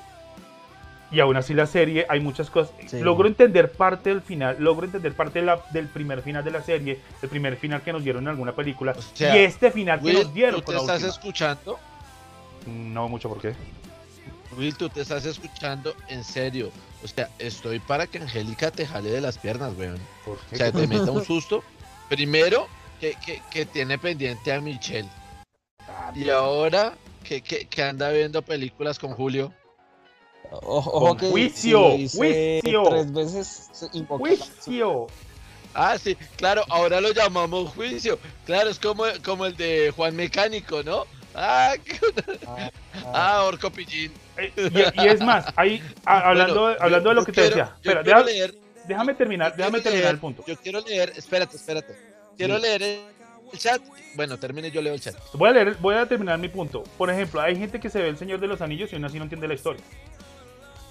Y 1.10 1.20
aún 1.20 1.36
así 1.36 1.54
la 1.54 1.66
serie, 1.66 2.04
hay 2.08 2.18
muchas 2.18 2.50
cosas. 2.50 2.74
Sí. 2.88 2.98
Logro 2.98 3.28
entender 3.28 3.70
parte 3.70 4.10
del 4.10 4.20
final, 4.22 4.56
logro 4.58 4.86
entender 4.86 5.12
parte 5.14 5.38
de 5.38 5.46
la- 5.46 5.60
del 5.70 5.86
primer 5.86 6.20
final 6.20 6.42
de 6.44 6.50
la 6.50 6.62
serie, 6.62 6.98
el 7.22 7.28
primer 7.28 7.56
final 7.56 7.80
que 7.80 7.92
nos 7.92 8.02
dieron 8.02 8.24
en 8.24 8.28
alguna 8.28 8.52
película, 8.52 8.92
O 8.98 9.00
sea, 9.00 9.36
y 9.36 9.44
este 9.44 9.70
final 9.70 10.00
que 10.00 10.06
Will, 10.06 10.14
nos 10.24 10.34
dieron 10.34 10.60
¿tú 10.60 10.64
con 10.64 10.72
te 10.74 10.78
la 10.78 10.80
estás 10.80 10.96
última. 10.96 11.10
escuchando? 11.14 11.78
No 12.66 13.08
mucho, 13.08 13.28
¿por 13.28 13.40
qué? 13.40 13.54
Will, 14.58 14.76
tú 14.76 14.88
te 14.88 15.02
estás 15.02 15.24
escuchando 15.26 15.94
en 16.08 16.24
serio. 16.24 16.70
O 17.04 17.06
sea, 17.08 17.28
estoy 17.38 17.78
para 17.78 18.06
que 18.08 18.18
Angélica 18.18 18.72
te 18.72 18.84
jale 18.86 19.10
de 19.10 19.20
las 19.20 19.38
piernas, 19.38 19.74
weón. 19.78 19.98
¿Por 20.24 20.38
O 20.38 20.56
sea, 20.56 20.72
te 20.72 20.86
meta 20.88 21.10
un 21.12 21.24
susto. 21.24 21.62
Primero, 22.08 22.66
que, 23.00 23.14
que, 23.24 23.40
que 23.50 23.64
tiene 23.66 23.98
pendiente 23.98 24.52
a 24.52 24.60
Michelle. 24.60 25.08
Y 26.14 26.30
ahora 26.30 26.94
que, 27.24 27.42
que, 27.42 27.66
que 27.66 27.82
anda 27.82 28.10
viendo 28.10 28.42
películas 28.42 28.98
con 28.98 29.12
Julio. 29.14 29.52
O- 30.50 30.76
Ojo 30.78 31.00
Con 31.08 31.16
que 31.18 31.26
juicio, 31.30 31.80
juicio. 32.14 32.82
tres 32.88 33.12
veces 33.12 33.70
¡Juicio! 34.08 35.06
Ah, 35.74 35.98
sí, 35.98 36.16
claro, 36.36 36.62
ahora 36.70 37.00
lo 37.00 37.12
llamamos 37.12 37.74
juicio. 37.74 38.18
Claro, 38.46 38.70
es 38.70 38.78
como, 38.78 39.04
como 39.24 39.44
el 39.46 39.56
de 39.56 39.92
Juan 39.94 40.14
Mecánico, 40.16 40.82
¿no? 40.82 41.04
Ah, 41.34 41.74
qué- 41.84 41.98
Ah, 42.46 42.70
ah. 42.94 43.12
ah 43.12 43.42
Orco 43.44 43.70
Pillín. 43.70 44.12
Eh, 44.38 44.52
Y, 44.56 45.02
y 45.02 45.08
es 45.08 45.20
más, 45.20 45.46
ahí, 45.56 45.82
a- 46.06 46.28
hablando, 46.30 46.60
Bueno, 46.62 46.76
hablando 46.80 47.04
yo- 47.04 47.10
de 47.10 47.14
lo 47.16 47.24
que 47.26 47.32
te 47.32 47.42
decía. 47.42 47.74
Espera, 47.74 48.02
quiero 48.02 48.24
deja- 48.24 48.30
leer, 48.30 48.54
déjame 48.86 49.14
terminar, 49.14 49.54
déjame 49.56 49.80
terminar 49.80 50.12
el 50.12 50.18
punto. 50.20 50.44
Yo 50.46 50.56
quiero 50.56 50.80
leer, 50.80 51.12
espérate, 51.16 51.56
espérate. 51.56 51.94
Quiero 52.38 52.56
Sí. 52.56 52.62
leer 52.62 52.82
el 53.52 53.58
chat. 53.58 53.82
Bueno, 54.14 54.38
termine, 54.38 54.70
yo 54.70 54.82
leo 54.82 54.94
el 54.94 55.00
chat. 55.00 55.16
Voy 55.34 55.50
a 55.50 55.52
leer, 55.52 55.76
voy 55.80 55.94
a 55.94 56.06
terminar 56.06 56.38
mi 56.38 56.48
punto. 56.48 56.84
Por 56.96 57.10
ejemplo, 57.10 57.40
hay 57.40 57.56
gente 57.56 57.80
que 57.80 57.90
se 57.90 58.00
ve 58.00 58.08
el 58.08 58.16
Señor 58.18 58.40
de 58.40 58.46
los 58.46 58.60
Anillos 58.60 58.92
y 58.92 58.96
aún 58.96 59.04
así 59.04 59.18
no 59.18 59.24
entiende 59.24 59.48
la 59.48 59.54
historia. 59.54 59.82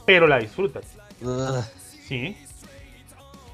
Pero 0.05 0.27
la 0.27 0.39
disfruta. 0.39 0.81
Ugh. 1.21 1.63
Sí. 2.07 2.37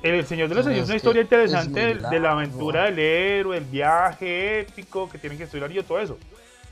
El 0.03 0.25
Señor 0.25 0.49
de 0.49 0.55
los 0.55 0.65
Anillos 0.65 0.83
es 0.83 0.89
una 0.89 0.97
historia 0.97 1.21
interesante 1.21 1.79
de, 1.79 1.95
de 1.95 2.19
la 2.19 2.31
aventura 2.31 2.85
del 2.85 2.99
héroe, 2.99 3.57
el 3.57 3.65
viaje 3.65 4.61
épico 4.61 5.09
que 5.09 5.17
tienen 5.17 5.37
que 5.37 5.45
estudiar 5.45 5.71
y 5.71 5.83
todo 5.83 5.99
eso. 5.99 6.17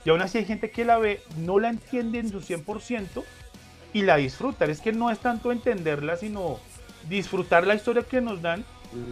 Y 0.04 0.10
aún 0.10 0.22
así 0.22 0.38
hay 0.38 0.46
gente 0.46 0.72
que 0.72 0.86
la 0.86 0.98
ve, 0.98 1.22
no 1.38 1.60
la 1.60 1.70
entiende 1.70 2.20
en 2.20 2.30
su 2.30 2.42
100% 2.42 3.24
y 3.94 4.02
la 4.04 4.18
disfruta. 4.18 4.66
Es 4.66 4.82
que 4.82 4.92
no 4.92 5.12
es 5.12 5.20
tanto 5.20 5.52
entenderla, 5.52 6.18
sino 6.18 6.60
disfrutar 7.08 7.68
la 7.68 7.76
historia 7.76 8.04
que 8.04 8.22
nos 8.22 8.42
dan 8.42 8.66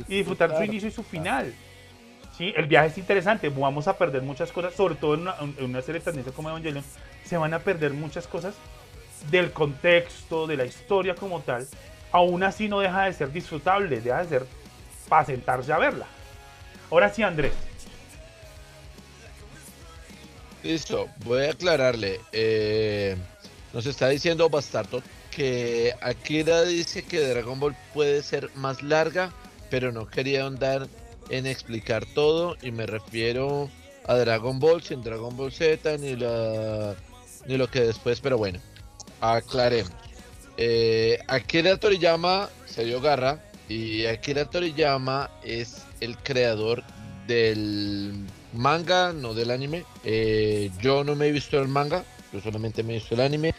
y 0.07 0.17
disfrutar 0.17 0.55
su 0.57 0.63
inicio 0.63 0.89
y 0.89 0.91
su 0.91 1.03
final. 1.03 1.53
Sí, 2.37 2.53
el 2.55 2.67
viaje 2.67 2.89
es 2.89 2.97
interesante, 2.99 3.49
vamos 3.49 3.87
a 3.87 3.97
perder 3.97 4.21
muchas 4.21 4.51
cosas, 4.51 4.75
sobre 4.75 4.93
todo 4.93 5.15
en 5.15 5.27
una, 5.63 5.81
serie 5.81 5.99
tan 6.01 6.21
como 6.23 6.49
Evangelion, 6.49 6.83
se 7.25 7.35
van 7.35 7.53
a 7.55 7.59
perder 7.59 7.93
muchas 7.93 8.27
cosas 8.27 8.53
del 9.31 9.51
contexto, 9.51 10.45
de 10.45 10.55
la 10.55 10.65
historia 10.65 11.15
como 11.15 11.41
tal, 11.41 11.67
aún 12.11 12.43
así 12.43 12.69
no 12.69 12.79
deja 12.79 13.05
de 13.05 13.13
ser 13.13 13.31
disfrutable, 13.31 13.99
deja 14.01 14.21
de 14.21 14.29
ser 14.29 14.45
para 15.09 15.25
sentarse 15.25 15.73
a 15.73 15.79
verla. 15.79 16.05
Ahora 16.91 17.11
sí, 17.11 17.23
Andrés. 17.23 17.53
Listo, 20.61 21.07
voy 21.25 21.45
a 21.45 21.51
aclararle. 21.51 22.19
eh, 22.31 23.17
nos 23.73 23.85
está 23.85 24.09
diciendo 24.09 24.49
Bastardo 24.49 25.01
que 25.31 25.93
Akira 26.01 26.63
dice 26.63 27.03
que 27.03 27.19
Dragon 27.19 27.59
Ball 27.59 27.75
puede 27.93 28.21
ser 28.21 28.49
más 28.55 28.81
larga, 28.83 29.31
pero 29.69 29.91
no 29.91 30.07
quería 30.07 30.43
ahondar 30.43 30.87
en 31.29 31.45
explicar 31.45 32.05
todo 32.13 32.55
y 32.61 32.71
me 32.71 32.85
refiero 32.85 33.69
a 34.05 34.15
Dragon 34.15 34.59
Ball 34.59 34.81
sin 34.81 35.03
Dragon 35.03 35.35
Ball 35.35 35.51
Z 35.51 35.97
ni 35.97 36.15
la 36.15 36.95
ni 37.45 37.57
lo 37.57 37.67
que 37.67 37.81
después, 37.81 38.19
pero 38.19 38.37
bueno, 38.37 38.59
aclaremos. 39.21 39.91
Eh, 40.57 41.19
Akira 41.27 41.77
Toriyama 41.77 42.49
se 42.65 42.83
dio 42.83 42.99
garra 42.99 43.41
y 43.69 44.05
Akira 44.05 44.45
Toriyama 44.45 45.29
es 45.43 45.83
el 46.01 46.17
creador 46.17 46.83
del 47.25 48.13
manga, 48.53 49.13
no 49.13 49.33
del 49.33 49.51
anime. 49.51 49.85
Eh, 50.03 50.71
yo 50.81 51.03
no 51.03 51.15
me 51.15 51.27
he 51.27 51.31
visto 51.31 51.59
el 51.59 51.67
manga, 51.67 52.03
yo 52.33 52.41
solamente 52.41 52.83
me 52.83 52.93
he 52.93 52.95
visto 52.97 53.15
el 53.15 53.21
anime. 53.21 53.53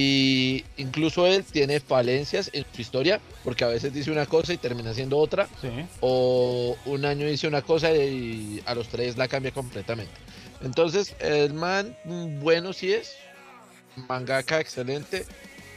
Y 0.00 0.64
incluso 0.76 1.26
él 1.26 1.42
tiene 1.44 1.80
falencias 1.80 2.50
en 2.52 2.64
su 2.72 2.80
historia, 2.82 3.20
porque 3.42 3.64
a 3.64 3.66
veces 3.68 3.92
dice 3.92 4.12
una 4.12 4.26
cosa 4.26 4.52
y 4.52 4.56
termina 4.56 4.94
siendo 4.94 5.18
otra. 5.18 5.48
Sí. 5.60 5.68
O 6.00 6.76
un 6.84 7.04
año 7.04 7.26
dice 7.26 7.48
una 7.48 7.62
cosa 7.62 7.92
y 7.92 8.62
a 8.64 8.76
los 8.76 8.86
tres 8.88 9.16
la 9.16 9.26
cambia 9.26 9.50
completamente. 9.50 10.12
Entonces, 10.62 11.16
el 11.18 11.52
man, 11.52 11.96
bueno 12.04 12.72
sí 12.72 12.92
es. 12.92 13.14
Mangaka 14.08 14.60
excelente. 14.60 15.26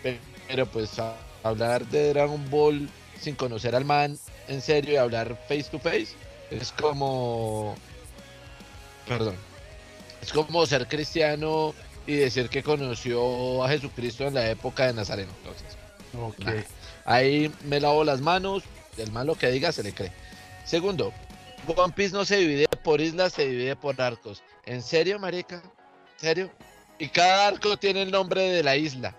pe- 0.04 0.20
Pero 0.48 0.68
pues 0.68 1.00
a- 1.00 1.16
hablar 1.42 1.88
de 1.88 2.10
Dragon 2.14 2.48
Ball 2.52 2.88
sin 3.20 3.34
conocer 3.36 3.76
al 3.76 3.86
man 3.86 4.20
en 4.48 4.62
serio 4.62 4.94
y 4.94 4.98
hablar 4.98 5.36
face 5.48 5.64
to 5.72 5.80
face 5.80 6.10
es 6.52 6.72
como... 6.74 7.76
Perdón. 9.08 9.36
Es 10.22 10.32
como 10.32 10.64
ser 10.68 10.88
cristiano 10.88 11.74
y 12.08 12.16
decir 12.16 12.50
que 12.50 12.64
conoció 12.64 13.64
a 13.64 13.70
Jesucristo 13.70 14.28
en 14.28 14.34
la 14.34 14.50
época 14.50 14.88
de 14.88 14.94
Nazareno. 14.94 15.32
Entonces, 15.40 15.78
Ok. 16.20 16.40
Nah. 16.40 16.54
Ahí 17.06 17.52
me 17.66 17.80
lavo 17.80 18.04
las 18.04 18.22
manos, 18.22 18.64
el 18.98 19.12
malo 19.12 19.36
que 19.36 19.50
diga 19.50 19.72
se 19.72 19.84
le 19.84 19.94
cree. 19.94 20.12
Segundo, 20.66 21.14
One 21.68 21.94
Piece 21.94 22.14
no 22.14 22.26
se 22.26 22.38
divide 22.38 22.68
por 22.84 23.02
islas, 23.02 23.34
se 23.34 23.48
divide 23.48 23.76
por 23.76 24.00
arcos. 24.02 24.44
¿En 24.66 24.82
serio, 24.82 25.20
marica? 25.20 25.56
¿En 25.56 26.20
serio? 26.20 26.52
Y 27.00 27.08
cada 27.08 27.48
arco 27.48 27.78
tiene 27.78 28.04
el 28.04 28.12
nombre 28.12 28.42
de 28.42 28.64
la 28.64 28.76
isla. 28.76 29.16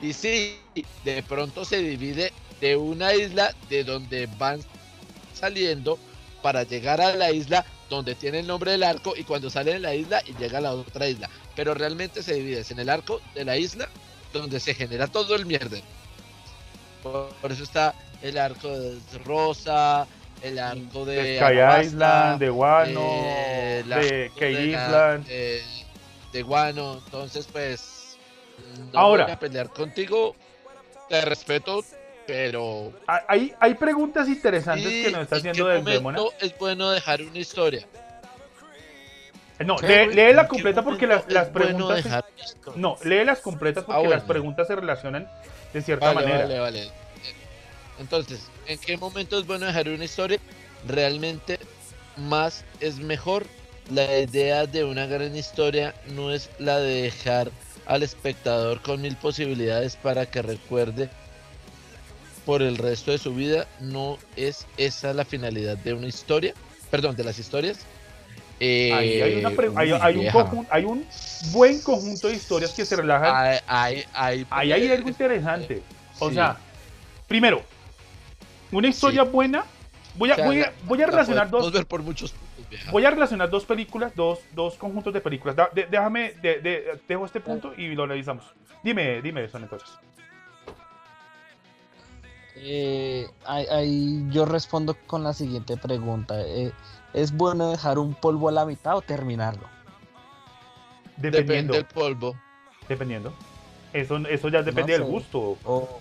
Y 0.00 0.12
sí, 0.12 0.58
de 1.04 1.22
pronto 1.22 1.64
se 1.64 1.78
divide 1.78 2.32
de 2.60 2.76
una 2.76 3.14
isla 3.14 3.54
de 3.68 3.84
donde 3.84 4.26
van 4.38 4.60
saliendo 5.34 5.98
para 6.42 6.62
llegar 6.62 7.00
a 7.00 7.14
la 7.14 7.30
isla 7.30 7.64
donde 7.88 8.14
tiene 8.14 8.40
el 8.40 8.46
nombre 8.46 8.72
del 8.72 8.82
arco 8.82 9.14
y 9.16 9.24
cuando 9.24 9.48
sale 9.50 9.72
de 9.72 9.78
la 9.80 9.94
isla 9.94 10.22
y 10.26 10.34
llega 10.34 10.58
a 10.58 10.60
la 10.60 10.72
otra 10.72 11.08
isla. 11.08 11.28
Pero 11.56 11.74
realmente 11.74 12.22
se 12.22 12.34
divide 12.34 12.64
en 12.68 12.78
el 12.78 12.88
arco 12.90 13.20
de 13.34 13.44
la 13.44 13.56
isla 13.56 13.88
donde 14.32 14.60
se 14.60 14.74
genera 14.74 15.06
todo 15.06 15.34
el 15.36 15.46
mierda. 15.46 15.78
Por, 17.02 17.28
por 17.40 17.52
eso 17.52 17.62
está 17.62 17.94
el 18.22 18.36
arco 18.38 18.68
de 18.68 18.98
Rosa, 19.24 20.06
el 20.42 20.58
arco 20.58 21.04
de, 21.04 21.14
De 21.22 21.38
Sky 21.38 21.86
Island, 21.86 22.38
de 22.40 22.50
Wano, 22.50 23.00
eh, 23.24 23.84
de 23.86 24.30
Key 24.38 24.52
la- 24.72 24.84
Island. 24.86 25.26
de, 25.26 25.62
de 26.32 26.42
Guano. 26.42 27.00
Entonces, 27.04 27.48
pues, 27.50 28.16
no 28.92 28.98
Ahora. 28.98 29.24
voy 29.24 29.32
a 29.32 29.38
pelear 29.38 29.68
contigo. 29.70 30.34
Te 31.08 31.22
respeto, 31.22 31.82
pero 32.28 32.92
Ah, 33.08 33.22
Hay, 33.26 33.54
hay 33.58 33.74
preguntas 33.74 34.28
interesantes 34.28 34.92
¿y 34.92 35.04
que 35.04 35.10
nos 35.10 35.22
está 35.22 35.36
haciendo 35.36 35.66
del 35.66 35.82
Demona. 35.82 36.18
momento 36.18 36.34
es 36.44 36.56
bueno 36.58 36.90
dejar 36.90 37.22
una 37.22 37.38
historia? 37.38 37.86
No, 39.64 39.76
¿Qué, 39.76 40.06
lee, 40.06 40.14
qué 40.38 40.46
completa 40.46 40.84
porque 40.84 41.06
las, 41.06 41.24
las 41.32 41.50
bueno 41.52 41.88
preguntas. 41.88 42.24
se-? 42.64 42.70
No, 42.78 42.96
léelas 43.02 43.40
completas 43.40 43.82
porque 43.84 44.06
Ah, 44.06 44.10
las 44.10 44.22
preguntas 44.22 44.66
se 44.68 44.76
relacionan 44.76 45.26
de 45.72 45.82
cierta 45.82 46.12
Vale, 46.12 46.26
manera. 46.28 46.42
vale, 46.44 46.60
vale. 46.60 46.90
Entonces, 47.98 48.40
¿en 48.66 48.78
qué 48.78 48.96
momento 48.98 49.38
es 49.38 49.46
bueno 49.46 49.66
dejar 49.66 49.88
una 49.88 50.04
historia? 50.04 50.38
Realmente 50.86 51.58
más 52.16 52.64
es 52.78 52.98
mejor. 52.98 53.46
La 53.90 54.18
idea 54.18 54.66
de 54.66 54.84
una 54.84 55.06
gran 55.06 55.34
historia 55.34 55.94
no 56.08 56.30
es 56.30 56.50
la 56.58 56.78
de 56.78 57.02
dejar 57.02 57.50
al 57.86 58.02
espectador 58.02 58.82
con 58.82 59.00
mil 59.00 59.16
posibilidades 59.16 59.96
para 59.96 60.26
que 60.26 60.42
recuerde 60.42 61.08
por 62.48 62.62
el 62.62 62.78
resto 62.78 63.10
de 63.10 63.18
su 63.18 63.34
vida. 63.34 63.66
No 63.78 64.16
es 64.34 64.66
esa 64.78 65.12
la 65.12 65.26
finalidad 65.26 65.76
de 65.76 65.92
una 65.92 66.06
historia. 66.06 66.54
Perdón, 66.90 67.14
de 67.14 67.22
las 67.22 67.38
historias. 67.38 67.80
Eh, 68.58 68.90
Ahí 68.94 69.20
hay, 69.20 69.34
una 69.36 69.50
pre- 69.50 69.68
hay, 69.76 69.92
hay 69.92 70.16
un 70.16 70.66
hay 70.70 70.84
un 70.86 71.06
buen 71.52 71.78
conjunto 71.82 72.28
de 72.28 72.34
historias 72.36 72.72
que 72.72 72.86
se 72.86 72.96
relajan. 72.96 73.60
Hay 73.66 74.72
algo 74.72 75.08
interesante. 75.10 75.82
O 76.18 76.30
Sí. 76.30 76.36
sea, 76.36 76.56
primero, 77.26 77.60
una 78.72 78.88
historia 78.88 79.24
Sí. 79.24 79.30
buena. 79.30 79.64
Voy 80.16 80.30
a, 80.30 80.32
O 80.32 80.36
sea, 80.36 80.46
voy 80.46 80.60
a, 80.62 80.72
voy 80.84 81.02
a 81.02 81.06
la 81.06 81.10
relacionar 81.12 81.50
dos. 81.50 81.70
ver 81.70 81.84
por 81.84 82.02
muchos 82.02 82.32
puntos. 82.32 82.78
Voy 82.90 83.04
a 83.04 83.10
relacionar 83.10 83.50
dos 83.50 83.66
películas, 83.66 84.12
dos, 84.16 84.38
dos 84.54 84.74
conjuntos 84.76 85.12
de 85.12 85.20
películas. 85.20 85.54
Da- 85.54 85.68
de- 85.74 85.84
déjame, 85.86 86.32
de- 86.40 86.60
de- 86.60 86.98
dejo 87.06 87.26
este 87.26 87.40
punto 87.40 87.74
y 87.76 87.88
lo 87.94 88.04
analizamos. 88.04 88.46
Dime, 88.82 89.20
dime 89.20 89.44
eso 89.44 89.58
entonces. 89.58 89.90
Eh, 92.60 93.28
ahí, 93.46 93.66
ahí 93.70 94.26
yo 94.30 94.44
respondo 94.44 94.96
con 95.06 95.22
la 95.24 95.32
siguiente 95.32 95.76
pregunta. 95.76 96.34
eh, 96.40 96.72
¿Es 97.14 97.32
bueno 97.32 97.70
dejar 97.70 97.98
un 97.98 98.14
polvo 98.14 98.48
a 98.48 98.52
la 98.52 98.66
mitad 98.66 98.96
o 98.96 99.02
terminarlo? 99.02 99.66
Dependiendo. 101.16 101.72
Depende 101.72 101.76
del 101.76 101.84
polvo. 101.86 102.36
Dependiendo. 102.88 103.32
Eso, 103.92 104.16
eso 104.28 104.48
ya 104.48 104.62
depende 104.62 104.92
sé. 104.94 104.98
del 105.00 105.08
gusto. 105.10 105.56
O 105.64 106.00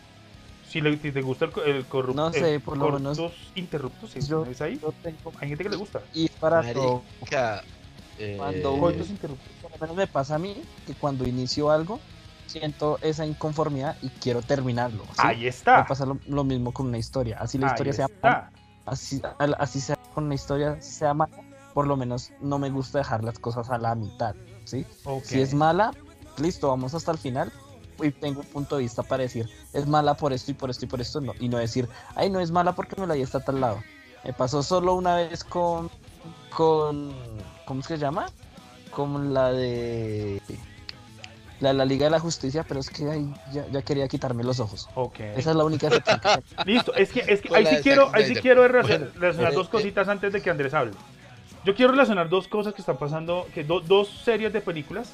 Si, 0.69 0.81
le- 0.81 0.97
si 0.99 1.11
te 1.13 1.21
gusta 1.21 1.45
el, 1.45 1.75
el 1.75 1.85
corrupto. 1.85 2.21
No 2.21 2.33
sé, 2.33 2.59
por 2.59 2.77
lo 2.77 2.91
menos- 2.91 3.17
interruptos, 3.55 4.11
¿sí? 4.11 4.19
yo- 4.27 4.45
¿es 4.45 4.59
ahí? 4.61 4.77
yo 4.81 4.93
tengo 5.01 5.31
Hay 5.39 5.47
gente 5.49 5.63
que 5.63 5.69
le 5.69 5.77
gusta. 5.77 6.01
y 6.13 6.27
para 6.27 6.73
todo. 6.73 7.03
Eh, 8.19 8.33
Cuando- 8.37 8.77
Coitos 8.77 9.09
interruptos. 9.09 9.47
Por 9.61 9.71
lo 9.71 9.77
menos 9.79 9.95
me 9.95 10.07
pasa 10.07 10.35
a 10.35 10.39
mí 10.39 10.61
que 10.85 10.93
cuando 10.95 11.25
inicio 11.27 11.71
algo 11.71 11.99
siento 12.47 12.97
esa 13.01 13.25
inconformidad 13.25 13.95
y 14.01 14.09
quiero 14.09 14.41
terminarlo. 14.41 15.03
¿sí? 15.03 15.17
Ahí 15.17 15.47
está. 15.47 15.85
pasa 15.85 16.05
lo, 16.05 16.19
lo 16.27 16.43
mismo 16.43 16.71
con 16.73 16.87
una 16.87 16.97
historia. 16.97 17.37
Así 17.39 17.57
la 17.57 17.67
Ahí 17.67 17.73
historia 17.73 17.93
sea 17.93 18.05
está. 18.05 18.51
así, 18.85 19.21
así 19.57 19.79
sea 19.81 19.95
con 20.13 20.25
una 20.25 20.35
historia 20.35 20.81
sea 20.81 21.13
mala, 21.13 21.37
por 21.73 21.87
lo 21.87 21.95
menos 21.95 22.31
no 22.41 22.59
me 22.59 22.69
gusta 22.69 22.99
dejar 22.99 23.23
las 23.23 23.37
cosas 23.39 23.69
a 23.69 23.77
la 23.77 23.93
mitad, 23.95 24.35
¿sí? 24.65 24.85
Si 25.23 25.39
es 25.41 25.53
mala, 25.53 25.91
listo, 26.37 26.69
vamos 26.69 26.93
hasta 26.93 27.11
el 27.11 27.17
final 27.17 27.51
y 28.01 28.11
tengo 28.11 28.41
un 28.41 28.47
punto 28.47 28.77
de 28.77 28.83
vista 28.83 29.03
para 29.03 29.23
decir, 29.23 29.49
es 29.73 29.87
mala 29.87 30.15
por 30.15 30.33
esto 30.33 30.51
y 30.51 30.53
por 30.53 30.69
esto 30.69 30.85
y 30.85 30.87
por 30.87 31.01
esto, 31.01 31.21
no, 31.21 31.33
y 31.39 31.49
no 31.49 31.57
decir, 31.57 31.87
ay, 32.15 32.29
no 32.29 32.39
es 32.39 32.51
mala 32.51 32.73
porque 32.73 32.99
me 32.99 33.07
la 33.07 33.13
di 33.13 33.23
hasta 33.23 33.39
tal 33.39 33.61
lado. 33.61 33.83
Me 34.23 34.33
pasó 34.33 34.61
solo 34.63 34.95
una 34.95 35.15
vez 35.15 35.43
con 35.43 35.89
con. 36.55 37.13
¿Cómo 37.65 37.81
es 37.81 37.87
que 37.87 37.95
se 37.95 38.01
llama? 38.01 38.27
Con 38.91 39.33
la 39.33 39.51
de. 39.51 40.41
La 41.59 41.69
de 41.69 41.75
la 41.75 41.85
Liga 41.85 42.05
de 42.05 42.11
la 42.11 42.19
Justicia, 42.19 42.63
pero 42.67 42.79
es 42.79 42.89
que 42.89 43.09
ahí 43.09 43.33
ya, 43.51 43.65
ya 43.71 43.81
quería 43.81 44.07
quitarme 44.07 44.43
los 44.43 44.59
ojos. 44.59 44.87
Ok. 44.95 45.19
Esa 45.19 45.49
es 45.51 45.55
la 45.55 45.63
única 45.63 45.89
que. 45.89 46.01
Listo, 46.65 46.93
es 46.93 47.09
que, 47.11 47.21
es 47.27 47.41
que 47.41 47.55
ahí 47.55 47.65
sí 47.65 47.77
quiero, 47.81 48.09
ahí 48.13 48.25
sí 48.25 48.35
quiero 48.35 48.67
relacionar, 48.67 49.09
pero, 49.19 49.51
dos 49.51 49.67
eh, 49.67 49.69
cositas 49.71 50.07
antes 50.07 50.31
de 50.31 50.41
que 50.41 50.49
Andrés 50.51 50.73
hable. 50.73 50.93
Yo 51.65 51.73
quiero 51.75 51.91
relacionar 51.91 52.29
dos 52.29 52.47
cosas 52.47 52.73
que 52.73 52.81
están 52.81 52.97
pasando, 52.97 53.47
que 53.53 53.63
do- 53.63 53.79
dos 53.81 54.07
series 54.23 54.53
de 54.53 54.61
películas 54.61 55.09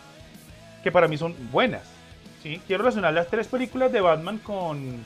que 0.84 0.92
para 0.92 1.08
mí 1.08 1.18
son 1.18 1.34
buenas. 1.52 1.84
¿sí? 2.44 2.62
Quiero 2.68 2.84
relacionar 2.84 3.14
las 3.14 3.28
tres 3.28 3.48
películas 3.48 3.92
de 3.94 4.02
Batman 4.02 4.38
con, 4.40 5.02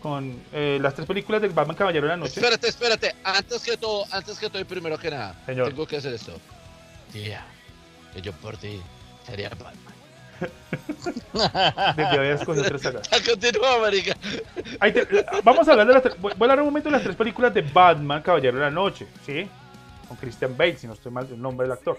con 0.00 0.38
eh, 0.52 0.78
las 0.82 0.94
tres 0.94 1.06
películas 1.06 1.40
de 1.40 1.48
Batman 1.48 1.76
Caballero 1.76 2.06
de 2.06 2.10
la 2.10 2.16
Noche. 2.18 2.34
Espérate, 2.40 2.68
espérate. 2.68 3.14
Antes 3.24 3.62
que 3.62 3.76
todo, 3.78 4.04
antes 4.12 4.38
que 4.38 4.50
todo 4.50 4.60
y 4.60 4.64
primero 4.64 4.98
que 4.98 5.10
nada, 5.10 5.34
Señor. 5.46 5.68
tengo 5.70 5.86
que 5.86 5.96
hacer 5.96 6.12
esto. 6.12 6.32
Tía, 7.10 7.42
que 8.12 8.20
yo 8.20 8.32
por 8.34 8.58
ti 8.58 8.80
sería 9.26 9.48
Batman. 9.48 9.74
Desde 11.96 12.18
había 12.18 12.34
escogido 12.34 12.64
tres 12.64 12.82
sagas. 12.82 13.08
Continúa, 13.28 13.78
marica. 13.80 14.16
Ahí 14.80 14.92
te- 14.92 15.06
la- 15.12 15.40
vamos 15.44 15.66
a 15.68 15.72
hablar 15.72 15.86
de 15.86 15.94
las 15.94 16.02
tres, 16.02 16.20
voy 16.20 16.32
voy 16.36 16.48
a 16.48 16.52
hablar 16.52 16.60
un 16.60 16.66
momento 16.66 16.88
de 16.88 16.92
las 16.96 17.02
tres 17.02 17.16
películas 17.16 17.52
de 17.54 17.62
Batman, 17.62 18.22
Caballero 18.22 18.56
de 18.58 18.64
la 18.64 18.70
Noche, 18.70 19.06
¿sí? 19.24 19.48
Con 20.06 20.16
Christian 20.16 20.56
Bale, 20.56 20.76
si 20.76 20.86
no 20.86 20.94
estoy 20.94 21.12
mal 21.12 21.26
el 21.30 21.40
nombre 21.40 21.66
del 21.66 21.72
actor. 21.72 21.98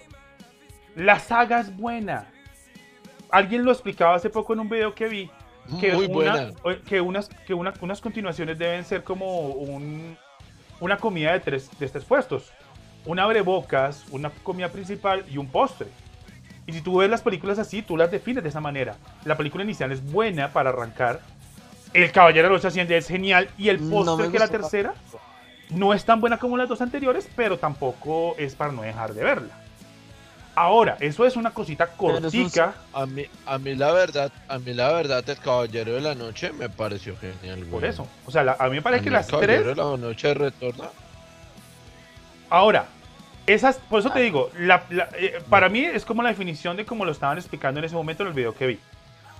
La 0.95 1.19
saga 1.19 1.59
es 1.59 1.75
buena. 1.75 2.27
Alguien 3.31 3.63
lo 3.63 3.71
explicaba 3.71 4.15
hace 4.15 4.29
poco 4.29 4.53
en 4.53 4.59
un 4.61 4.69
video 4.69 4.93
que 4.95 5.07
vi. 5.07 5.29
Que, 5.79 5.93
Muy 5.93 6.05
una- 6.07 6.13
buena. 6.15 6.51
o- 6.63 6.83
que, 6.87 6.99
unas, 6.99 7.29
que 7.45 7.53
una- 7.53 7.73
unas 7.81 8.01
continuaciones 8.01 8.57
deben 8.57 8.83
ser 8.85 9.03
como 9.03 9.49
un- 9.49 10.17
una 10.79 10.97
comida 10.97 11.33
de 11.33 11.39
tres, 11.39 11.69
de 11.77 11.87
tres 11.87 12.03
puestos. 12.03 12.51
Una 13.05 13.23
abrebocas, 13.23 14.03
una 14.11 14.29
comida 14.43 14.67
principal 14.69 15.23
y 15.29 15.37
un 15.37 15.47
postre. 15.47 15.87
Y 16.69 16.71
si 16.71 16.81
tú 16.81 16.97
ves 16.97 17.09
las 17.09 17.23
películas 17.23 17.57
así, 17.57 17.81
tú 17.81 17.97
las 17.97 18.11
defines 18.11 18.43
de 18.43 18.49
esa 18.49 18.61
manera. 18.61 18.95
La 19.25 19.35
película 19.35 19.63
inicial 19.63 19.91
es 19.91 20.03
buena 20.11 20.53
para 20.53 20.69
arrancar. 20.69 21.19
El 21.95 22.11
Caballero 22.11 22.47
de 22.47 22.53
los 22.53 22.63
Asciende 22.63 22.95
es 22.95 23.07
genial. 23.07 23.49
Y 23.57 23.69
el 23.69 23.89
No 23.89 24.05
postre, 24.05 24.25
me 24.27 24.31
que 24.31 24.37
es 24.37 24.43
la 24.43 24.47
tercera, 24.49 24.93
no 25.71 25.95
es 25.95 26.05
tan 26.05 26.21
buena 26.21 26.37
como 26.37 26.57
las 26.57 26.69
dos 26.69 26.79
anteriores, 26.81 27.27
pero 27.35 27.57
tampoco 27.57 28.35
es 28.37 28.53
para 28.53 28.71
no 28.71 28.83
dejar 28.83 29.15
de 29.15 29.23
verla. 29.23 29.55
Ahora, 30.53 30.95
eso 30.99 31.25
es 31.25 31.35
una 31.35 31.49
cosita 31.49 31.87
Pero 31.99 32.19
es 32.19 32.33
un- 32.35 32.41
cortica. 32.43 32.75
A 32.93 33.07
mí, 33.07 33.25
a 33.47 33.57
mí 33.57 33.73
la 33.73 33.91
verdad, 33.91 34.31
a 34.47 34.59
mí 34.59 34.71
la 34.75 34.91
verdad, 34.91 35.27
el 35.27 35.37
Caballero 35.39 35.93
de 35.93 36.01
la 36.01 36.13
Noche 36.13 36.51
me 36.51 36.69
pareció 36.69 37.15
genial, 37.17 37.61
Por 37.61 37.79
güey. 37.79 37.89
eso. 37.89 38.07
O 38.27 38.31
sea, 38.31 38.43
la- 38.43 38.57
a 38.59 38.65
mí 38.69 38.75
me 38.75 38.81
parece 38.83 38.99
A 38.99 39.03
que 39.05 39.09
mí 39.09 39.15
las 39.15 39.25
el 39.25 39.31
Caballero 39.31 39.63
tres 39.63 39.75
de 39.75 39.81
la 39.83 39.97
Noche 39.97 40.33
retorna. 40.35 40.89
Ahora, 42.51 42.85
esas, 43.53 43.77
por 43.77 43.99
eso 43.99 44.09
te 44.11 44.19
digo, 44.21 44.49
la- 44.57 44.83
la- 44.89 45.09
eh, 45.17 45.41
para 45.49 45.69
mí 45.69 45.83
es 45.83 46.05
como 46.05 46.21
la 46.23 46.29
definición 46.29 46.77
de 46.77 46.85
como 46.85 47.05
lo 47.05 47.11
estaban 47.11 47.37
explicando 47.37 47.79
en 47.79 47.85
ese 47.85 47.95
momento 47.95 48.23
en 48.23 48.29
el 48.29 48.33
video 48.35 48.53
que 48.53 48.67
vi. 48.67 48.79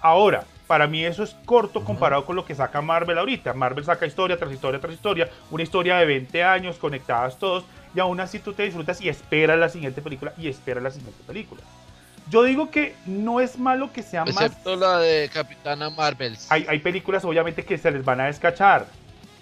Ahora, 0.02 0.46
para 0.68 0.88
mí 0.88 1.04
eso 1.04 1.24
es 1.24 1.36
corto 1.46 1.84
comparado 1.84 2.26
con 2.26 2.36
lo 2.36 2.46
que 2.46 2.56
saca 2.56 2.82
Marvel 2.82 3.18
ahorita. 3.18 3.54
Marvel 3.54 3.84
saca 3.84 4.06
historia 4.06 4.38
tras 4.38 4.52
historia 4.52 4.80
tras 4.80 4.94
historia, 4.94 5.30
una 5.52 5.64
historia 5.64 5.98
de 5.98 6.06
20 6.06 6.44
años 6.44 6.78
conectadas 6.78 7.38
todos, 7.38 7.66
y 7.94 8.00
aún 8.00 8.20
así 8.20 8.40
tú 8.40 8.54
te 8.54 8.64
disfrutas 8.64 9.02
y 9.02 9.10
esperas 9.10 9.58
la 9.60 9.68
siguiente 9.70 10.02
película 10.02 10.34
y 10.38 10.48
esperas 10.48 10.84
la 10.84 10.92
siguiente 10.92 11.22
película. 11.26 11.62
Yo 12.30 12.44
digo 12.44 12.70
que 12.70 12.96
no 13.08 13.42
es 13.42 13.58
malo 13.58 13.92
que 13.92 14.04
sea 14.04 14.24
más 14.24 14.36
Excepto 14.40 14.76
la 14.76 15.00
de 15.00 15.30
Capitana 15.34 15.90
Marvel. 15.90 16.38
hay, 16.50 16.66
hay 16.70 16.80
películas 16.80 17.26
obviamente 17.26 17.66
que 17.66 17.78
se 17.78 17.90
les 17.92 18.06
van 18.06 18.22
a 18.22 18.26
descachar. 18.26 18.86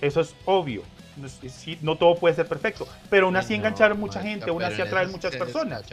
Eso 0.01 0.21
es 0.21 0.33
obvio. 0.45 0.83
No, 1.17 1.27
es- 1.27 1.39
sí, 1.51 1.77
no 1.81 1.97
todo 1.97 2.15
puede 2.15 2.35
ser 2.35 2.47
perfecto. 2.47 2.87
Pero 3.09 3.25
aún 3.25 3.35
así 3.37 3.53
No, 3.53 3.59
engancharon 3.59 3.99
mucha 3.99 4.19
marica, 4.19 4.31
gente, 4.31 4.49
aún 4.51 4.63
así 4.63 4.81
esas 4.81 5.11
muchas 5.11 5.35
personas. 5.35 5.83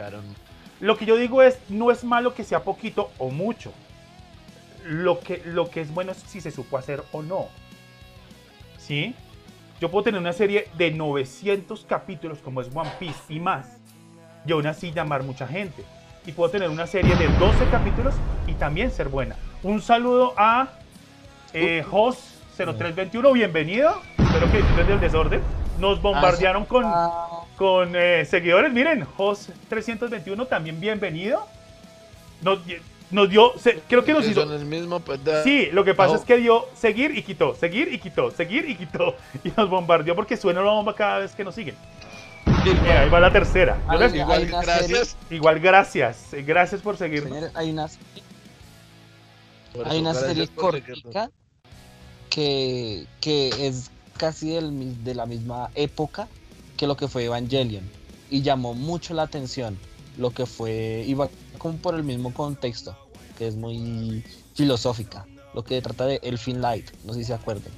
Lo 0.79 0.97
que 0.97 1.05
yo 1.05 1.15
digo 1.15 1.41
es, 1.41 1.57
no 1.69 1.89
es 1.91 2.03
malo 2.03 2.33
que 2.33 2.43
sea 2.43 2.63
poquito 2.63 3.11
o 3.17 3.29
mucho. 3.31 3.71
Lo 4.85 5.19
que, 5.19 5.41
lo 5.45 5.69
que 5.69 5.81
es 5.81 5.91
bueno 5.93 6.11
es 6.11 6.17
si 6.27 6.41
se 6.41 6.51
supo 6.51 6.77
hacer 6.77 7.03
o 7.11 7.21
no. 7.23 7.47
¿Sí? 8.77 9.15
Yo 9.81 9.89
puedo 9.89 10.03
tener 10.03 10.21
una 10.21 10.33
serie 10.33 10.69
de 10.77 10.91
900 10.91 11.85
capítulos 11.85 12.39
como 12.39 12.61
es 12.61 12.69
One 12.73 12.91
Piece 12.99 13.19
y 13.29 13.39
más. 13.39 13.77
Y 14.45 14.51
aún 14.51 14.67
así 14.67 14.91
llamar 14.91 15.23
mucha 15.23 15.47
gente. 15.47 15.83
Y 16.25 16.31
puedo 16.31 16.49
tener 16.51 16.69
una 16.69 16.87
serie 16.87 17.15
de 17.15 17.27
12 17.39 17.65
capítulos 17.71 18.13
y 18.47 18.53
también 18.53 18.91
ser 18.91 19.09
buena. 19.09 19.35
Un 19.63 19.81
saludo 19.81 20.33
a 20.37 20.69
eh, 21.53 21.83
Host0321, 22.57 23.33
bienvenido. 23.33 24.01
Espero 24.17 24.49
que 24.51 24.57
disfruten 24.57 24.87
del 24.87 24.99
desorden. 24.99 25.41
Nos 25.79 26.01
bombardearon 26.01 26.65
con, 26.65 26.83
Ah, 26.85 27.41
con 27.57 27.91
eh, 27.95 28.23
seguidores. 28.25 28.71
Miren, 28.71 29.05
Host321 29.17 30.47
también 30.47 30.79
bienvenido. 30.79 31.45
Nos, 32.41 32.59
nos 33.11 33.29
dio, 33.29 33.51
se- 33.59 33.81
creo 33.89 34.05
que 34.05 34.13
nos 34.13 34.25
hizo... 34.27 34.43
el 34.43 34.65
mismo 34.65 34.99
pendejo. 35.01 35.43
Sí, 35.43 35.67
lo 35.71 35.83
que 35.83 35.93
pasa 35.93 36.13
No. 36.13 36.19
es 36.19 36.25
que 36.25 36.37
dio 36.37 36.65
seguir 36.75 37.17
y 37.17 37.23
quitó, 37.23 37.55
seguir 37.55 37.91
y 37.91 37.99
quitó, 37.99 38.31
seguir 38.31 38.69
y 38.69 38.75
quitó. 38.75 39.15
Y 39.43 39.51
nos 39.57 39.69
bombardeó 39.69 40.15
porque 40.15 40.37
suena 40.37 40.61
una 40.61 40.71
bomba 40.71 40.95
cada 40.95 41.19
vez 41.19 41.33
que 41.33 41.43
nos 41.43 41.55
siguen. 41.55 41.75
Mira, 42.63 43.01
ahí 43.01 43.09
va 43.09 43.19
la 43.19 43.31
tercera. 43.31 43.77
Yo 43.91 43.99
les- 43.99 44.13
Igual, 44.15 44.45
gracias. 44.45 45.17
igual 45.29 45.59
gracias, 45.59 46.33
eh, 46.33 46.41
gracias 46.41 46.81
por 46.81 46.95
seguirnos. 46.95 47.51
hay 47.53 47.71
una, 47.71 47.87
Por 49.73 49.87
hay 49.89 49.99
una 49.99 50.13
serie 50.13 50.47
cortica 50.47 51.29
que, 52.35 53.05
que 53.21 53.65
es 53.65 53.89
casi 54.17 54.49
del 54.49 55.03
de 55.05 55.15
la 55.15 55.25
misma 55.25 55.71
época 55.73 56.27
que 56.75 56.85
lo 56.85 56.97
que 56.97 57.07
fue 57.07 57.23
Evangelion. 57.23 57.89
Y 58.29 58.41
llamó 58.41 58.73
mucho 58.73 59.13
la 59.13 59.23
atención 59.23 59.77
lo 60.17 60.31
que 60.31 60.45
fue, 60.45 61.05
iba 61.07 61.29
como 61.57 61.77
por 61.77 61.95
el 61.95 62.03
mismo 62.03 62.33
contexto, 62.33 62.93
que 63.37 63.47
es 63.47 63.55
muy 63.55 64.21
filosófica. 64.53 65.25
Lo 65.53 65.63
que 65.63 65.81
trata 65.81 66.05
de 66.05 66.19
Elfin 66.23 66.61
Light, 66.61 66.89
no 67.05 67.13
sé 67.13 67.19
si 67.19 67.25
se 67.27 67.33
acuerdan. 67.33 67.71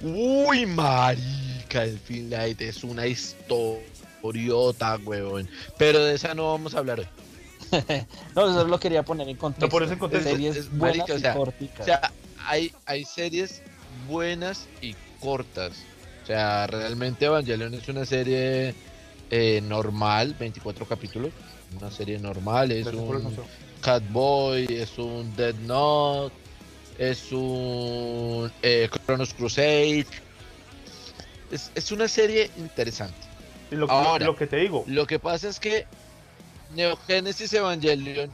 Uy, 0.00 0.64
marica, 0.64 1.84
el 1.84 1.98
Finlight 1.98 2.60
es 2.62 2.82
una 2.82 3.06
historiota, 3.06 4.98
huevón. 5.04 5.48
Pero 5.76 6.02
de 6.02 6.14
esa 6.14 6.34
no 6.34 6.52
vamos 6.52 6.74
a 6.74 6.78
hablar 6.78 7.00
hoy. 7.00 7.06
No, 8.34 8.48
eso 8.48 8.66
lo 8.66 8.78
quería 8.80 9.02
poner 9.02 9.28
en 9.28 9.36
contexto. 9.36 9.66
Lo 9.66 9.70
pones 9.70 9.90
en 9.90 9.98
contexto. 9.98 10.30
Series 10.30 10.56
Es- 10.56 10.70
buenas 10.70 10.98
marica, 10.98 11.14
o 11.14 11.18
y 11.18 11.20
sea, 11.20 11.34
corticas. 11.34 11.80
O 11.80 11.84
sea, 11.84 12.12
hay, 12.46 12.72
hay 12.86 13.04
series 13.04 13.62
buenas 14.08 14.66
y 14.80 14.94
cortas. 15.20 15.72
O 16.22 16.26
sea, 16.26 16.66
realmente 16.66 17.26
Evangelion 17.26 17.74
es 17.74 17.88
una 17.88 18.04
serie 18.04 18.74
eh, 19.30 19.60
normal, 19.62 20.34
24 20.38 20.86
capítulos. 20.86 21.32
Una 21.78 21.90
serie 21.90 22.18
normal, 22.18 22.72
es 22.72 22.86
un. 22.86 23.36
Catboy, 23.80 24.66
es 24.68 24.98
un 24.98 25.34
Dead 25.36 25.54
Note, 25.54 26.34
es 26.98 27.30
un 27.30 28.50
eh, 28.62 28.88
Chronos 29.04 29.34
Crusade. 29.34 30.06
Es, 31.50 31.70
es 31.74 31.92
una 31.92 32.08
serie 32.08 32.50
interesante. 32.56 33.18
Y 33.70 33.76
Lo, 33.76 33.90
Ahora. 33.90 34.26
lo 34.26 34.36
que 34.36 34.46
te 34.46 34.56
digo, 34.56 34.84
Lo 34.86 35.06
que 35.06 35.18
pasa 35.18 35.48
es 35.48 35.60
que 35.60 35.86
Neo 36.74 36.96
Genesis 37.06 37.52
Evangelion, 37.52 38.30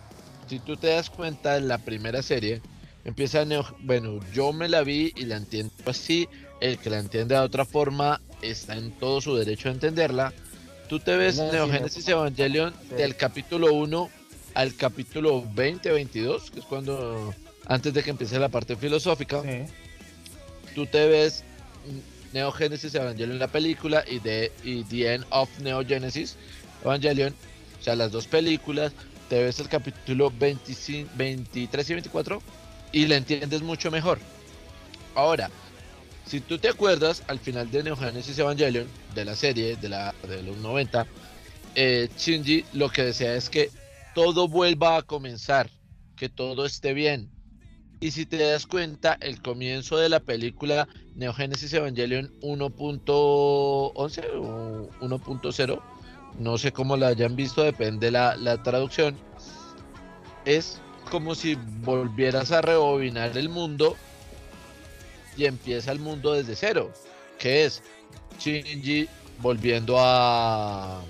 si 0.49 0.59
tú 0.59 0.77
te 0.77 0.89
das 0.89 1.11
cuenta 1.11 1.57
en 1.57 1.69
la 1.69 1.79
primera 1.79 2.23
serie, 2.23 2.63
empieza 3.05 3.45
Neo, 3.45 3.65
bueno, 3.81 4.21
yo 4.33 4.53
me 4.53 4.69
la 4.69 4.83
vi 4.83 5.13
y 5.17 5.25
la 5.25 5.37
entiendo 5.37 5.73
así, 5.87 6.29
el 6.61 6.79
que 6.79 6.91
la 6.91 6.99
entiende 6.99 7.35
de 7.35 7.41
otra 7.41 7.65
forma 7.65 8.21
está 8.41 8.77
en 8.77 8.93
todo 8.93 9.21
su 9.21 9.35
derecho 9.37 9.69
a 9.69 9.73
entenderla. 9.73 10.33
Tú 10.89 11.01
te 11.01 11.17
ves 11.17 11.37
No, 11.37 11.47
sí, 11.47 11.53
Neo 11.53 11.67
no. 11.67 11.73
Genesis 11.73 12.07
Evangelion 12.09 12.75
Sí. 12.89 12.95
del 12.97 13.17
capítulo 13.17 13.73
1 13.73 14.11
al 14.55 14.75
capítulo 14.77 15.45
20, 15.55 15.91
22, 15.91 16.51
que 16.51 16.61
es 16.61 16.67
cuando 16.67 17.35
antes 17.67 17.95
de 17.95 18.03
que 18.03 18.11
empiece 18.11 18.39
la 18.39 18.49
parte 18.49 18.77
filosófica 18.77 19.41
sí, 19.43 19.73
tú 20.75 20.87
te 20.87 21.07
ves 21.09 21.45
Neo 22.33 22.51
Genesis 22.53 22.95
Evangelion 22.95 23.39
la 23.39 23.49
película 23.49 24.05
y, 24.07 24.19
de, 24.19 24.53
y 24.65 24.85
The 24.85 25.15
End 25.15 25.25
of 25.31 25.49
Neo 25.61 25.85
Genesis 25.87 26.37
Evangelion, 26.85 27.35
o 27.81 27.83
sea, 27.83 27.97
las 27.97 28.13
dos 28.13 28.27
películas, 28.27 28.93
te 29.29 29.43
ves 29.43 29.59
el 29.61 29.69
capítulo 29.69 30.31
25, 30.39 31.11
23 31.17 31.91
y 31.91 31.93
24 31.95 32.43
y 32.93 33.07
la 33.07 33.17
entiendes 33.17 33.63
mucho 33.63 33.91
mejor. 33.91 34.19
Ahora, 35.15 35.51
si 36.27 36.41
tú 36.41 36.59
te 36.59 36.69
acuerdas, 36.69 37.23
al 37.27 37.39
final 37.39 37.71
de 37.71 37.83
Neo 37.83 37.97
Genesis 37.97 38.39
Evangelion, 38.39 38.87
de 39.15 39.25
la 39.25 39.35
serie 39.35 39.77
de, 39.77 39.89
la, 39.89 40.15
de 40.29 40.43
los 40.43 40.57
90, 40.59 41.07
eh, 41.75 42.09
Shinji 42.17 42.65
lo 42.75 42.91
que 42.91 43.03
desea 43.05 43.35
es 43.35 43.51
que 43.51 43.71
todo 44.15 44.49
vuelva 44.49 44.99
a 44.99 45.03
comenzar, 45.03 45.69
que 46.17 46.29
todo 46.29 46.65
esté 46.65 46.93
bien. 46.93 47.31
Y 48.01 48.11
si 48.11 48.27
te 48.27 48.39
das 48.39 48.67
cuenta, 48.67 49.17
el 49.21 49.41
comienzo 49.43 49.97
de 49.97 50.09
la 50.09 50.21
película 50.21 50.89
Neo 51.15 51.33
Genesis 51.33 51.73
Evangelion 51.73 52.33
1.11 52.41 53.03
o 53.09 53.93
1.0, 55.01 55.83
no 56.39 56.59
sé 56.59 56.73
cómo 56.73 56.97
la 56.97 57.09
hayan 57.09 57.37
visto, 57.37 57.63
depende 57.63 58.11
la, 58.11 58.37
la 58.37 58.63
traducción, 58.63 59.17
es 60.45 60.81
como 61.11 61.35
si 61.35 61.57
volvieras 61.83 62.53
a 62.53 62.61
rebobinar 62.61 63.37
el 63.37 63.49
mundo 63.49 63.97
y 65.37 65.47
empieza 65.47 65.93
el 65.93 65.99
mundo 65.99 66.33
desde 66.35 66.57
cero, 66.57 66.93
que 67.39 67.65
es 67.65 67.83
Shinji 68.39 69.09
volviendo 69.41 69.97
a 69.99 71.03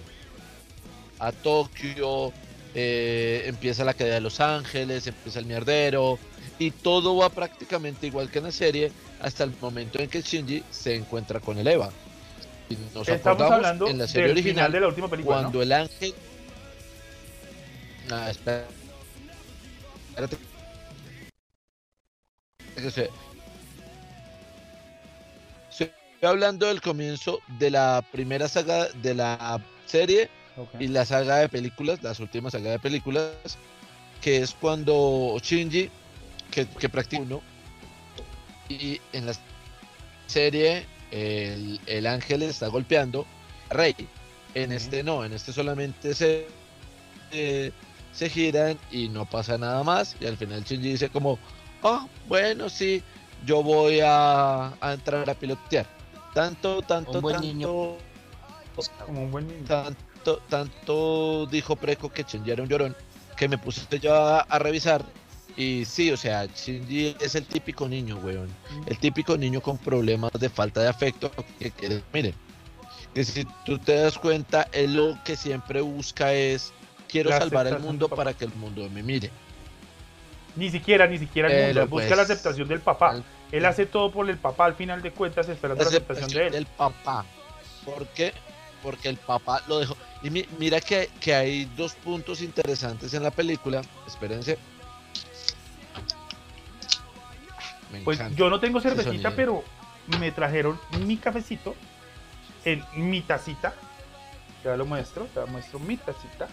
a 1.19 1.31
Tokio, 1.31 2.33
eh, 2.75 3.45
empieza 3.47 3.85
la 3.85 3.95
caída 3.95 4.15
de 4.15 4.21
Los 4.21 4.41
Ángeles, 4.41 5.07
empieza 5.07 5.39
el 5.39 5.47
mierdero, 5.47 6.19
y 6.59 6.73
todo 6.73 7.17
va 7.17 7.29
prácticamente 7.29 8.09
igual 8.09 8.29
que 8.29 8.39
en 8.39 8.45
la 8.45 8.53
serie 8.53 8.91
hasta 9.21 9.45
el 9.45 9.53
momento 9.61 10.01
en 10.01 10.09
que 10.09 10.21
Shinji 10.21 10.65
se 10.71 10.97
encuentra 10.97 11.39
con 11.39 11.59
el 11.59 11.69
Eva. 11.69 11.91
Y 12.69 12.77
nos 12.95 13.09
Estamos 13.09 13.43
hablando 13.43 13.87
en 13.87 13.99
la 13.99 14.09
serie 14.09 14.29
del 14.29 14.33
original 14.33 14.55
final 14.55 14.73
de 14.73 14.81
la 14.81 14.89
última 14.89 15.09
película. 15.09 15.37
¿no? 15.37 15.43
cuando 15.43 15.63
el 15.63 15.73
ángel. 15.73 16.15
Ah, 18.11 18.31
espera. 18.31 18.67
Espérate. 20.13 20.37
Es 22.77 22.83
que 22.83 22.91
se- 22.91 23.11
Estoy 25.71 25.91
hablando 26.23 26.67
del 26.67 26.81
comienzo 26.81 27.41
de 27.59 27.71
la 27.71 28.05
primera 28.13 28.47
saga 28.49 28.89
de 28.89 29.15
la 29.15 29.61
serie 29.87 30.29
y 30.79 30.87
la 30.89 31.05
saga 31.05 31.39
de 31.39 31.49
películas, 31.49 32.03
las 32.03 32.21
últimas 32.21 32.53
sagas 32.53 32.73
de 32.73 32.79
películas, 32.79 33.33
que 34.21 34.37
es 34.43 34.53
cuando 34.55 35.37
Shinji, 35.43 35.91
que, 36.51 36.67
que 36.67 36.89
practica 36.89 37.23
uno, 37.23 37.43
y 38.69 39.01
en 39.13 39.27
la 39.27 39.33
serie 40.27 40.87
el, 41.11 41.81
el 41.87 42.07
ángel 42.07 42.43
está 42.43 42.69
golpeando 42.69 43.27
a 43.71 43.75
Rey. 43.75 43.95
En 44.55 44.71
este 44.71 45.03
no, 45.03 45.25
en 45.25 45.33
este 45.33 45.53
solamente 45.53 46.15
se, 46.15 46.47
eh, 47.33 47.73
se 48.13 48.29
giran 48.29 48.79
y 48.91 49.09
no 49.09 49.25
pasa 49.25 49.59
nada 49.59 49.83
más. 49.83 50.17
Y 50.21 50.27
al 50.27 50.37
final 50.37 50.63
Shinji 50.65 50.91
dice 50.93 51.09
como, 51.09 51.39
oh, 51.83 52.07
bueno, 52.29 52.69
sí, 52.69 53.03
yo 53.45 53.63
voy 53.63 54.01
a, 54.01 54.69
a 54.81 54.93
entrar 54.93 55.29
a 55.29 55.35
pilotear. 55.35 55.87
Tanto, 56.35 56.83
tanto, 56.83 57.13
Un 57.13 57.21
buen 57.21 57.35
tanto, 57.37 57.47
niño. 57.49 57.69
Como 59.07 59.23
un 59.25 59.31
buen 59.31 59.47
niño. 59.49 59.65
tanto, 59.67 60.39
tanto 60.49 61.47
dijo 61.47 61.77
Preco 61.77 62.11
que 62.11 62.23
Shinji 62.23 62.51
era 62.51 62.63
un 62.63 62.69
llorón 62.69 62.97
que 63.37 63.49
me 63.49 63.59
puse 63.59 63.83
yo 64.01 64.15
a, 64.15 64.41
a 64.41 64.59
revisar. 64.59 65.05
Y 65.57 65.85
sí, 65.85 66.11
o 66.11 66.17
sea, 66.17 66.47
Shinji 66.47 67.15
es 67.21 67.35
el 67.35 67.45
típico 67.45 67.87
niño, 67.87 68.17
weón. 68.25 68.49
El 68.87 68.99
típico 68.99 69.37
niño 69.37 69.61
con 69.61 69.77
problemas 69.77 70.31
de 70.39 70.49
falta 70.49 70.81
de 70.81 70.89
afecto. 70.89 71.31
Que, 71.59 71.71
que- 71.71 72.03
miren, 72.15 72.35
que 73.15 73.23
si 73.25 73.45
tú 73.67 73.79
te 73.79 73.97
das 73.97 74.17
cuenta, 74.17 74.67
él 74.73 74.95
lo 74.95 75.19
que 75.25 75.37
siempre 75.37 75.83
busca 75.83 76.33
es: 76.33 76.73
quiero 77.13 77.31
La 77.31 77.39
salvar 77.39 77.67
el 77.67 77.75
aceptación 77.75 77.87
mundo 77.87 78.09
para 78.09 78.33
que 78.35 78.45
el 78.47 78.55
mundo 78.55 78.89
me 78.91 79.03
mire. 79.03 79.31
Ni 80.57 80.71
siquiera, 80.71 81.07
ni 81.07 81.19
siquiera 81.19 81.49
el 81.49 81.67
mundo. 81.67 81.83
él 81.83 81.89
Busca 81.89 82.07
pues, 82.09 82.17
la 82.17 82.23
aceptación 82.23 82.67
del 82.69 82.81
papá. 82.81 83.17
el- 83.17 83.25
Él 83.53 83.67
hace 83.67 83.85
todo 83.85 84.11
por 84.11 84.29
el 84.31 84.39
papá 84.39 84.65
al 84.65 84.75
final 84.75 85.03
de 85.03 85.11
cuentas, 85.13 85.47
esperando 85.49 85.85
la 85.85 85.89
aceptación 85.91 86.31
de 86.31 86.47
él. 86.47 86.53
del 86.53 86.67
papá. 86.67 87.25
¿Por 87.85 88.07
qué? 88.09 88.33
Porque 88.83 89.09
el 89.11 89.19
papá 89.19 89.63
lo 89.69 89.79
dejó. 89.79 89.95
Y 90.23 90.31
mi- 90.31 90.47
mira 90.59 90.81
que, 90.81 91.11
que 91.21 91.35
hay 91.35 91.67
dos 91.77 91.93
puntos 91.95 92.41
interesantes 92.41 93.13
en 93.15 93.23
la 93.23 93.31
película. 93.31 93.83
Espérense. 94.07 94.59
Me 97.93 98.01
Pues 98.01 98.19
yo 98.35 98.49
no 98.49 98.59
tengo 98.59 98.81
cervecita, 98.81 99.33
pero 99.33 99.63
me 100.19 100.33
trajeron 100.33 100.79
mi 101.07 101.19
cafecito 101.19 101.75
en 102.65 102.83
mi 102.95 103.21
tacita. 103.21 103.75
Ya 104.65 104.77
lo 104.77 104.87
muestro, 104.87 105.29
ya 105.35 105.45
muestro 105.47 105.79
mi 105.79 105.97
tacita. 105.99 106.49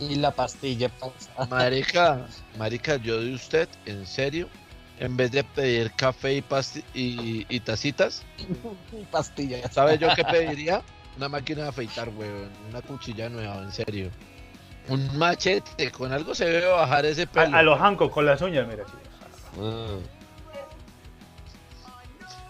Y 0.00 0.16
la 0.16 0.30
pastilla 0.32 0.88
pasa. 0.88 1.46
Marica, 1.50 2.26
marica, 2.58 2.96
yo 2.96 3.20
de 3.20 3.34
usted, 3.34 3.68
en 3.86 4.06
serio, 4.06 4.48
en 4.98 5.16
vez 5.16 5.30
de 5.30 5.44
pedir 5.44 5.92
café 5.92 6.34
y, 6.34 6.42
pasti- 6.42 6.84
y, 6.94 7.46
y 7.48 7.60
tacitas, 7.60 8.22
pastilla. 9.10 9.68
¿sabes 9.70 9.98
yo 10.00 10.08
qué 10.16 10.24
pediría? 10.30 10.82
Una 11.16 11.28
máquina 11.28 11.62
de 11.64 11.68
afeitar, 11.68 12.08
weón. 12.08 12.50
Una 12.70 12.82
cuchilla 12.82 13.28
nueva, 13.28 13.58
en 13.62 13.70
serio. 13.72 14.10
Un 14.88 15.16
machete, 15.16 15.90
con 15.92 16.12
algo 16.12 16.34
se 16.34 16.44
debe 16.46 16.66
bajar 16.66 17.06
ese 17.06 17.22
A, 17.22 17.26
pelo. 17.26 17.56
a 17.56 17.62
los 17.62 17.78
Hancock 17.78 18.12
con 18.12 18.26
las 18.26 18.42
uñas, 18.42 18.66
mira. 18.66 18.84
Mm. 19.56 20.02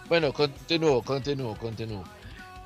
Bueno, 0.09 0.33
continúo, 0.33 1.01
continúo, 1.03 1.55
continúo. 1.55 2.03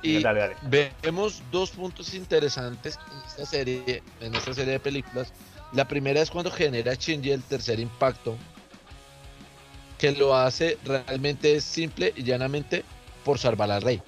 Y 0.02 0.22
Dale, 0.22 0.40
dale. 0.62 0.92
vemos 1.02 1.42
dos 1.52 1.70
puntos 1.70 2.14
interesantes 2.14 2.98
en 3.12 3.18
esta 3.26 3.46
serie, 3.46 4.02
en 4.20 4.34
esta 4.34 4.54
serie 4.54 4.72
de 4.72 4.80
películas. 4.80 5.32
La 5.72 5.86
primera 5.86 6.20
es 6.20 6.30
cuando 6.30 6.50
genera 6.50 6.94
Shinji 6.94 7.30
el 7.30 7.42
tercer 7.42 7.78
impacto, 7.78 8.36
que 9.98 10.12
lo 10.12 10.34
hace 10.34 10.78
realmente 10.84 11.60
simple 11.60 12.12
y 12.16 12.22
llanamente 12.22 12.84
por 13.24 13.38
salvar 13.38 13.70
al 13.70 13.82
rey. 13.82 14.00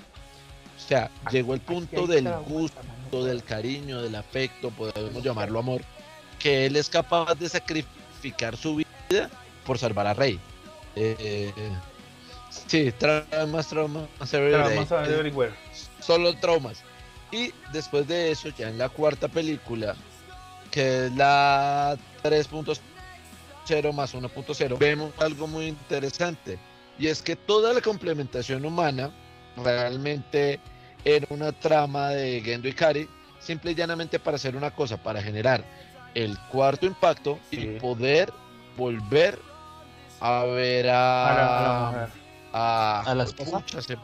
O 0.76 0.80
sea, 0.88 1.10
llegó 1.30 1.54
el 1.54 1.60
punto 1.60 2.06
del 2.06 2.28
gusto, 2.46 3.24
del 3.24 3.44
cariño, 3.44 4.00
del 4.00 4.14
afecto, 4.14 4.70
podemos 4.70 5.22
llamarlo 5.22 5.58
amor, 5.58 5.82
que 6.38 6.66
él 6.66 6.76
es 6.76 6.88
capaz 6.88 7.34
de 7.34 7.48
sacrificar 7.48 8.56
su 8.56 8.76
vida 8.76 9.30
por 9.64 9.78
salvar 9.78 10.06
al 10.06 10.16
rey. 10.16 10.40
Eh, 10.96 11.52
sí, 12.66 12.92
traumas, 12.92 13.68
traumas, 13.68 14.08
a 14.20 14.38
ver 14.38 14.54
everywhere. 15.10 15.52
solo 16.00 16.34
traumas. 16.36 16.82
Y 17.30 17.52
después 17.72 18.06
de 18.06 18.30
eso, 18.30 18.48
ya 18.50 18.68
en 18.68 18.78
la 18.78 18.88
cuarta 18.88 19.26
película, 19.28 19.94
que 20.70 21.06
es 21.06 21.12
la 21.16 21.96
3.0 22.22 23.92
más 23.92 24.14
1.0, 24.14 24.78
vemos 24.78 25.12
algo 25.18 25.46
muy 25.46 25.66
interesante. 25.66 26.58
Y 26.98 27.06
es 27.06 27.22
que 27.22 27.36
toda 27.36 27.72
la 27.72 27.80
complementación 27.80 28.64
humana 28.66 29.10
realmente 29.56 30.60
era 31.04 31.26
una 31.30 31.52
trama 31.52 32.10
de 32.10 32.40
Gendo 32.42 32.68
y 32.68 32.72
Kari, 32.74 33.08
simple 33.40 33.72
y 33.72 33.74
llanamente 33.74 34.18
para 34.18 34.36
hacer 34.36 34.54
una 34.56 34.70
cosa, 34.70 34.96
para 35.02 35.22
generar 35.22 35.64
el 36.14 36.38
cuarto 36.50 36.84
impacto 36.86 37.38
Sí. 37.50 37.60
y 37.60 37.80
poder 37.80 38.30
volver 38.76 39.38
a 40.20 40.44
ver 40.44 40.88
a, 40.90 41.30
A 41.30 41.34
la, 41.34 41.58
a 41.58 41.62
la 41.62 41.90
mujer. 41.90 42.21
A, 42.52 43.02
¿A 43.06 43.14
la 43.14 43.24
esposa? 43.24 43.58
Pucha, 43.60 43.82
se- 43.82 43.98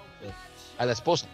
a 0.79 0.87
la 0.87 0.93
esposa. 0.93 1.27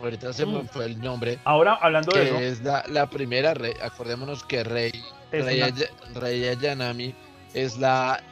Ahorita 0.00 0.32
se 0.32 0.46
me 0.46 0.62
Mm. 0.62 0.68
fue 0.68 0.84
el 0.86 1.00
nombre. 1.00 1.38
Ahora, 1.44 1.74
hablando 1.74 2.12
de 2.12 2.24
eso, 2.24 2.38
es 2.38 2.62
la, 2.62 2.84
la 2.88 3.08
primera 3.10 3.52
rey. 3.54 3.72
Acordémonos 3.82 4.44
que 4.44 4.62
Rey, 4.62 4.92
es 5.32 5.44
Rey, 5.44 5.60
una- 5.62 6.20
Rey 6.20 6.44
Ayanami 6.48 7.14
es 7.54 7.76
la 7.78 8.22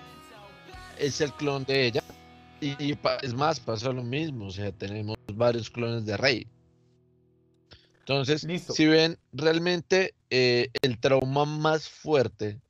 es 0.99 1.21
el 1.21 1.33
clon 1.33 1.65
de 1.65 1.87
ella. 1.87 2.03
Y, 2.61 2.75
y 2.83 2.95
pa- 2.95 3.17
es 3.17 3.35
más, 3.35 3.61
pasa 3.61 3.91
lo 3.93 4.03
mismo. 4.03 4.47
O 4.47 4.51
sea, 4.51 4.71
tenemos 4.73 5.17
varios 5.35 5.69
clones 5.69 6.07
de 6.07 6.17
Rey. 6.17 6.47
Entonces, 8.01 8.45
Listo. 8.45 8.73
si 8.73 8.87
ven, 8.87 9.19
realmente 9.33 10.15
eh, 10.31 10.69
el 10.83 10.99
trauma 10.99 11.45
más 11.45 11.89
fuerte 11.89 12.61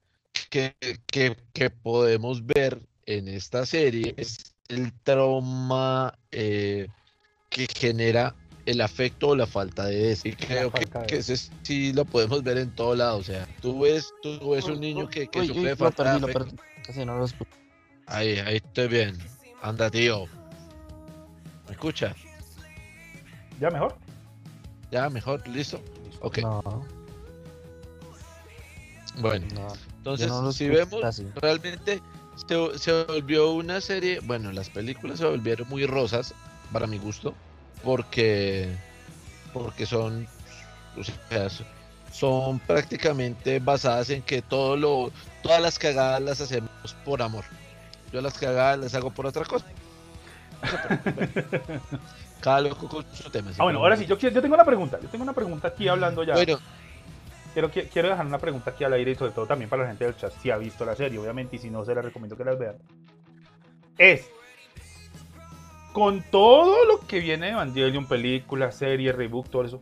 que, 0.49 0.75
que, 1.07 1.37
que 1.53 1.69
podemos 1.71 2.45
ver 2.47 2.81
en 3.05 3.29
esta 3.29 3.67
serie 3.67 4.15
es 4.17 4.56
el 4.69 4.93
trauma 5.03 6.19
eh, 6.31 6.89
que 7.51 7.67
genera 7.67 8.35
el 8.67 8.81
afecto 8.81 9.29
o 9.29 9.37
la 9.37 9.47
falta 9.47 9.87
de 9.87 10.13
ese. 10.13 10.29
Y 10.29 10.33
creo 10.33 10.71
que, 10.73 10.87
de 10.87 11.07
que 11.07 11.17
ese 11.19 11.37
sí 11.63 11.93
lo 11.93 12.05
podemos 12.05 12.43
ver 12.43 12.59
en 12.59 12.71
todo 12.75 12.95
lado. 12.95 13.19
O 13.19 13.23
sea, 13.23 13.47
tú 13.61 13.81
ves, 13.81 14.13
tú 14.23 14.51
ves 14.51 14.65
un 14.65 14.81
niño 14.81 15.09
que, 15.09 15.29
que 15.29 15.41
Uy, 15.41 15.47
sufre 15.47 15.63
uy, 15.63 15.69
de 15.69 15.77
falta 15.77 16.19
de 16.19 16.31
afecto. 16.31 16.57
no 17.05 17.19
lo 17.19 17.25
escucho. 17.25 17.51
Ahí, 18.07 18.39
ahí 18.39 18.57
estoy 18.57 18.89
bien. 18.89 19.17
Anda, 19.63 19.91
tío. 19.91 20.27
¿Me 21.67 21.73
escucha? 21.73 22.15
¿Ya 23.61 23.71
mejor? 23.71 23.97
Ya, 24.91 25.09
mejor, 25.11 25.47
listo. 25.49 25.81
Ok, 26.21 26.39
No, 26.39 26.63
bueno. 29.19 29.47
no. 29.55 29.69
Entonces, 29.99 30.57
si 30.57 30.69
vemos, 30.69 31.23
realmente 31.35 32.01
se, 32.37 32.79
se 32.79 33.05
volvió 33.05 33.53
una 33.53 33.81
serie, 33.81 34.21
bueno, 34.21 34.53
las 34.53 34.69
películas 34.71 35.19
se 35.19 35.25
volvieron 35.27 35.69
muy 35.69 35.87
rosas, 35.87 36.35
para 36.73 36.87
mi 36.87 36.99
gusto, 36.99 37.35
porque, 37.85 38.69
porque 39.53 39.87
son, 39.87 40.27
o 40.99 41.05
sea, 41.05 41.49
son 42.13 42.59
prácticamente 42.61 43.59
basadas 43.59 44.11
en 44.11 44.23
que 44.23 44.43
todo 44.43 44.77
lo, 44.77 45.13
todas 45.43 45.61
las 45.61 45.79
cagadas 45.79 46.21
las 46.23 46.41
hacemos 46.41 46.71
por 47.05 47.23
amor. 47.23 47.45
Yo 48.13 48.21
las 48.21 48.35
cagadas 48.39 48.79
las 48.79 48.95
hago 48.95 49.11
por 49.11 49.27
otra 49.27 49.45
cosa. 49.45 49.67
Cada 52.41 52.61
loco 52.61 52.89
con 52.89 53.05
su 53.13 53.29
tema. 53.31 53.51
Ah, 53.59 53.65
bueno, 53.65 53.81
ahora 53.81 53.97
sí, 53.97 54.07
yo, 54.07 54.17
quiero- 54.19 54.35
yo 54.35 54.43
tengo 54.43 54.55
una 54.55 54.65
pregunta. 54.65 54.99
Yo 55.03 55.09
tengo 55.09 55.25
una 55.25 55.33
pregunta 55.33 55.69
aquí 55.69 55.89
hablando 55.89 56.23
ya. 56.23 56.35
Bueno, 56.35 56.59
Quiero, 57.57 57.71
qui- 57.71 57.89
quiero 57.89 58.11
dejar 58.11 58.27
una 58.27 58.37
pregunta 58.37 58.73
aquí 58.73 58.85
al 58.85 58.93
aire 58.93 59.13
y 59.13 59.15
sobre 59.15 59.33
todo 59.33 59.47
también 59.47 59.71
para 59.71 59.85
la 59.85 59.89
gente 59.89 60.05
del 60.05 60.15
chat, 60.15 60.31
si 60.43 60.51
ha 60.51 60.59
visto 60.59 60.85
la 60.85 60.95
serie, 60.95 61.19
obviamente, 61.19 61.57
y 61.57 61.59
si 61.59 61.71
no, 61.71 61.87
se 61.87 61.95
la 61.95 62.03
recomiendo 62.03 62.37
que 62.37 62.45
las 62.45 62.59
vean. 62.59 62.75
Es, 63.97 64.31
con 65.95 66.21
todo 66.31 66.85
lo 66.85 67.07
que 67.07 67.19
viene 67.19 67.47
de 67.47 67.53
Evangelion, 67.53 68.07
película, 68.07 68.71
serie, 68.73 69.11
reboot, 69.11 69.49
todo 69.49 69.65
eso, 69.65 69.81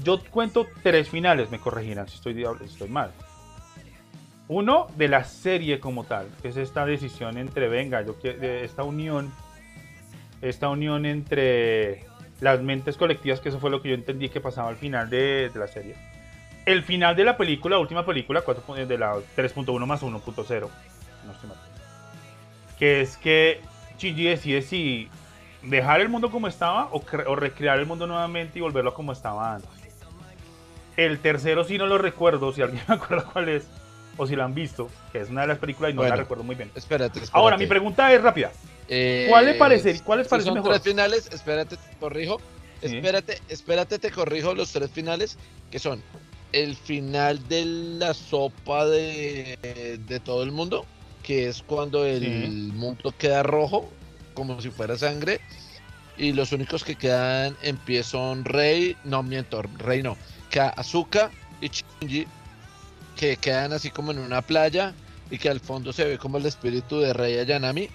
yo 0.00 0.22
cuento 0.30 0.68
tres 0.84 1.08
finales, 1.08 1.50
me 1.50 1.58
corregirán 1.58 2.06
si 2.06 2.14
estoy, 2.14 2.40
estoy 2.64 2.88
mal. 2.88 3.10
Uno 4.46 4.86
de 4.96 5.08
la 5.08 5.24
serie 5.24 5.80
como 5.80 6.04
tal, 6.04 6.28
que 6.40 6.50
es 6.50 6.56
esta 6.56 6.86
decisión 6.86 7.36
entre, 7.36 7.66
venga, 7.66 8.00
yo 8.02 8.12
de 8.22 8.62
esta 8.62 8.84
unión, 8.84 9.34
esta 10.40 10.68
unión 10.68 11.04
entre 11.04 12.04
las 12.40 12.62
mentes 12.62 12.96
colectivas, 12.96 13.40
que 13.40 13.48
eso 13.48 13.58
fue 13.58 13.70
lo 13.70 13.82
que 13.82 13.88
yo 13.88 13.96
entendí 13.96 14.28
que 14.28 14.40
pasaba 14.40 14.68
al 14.68 14.76
final 14.76 15.10
de 15.10 15.50
la 15.56 15.66
serie 15.66 15.96
el 16.72 16.82
final 16.82 17.16
de 17.16 17.24
la 17.24 17.36
película, 17.36 17.76
la 17.76 17.80
última 17.80 18.04
película, 18.04 18.42
4 18.42 18.86
de 18.86 18.98
la 18.98 19.14
3.1 19.36 19.86
más 19.86 20.02
1.0, 20.02 20.06
no 21.26 21.32
estoy 21.32 21.48
mal, 21.48 21.58
que 22.78 23.00
es 23.00 23.16
que 23.16 23.60
Shinji 23.98 24.24
decide 24.24 24.62
si 24.62 25.08
dejar 25.62 26.00
el 26.00 26.08
mundo 26.08 26.30
como 26.30 26.46
estaba 26.46 26.88
o, 26.92 27.02
cre- 27.02 27.24
o 27.26 27.34
recrear 27.36 27.78
el 27.78 27.86
mundo 27.86 28.06
nuevamente 28.06 28.58
y 28.58 28.62
volverlo 28.62 28.94
como 28.94 29.12
estaba 29.12 29.54
antes. 29.54 29.70
El 30.96 31.18
tercero 31.20 31.64
sí 31.64 31.78
no 31.78 31.86
lo 31.86 31.98
recuerdo, 31.98 32.52
si 32.52 32.62
alguien 32.62 32.82
me 32.88 32.94
acuerda 32.94 33.24
cuál 33.24 33.48
es, 33.48 33.66
o 34.16 34.26
si 34.26 34.34
lo 34.36 34.44
han 34.44 34.54
visto, 34.54 34.90
que 35.12 35.20
es 35.20 35.30
una 35.30 35.42
de 35.42 35.46
las 35.48 35.58
películas 35.58 35.92
y 35.92 35.94
no 35.94 36.02
Bueno. 36.02 36.14
la 36.16 36.20
recuerdo 36.22 36.44
muy 36.44 36.54
bien. 36.56 36.70
Espérate, 36.74 37.20
espérate. 37.20 37.30
Ahora, 37.38 37.56
mi 37.56 37.66
pregunta 37.66 38.12
es 38.12 38.20
rápida. 38.22 38.50
Eh, 38.88 39.26
¿Cuál 39.28 39.44
le 39.46 39.54
parece- 39.54 40.00
cuál 40.02 40.18
les 40.18 40.26
si 40.26 40.30
parece 40.30 40.46
son 40.46 40.54
mejor? 40.54 40.70
tres 40.72 40.82
finales, 40.82 41.28
espérate, 41.32 41.76
te 41.76 41.96
corrijo. 42.00 42.40
Sí. 42.82 42.96
Espérate, 42.96 43.38
espérate, 43.48 43.98
te 43.98 44.10
corrijo 44.10 44.54
los 44.54 44.72
tres 44.72 44.90
finales, 44.90 45.36
que 45.70 45.78
son 45.80 46.00
el 46.52 46.76
final 46.76 47.46
de 47.48 47.64
la 47.64 48.14
sopa 48.14 48.86
de, 48.86 49.98
de 50.06 50.20
todo 50.20 50.42
el 50.42 50.52
mundo, 50.52 50.86
que 51.22 51.48
es 51.48 51.62
cuando 51.62 52.04
el 52.04 52.20
Sí. 52.20 52.72
mundo 52.74 53.14
queda 53.18 53.42
rojo, 53.42 53.88
como 54.34 54.60
si 54.60 54.70
fuera 54.70 54.96
sangre, 54.96 55.40
y 56.16 56.32
los 56.32 56.52
únicos 56.52 56.84
que 56.84 56.96
quedan 56.96 57.56
en 57.62 57.76
pie 57.76 58.02
son 58.02 58.44
Rey, 58.44 58.96
no 59.04 59.22
miento, 59.22 59.62
Rey 59.62 60.02
no, 60.02 60.16
queda 60.50 60.70
Azuka 60.70 61.30
y 61.60 61.68
Shinji, 61.68 62.26
que 63.16 63.36
quedan 63.36 63.72
así 63.72 63.90
como 63.90 64.12
en 64.12 64.18
una 64.18 64.42
playa 64.42 64.94
y 65.30 65.38
que 65.38 65.48
al 65.48 65.60
fondo 65.60 65.92
se 65.92 66.04
ve 66.04 66.18
como 66.18 66.38
el 66.38 66.46
espíritu 66.46 67.00
de 67.00 67.12
Rey 67.12 67.38
Ayanami. 67.38 67.88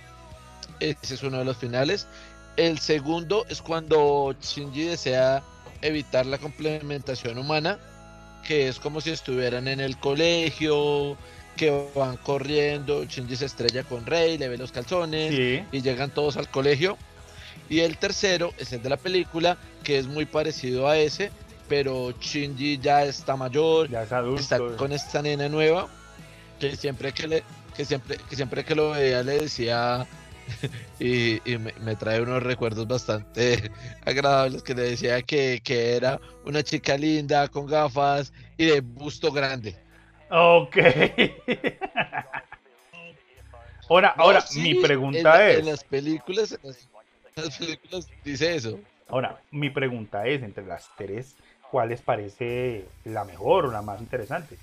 Ese 0.79 1.15
es 1.15 1.23
uno 1.23 1.39
de 1.39 1.45
los 1.45 1.57
finales. 1.57 2.07
El 2.57 2.77
segundo 2.79 3.45
es 3.49 3.61
cuando 3.61 4.35
Shinji 4.41 4.83
desea 4.83 5.43
evitar 5.81 6.25
la 6.25 6.37
complementación 6.37 7.37
humana, 7.37 7.79
que 8.47 8.67
es 8.67 8.79
como 8.79 9.01
si 9.01 9.11
estuvieran 9.11 9.67
en 9.67 9.79
el 9.79 9.97
colegio, 9.97 11.17
que 11.55 11.87
van 11.95 12.17
corriendo, 12.17 13.05
Shinji 13.05 13.35
se 13.35 13.45
estrella 13.45 13.83
con 13.83 14.05
Rey, 14.05 14.37
le 14.37 14.49
ve 14.49 14.57
los 14.57 14.71
calzones 14.71 15.33
Sí. 15.33 15.63
y 15.71 15.81
llegan 15.81 16.09
todos 16.11 16.37
al 16.37 16.49
colegio. 16.49 16.97
Y 17.69 17.79
el 17.81 17.97
tercero 17.97 18.51
es 18.57 18.73
el 18.73 18.81
de 18.83 18.89
la 18.89 18.97
película, 18.97 19.57
que 19.83 19.97
es 19.97 20.07
muy 20.07 20.25
parecido 20.25 20.87
a 20.87 20.97
ese, 20.97 21.31
pero 21.69 22.11
Shinji 22.19 22.79
ya 22.79 23.03
está 23.05 23.35
mayor, 23.35 23.89
Ya 23.89 24.03
es 24.03 24.11
adulto. 24.11 24.41
está 24.41 24.59
con 24.77 24.91
esta 24.91 25.21
nena 25.21 25.47
nueva 25.49 25.87
que 26.59 26.75
siempre 26.75 27.11
que 27.13 27.27
le 27.27 27.43
que 27.75 27.85
siempre 27.85 28.17
que 28.29 28.35
siempre 28.35 28.63
que 28.63 28.75
lo 28.75 28.91
veía 28.91 29.23
le 29.23 29.39
decía 29.39 30.05
y, 30.99 31.51
y 31.51 31.57
me, 31.57 31.73
me 31.81 31.95
trae 31.95 32.21
unos 32.21 32.43
recuerdos 32.43 32.87
bastante 32.87 33.71
agradables 34.05 34.63
que 34.63 34.75
le 34.75 34.83
decía 34.83 35.21
que, 35.21 35.61
que 35.63 35.95
era 35.95 36.19
una 36.45 36.63
chica 36.63 36.97
linda 36.97 37.47
con 37.47 37.65
gafas 37.67 38.33
y 38.57 38.65
de 38.65 38.81
busto 38.81 39.31
grande 39.31 39.75
Ok. 40.29 40.77
ahora, 43.89 44.13
No, 44.17 44.23
ahora, 44.23 44.41
sí, 44.41 44.61
mi 44.61 44.75
pregunta 44.75 45.49
es. 45.49 45.59
en 45.59 45.65
las 45.67 45.83
películas 45.83 46.51
en 46.53 46.59
las, 46.69 46.87
en 47.35 47.43
las 47.43 47.57
películas 47.57 48.07
dice 48.23 48.55
eso 48.55 48.79
Ahora, 49.09 49.37
mi 49.51 49.69
pregunta 49.69 50.25
es, 50.25 50.41
entre 50.41 50.65
las 50.65 50.87
tres, 50.97 51.35
¿cuál 51.69 51.89
les 51.89 52.01
parece 52.01 52.85
la 53.05 53.23
mejor 53.25 53.65
o 53.65 53.71
la 53.71 53.81
más 53.81 53.99
interesante? 54.01 54.55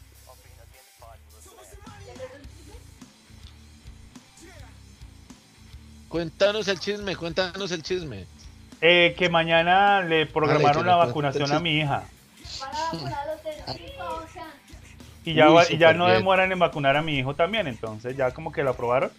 Cuéntanos 6.11 6.69
el 6.69 6.79
chisme 6.79 7.17
cuéntanos 7.17 7.71
el 7.73 7.83
chisme 7.83 8.27
Eh, 8.83 9.15
que 9.17 9.29
mañana 9.29 10.03
le 10.03 10.27
programaron 10.27 10.83
que 10.85 10.89
la 10.91 10.97
vacunación 10.97 11.53
a 11.53 11.61
mi 11.61 11.79
hija. 11.79 12.09
Para 12.61 12.85
vacunar 12.93 13.19
a 13.29 13.35
los 13.35 13.45
del 13.45 13.55
chico, 13.77 14.03
o 14.25 14.29
sea, 14.33 14.47
Y 15.25 15.35
ya, 15.35 15.49
Uy, 15.51 15.55
va- 15.55 15.71
y 15.71 15.79
ya 15.79 15.93
no 15.95 16.07
bien. 16.07 16.19
demoran 16.19 16.51
en 16.53 16.59
vacunar 16.59 16.97
a 16.97 17.03
mi 17.03 17.19
hijo 17.19 17.35
también, 17.35 17.67
entonces 17.67 18.17
ya 18.17 18.33
como 18.33 18.53
que 18.53 18.63
lo 18.63 18.71
aprobaron. 18.71 19.11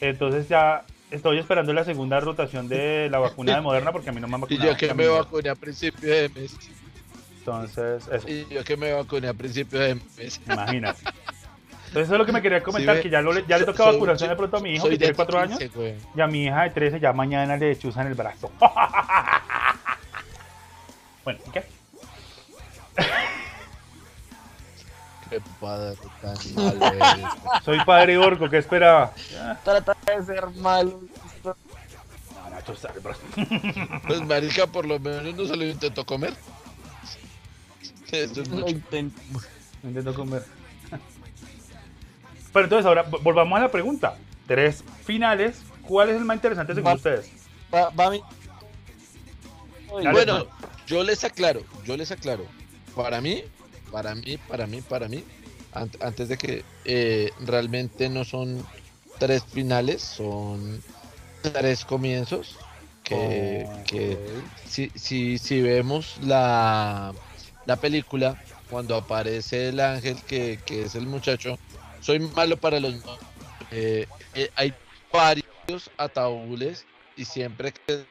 Entonces 0.00 0.48
ya 0.48 0.84
estoy 1.10 1.38
esperando 1.38 1.72
la 1.72 1.84
segunda 1.84 2.20
rotación 2.20 2.68
de 2.68 3.08
la 3.10 3.18
vacuna 3.18 3.54
de 3.54 3.60
Moderna 3.62 3.92
porque 3.92 4.10
a 4.10 4.12
mí 4.12 4.20
no 4.20 4.28
me 4.28 4.34
han 4.36 4.40
y 4.50 4.54
vacunado. 4.54 4.72
yo 4.72 4.76
que 4.78 4.94
me 4.94 5.08
vacuné 5.08 5.48
a 5.50 5.54
principio 5.54 6.08
de 6.12 6.28
mes 6.30 6.56
Entonces, 7.38 8.08
eso, 8.08 8.28
y 8.28 8.46
yo 8.52 8.64
que 8.64 8.76
me 8.76 8.92
vacuné 8.92 9.28
a 9.28 9.34
principio 9.34 9.78
de 9.78 9.94
mes 10.16 10.40
imagínate. 10.46 11.04
Entonces 11.86 12.04
eso 12.04 12.14
es 12.14 12.18
lo 12.18 12.26
que 12.26 12.32
me 12.32 12.42
quería 12.42 12.62
comentar, 12.62 13.00
que 13.00 13.08
ya, 13.10 13.20
lo 13.22 13.32
le- 13.32 13.44
ya 13.46 13.58
le 13.58 13.64
so- 13.64 13.72
toca 13.72 13.84
soy- 13.84 13.94
vacunación 13.94 14.30
de 14.30 14.36
pronto 14.36 14.56
a 14.56 14.60
mi 14.60 14.74
hijo, 14.74 14.84
que 14.84 14.90
de 14.90 14.98
tiene 14.98 15.14
cuatro 15.14 15.38
años, 15.38 15.58
15, 15.58 15.76
güey. 15.78 15.94
y 16.14 16.20
a 16.20 16.26
mi 16.26 16.44
hija 16.44 16.62
de 16.64 16.70
13 16.70 17.00
ya 17.00 17.12
mañana 17.12 17.56
le 17.56 17.78
chuzan 17.78 18.06
el 18.06 18.14
brazo. 18.14 18.50
bueno, 21.24 21.40
¿y 21.46 21.50
¿qué? 21.50 21.64
Qué 25.28 25.40
padre 25.60 25.96
tan 26.22 26.36
malo 26.54 26.86
eres. 26.86 27.26
Soy 27.64 27.80
padre 27.84 28.16
orco, 28.16 28.48
¿qué 28.48 28.58
esperaba? 28.58 29.12
Trata 29.64 29.96
de 30.06 30.24
ser 30.24 30.46
malo. 30.56 31.00
No, 31.44 31.56
no, 32.50 32.60
chuzar 32.64 32.92
el 32.94 33.00
brazo. 33.00 33.22
Pues 34.06 34.20
marica, 34.24 34.66
por 34.68 34.86
lo 34.86 35.00
menos 35.00 35.34
no 35.34 35.44
se 35.46 35.56
lo 35.56 35.64
intentó 35.64 36.06
comer. 36.06 36.32
Eso 38.12 38.40
es 38.42 38.48
Lo 38.48 38.54
mucho. 38.56 38.68
intento. 38.68 39.20
No 39.82 39.88
intento 39.88 40.14
comer. 40.14 40.44
Pero 42.56 42.64
entonces 42.64 42.86
ahora 42.86 43.04
vo- 43.04 43.22
volvamos 43.22 43.58
a 43.58 43.60
la 43.64 43.70
pregunta. 43.70 44.16
Tres 44.46 44.82
finales, 45.04 45.62
¿cuál 45.82 46.08
es 46.08 46.16
el 46.16 46.24
más 46.24 46.36
interesante 46.36 46.74
según 46.74 46.90
Va- 46.90 46.94
ustedes? 46.94 47.30
Va, 47.74 47.90
va 47.90 48.10
mi... 48.10 48.22
Dale, 49.92 50.10
Bueno, 50.10 50.46
pues. 50.46 50.86
yo 50.86 51.04
les 51.04 51.22
aclaro, 51.22 51.60
yo 51.84 51.98
les 51.98 52.10
aclaro. 52.10 52.46
Para 52.94 53.20
mí, 53.20 53.42
para 53.92 54.14
mí, 54.14 54.38
para 54.48 54.66
mí, 54.66 54.80
para 54.80 55.06
mí, 55.06 55.22
an- 55.72 55.90
antes 56.00 56.30
de 56.30 56.38
que 56.38 56.64
eh, 56.86 57.30
realmente 57.40 58.08
no 58.08 58.24
son 58.24 58.64
tres 59.18 59.44
finales, 59.44 60.00
son 60.00 60.82
tres 61.42 61.84
comienzos. 61.84 62.56
Que, 63.04 63.68
que 63.86 64.18
si, 64.66 64.90
si, 64.94 65.36
si 65.36 65.60
vemos 65.60 66.16
la, 66.22 67.12
la 67.66 67.76
película, 67.76 68.34
cuando 68.70 68.96
aparece 68.96 69.68
el 69.68 69.78
ángel, 69.80 70.16
que, 70.26 70.58
que 70.64 70.84
es 70.84 70.94
el 70.94 71.06
muchacho, 71.06 71.58
soy 72.06 72.20
malo 72.20 72.56
para 72.56 72.78
los. 72.78 72.94
Eh, 73.72 74.06
eh, 74.34 74.48
hay 74.54 74.72
varios 75.12 75.90
ataúdes 75.96 76.86
y 77.16 77.24
siempre 77.24 77.72
que 77.72 78.04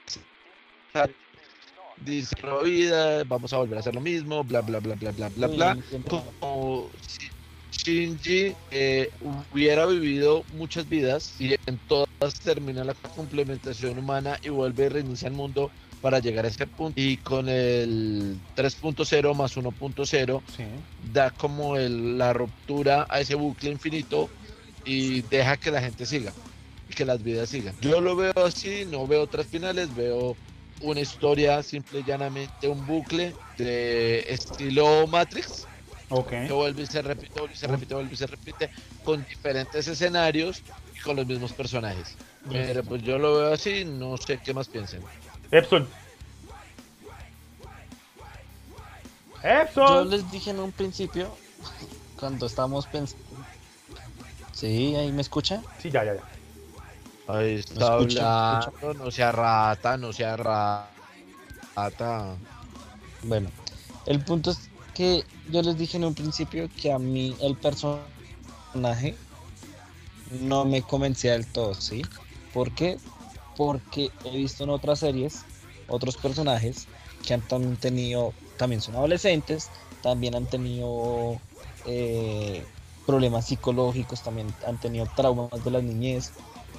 dice 2.02 2.36
vida, 2.66 3.24
vamos 3.24 3.54
a 3.54 3.58
volver 3.58 3.78
a 3.78 3.80
hacer 3.80 3.96
lo 3.96 4.02
mismo, 4.02 4.43
bla 4.43 4.60
bla 4.60 4.80
bla 4.80 4.96
bla 4.96 5.12
bla 5.12 5.30
bla 5.30 5.48
bla. 5.48 5.78
Como 6.10 6.89
si 7.08 7.30
Shinji 7.72 8.54
eh, 8.72 9.10
hubiera 9.54 9.86
vivido 9.86 10.43
muchas 10.54 10.89
vidas 10.89 11.39
y 11.39 11.56
en 11.66 11.78
todas 11.88 12.39
termina 12.43 12.84
la 12.84 12.93
complementación 13.16 13.98
humana 13.98 14.38
y 14.43 14.50
vuelve 14.50 14.88
y 14.88 14.89
reinicia 14.89 15.30
el 15.30 15.36
mundo 15.36 15.72
para 16.06 16.20
llegar 16.20 16.45
a 16.45 16.49
ese 16.49 16.68
punto. 16.68 17.01
Y 17.01 17.18
con 17.18 17.49
el 17.49 18.38
3.0 18.56 19.34
más 19.34 19.58
1.0 19.58 20.43
Sí. 20.56 20.64
da 21.12 21.32
como 21.32 21.78
el- 21.78 22.20
la 22.20 22.32
ruptura 22.32 23.08
a 23.10 23.22
ese 23.22 23.34
bucle 23.34 23.72
infinito 23.72 24.30
y 24.84 25.22
deja 25.22 25.58
que 25.58 25.72
la 25.72 25.82
gente 25.82 26.06
siga 26.06 26.32
y 26.88 26.93
que 26.93 27.06
las 27.06 27.24
vidas 27.24 27.49
sigan. 27.49 27.76
Yo 27.82 28.01
lo 28.01 28.16
veo 28.16 28.32
así, 28.36 28.86
no 28.86 29.08
veo 29.08 29.24
otras 29.24 29.47
finales, 29.47 29.95
veo 29.95 30.36
una 30.82 31.01
historia 31.01 31.64
simple 31.64 32.01
y 32.01 32.03
llanamente 32.03 32.68
un 32.68 32.86
bucle 32.86 33.34
de 33.58 34.26
estilo 34.30 35.08
Matrix 35.08 35.66
Ok. 36.10 36.30
que 36.30 36.53
vuelve 36.53 36.84
y 36.84 36.86
se 36.86 37.01
repite, 37.01 37.39
vuelve 37.39 37.56
y 37.56 37.58
se 37.58 37.66
repite, 37.66 37.95
vuelve 37.95 38.14
y 38.14 38.18
se 38.18 38.28
repite 38.28 38.70
con 39.03 39.26
diferentes 39.26 39.88
escenarios 39.88 40.62
y 40.95 40.99
con 40.99 41.16
los 41.16 41.26
mismos 41.26 41.51
personajes. 41.53 42.16
Pero 42.47 42.84
pues 42.84 43.01
yo 43.01 43.18
lo 43.18 43.38
veo 43.38 43.53
así, 43.53 43.84
no 43.86 44.18
sé 44.18 44.38
qué 44.38 44.53
más 44.53 44.68
piensen. 44.68 45.01
Epson. 45.58 45.88
Yo 49.43 49.49
Epson. 49.49 50.10
les 50.10 50.30
dije 50.32 50.49
en 50.49 50.60
un 50.60 50.72
principio, 50.72 51.36
cuando 52.20 52.45
estábamos 52.45 52.88
pensando... 52.88 53.24
Sí, 54.53 54.95
ahí 54.95 55.12
me 55.12 55.22
escucha. 55.22 55.62
Sí, 55.80 55.91
ya, 55.91 56.03
ya, 56.03 56.16
ya. 56.16 56.22
Ahí 57.28 57.56
está 57.56 57.93
hablando, 57.93 58.93
no 58.93 59.12
sea 59.12 59.32
rata, 59.32 59.97
no 59.97 60.14
sea 60.14 60.38
rata. 60.38 62.36
Bueno, 63.24 63.49
el 64.06 64.24
punto 64.24 64.51
es 64.51 64.70
que 64.93 65.24
yo 65.49 65.62
les 65.62 65.78
dije 65.78 65.97
en 65.97 66.06
un 66.06 66.14
principio 66.14 66.70
que 66.82 66.91
a 66.91 66.99
mí 66.99 67.36
el 67.41 67.56
personaje 67.56 69.16
no 70.41 70.66
me 70.66 70.82
convencía 70.82 71.34
del 71.34 71.47
todo, 71.47 71.74
¿sí? 71.74 72.03
¿Por 72.53 72.72
qué? 72.72 72.97
Porque 73.56 74.16
he 74.24 74.36
visto 74.38 74.64
en 74.64 74.70
otras 74.72 74.99
series 74.99 75.49
otros 75.88 76.18
personajes 76.18 76.89
que 77.22 77.34
han 77.34 77.45
también 77.47 77.78
tenido, 77.78 78.38
también 78.56 78.82
son 78.82 78.95
adolescentes, 78.95 79.72
también 80.01 80.36
han 80.36 80.47
tenido 80.47 81.43
eh, 81.84 82.68
problemas 83.06 83.45
psicológicos, 83.47 84.22
también 84.24 84.56
han 84.66 84.80
tenido 84.80 85.08
traumas 85.08 85.62
de 85.64 85.72
la 85.72 85.82
niñez, 85.82 86.36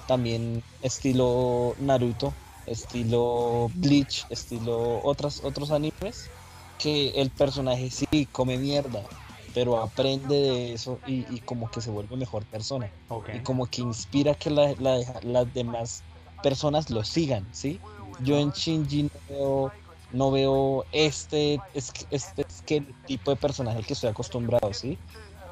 también 0.06 0.64
estilo 0.80 1.74
Naruto, 1.78 2.38
estilo 2.64 3.70
Bleach, 3.74 4.26
estilo 4.28 5.00
otras, 5.02 5.40
otros 5.42 5.70
animes, 5.70 6.32
que 6.76 7.10
el 7.10 7.32
personaje 7.32 7.90
sí 7.90 8.26
come 8.32 8.58
mierda, 8.58 9.12
pero 9.52 9.80
aprende 9.82 10.34
de 10.36 10.72
eso 10.74 11.00
y, 11.04 11.24
y 11.34 11.40
como 11.42 11.70
que 11.70 11.80
se 11.80 11.90
vuelve 11.90 12.16
mejor 12.16 12.46
persona. 12.46 12.92
Ok. 13.08 13.28
Y 13.30 13.40
como 13.40 13.66
que 13.66 13.82
inspira 13.82 14.34
que 14.34 14.50
la- 14.50 14.74
la- 14.78 15.20
las 15.22 15.52
demás 15.52 16.04
personas 16.46 16.90
lo 16.90 17.02
sigan, 17.02 17.44
¿sí? 17.50 17.80
Yo 18.22 18.38
en 18.38 18.52
Shinji 18.52 19.10
no 20.12 20.30
veo, 20.30 20.84
este, 20.92 21.60
es, 21.74 21.92
este 22.08 22.42
es 22.42 22.62
que 22.64 22.76
el 22.76 22.94
tipo 23.04 23.32
de 23.32 23.36
personaje 23.36 23.78
al 23.78 23.84
que 23.84 23.94
estoy 23.94 24.10
acostumbrado, 24.10 24.72
¿sí? 24.72 24.96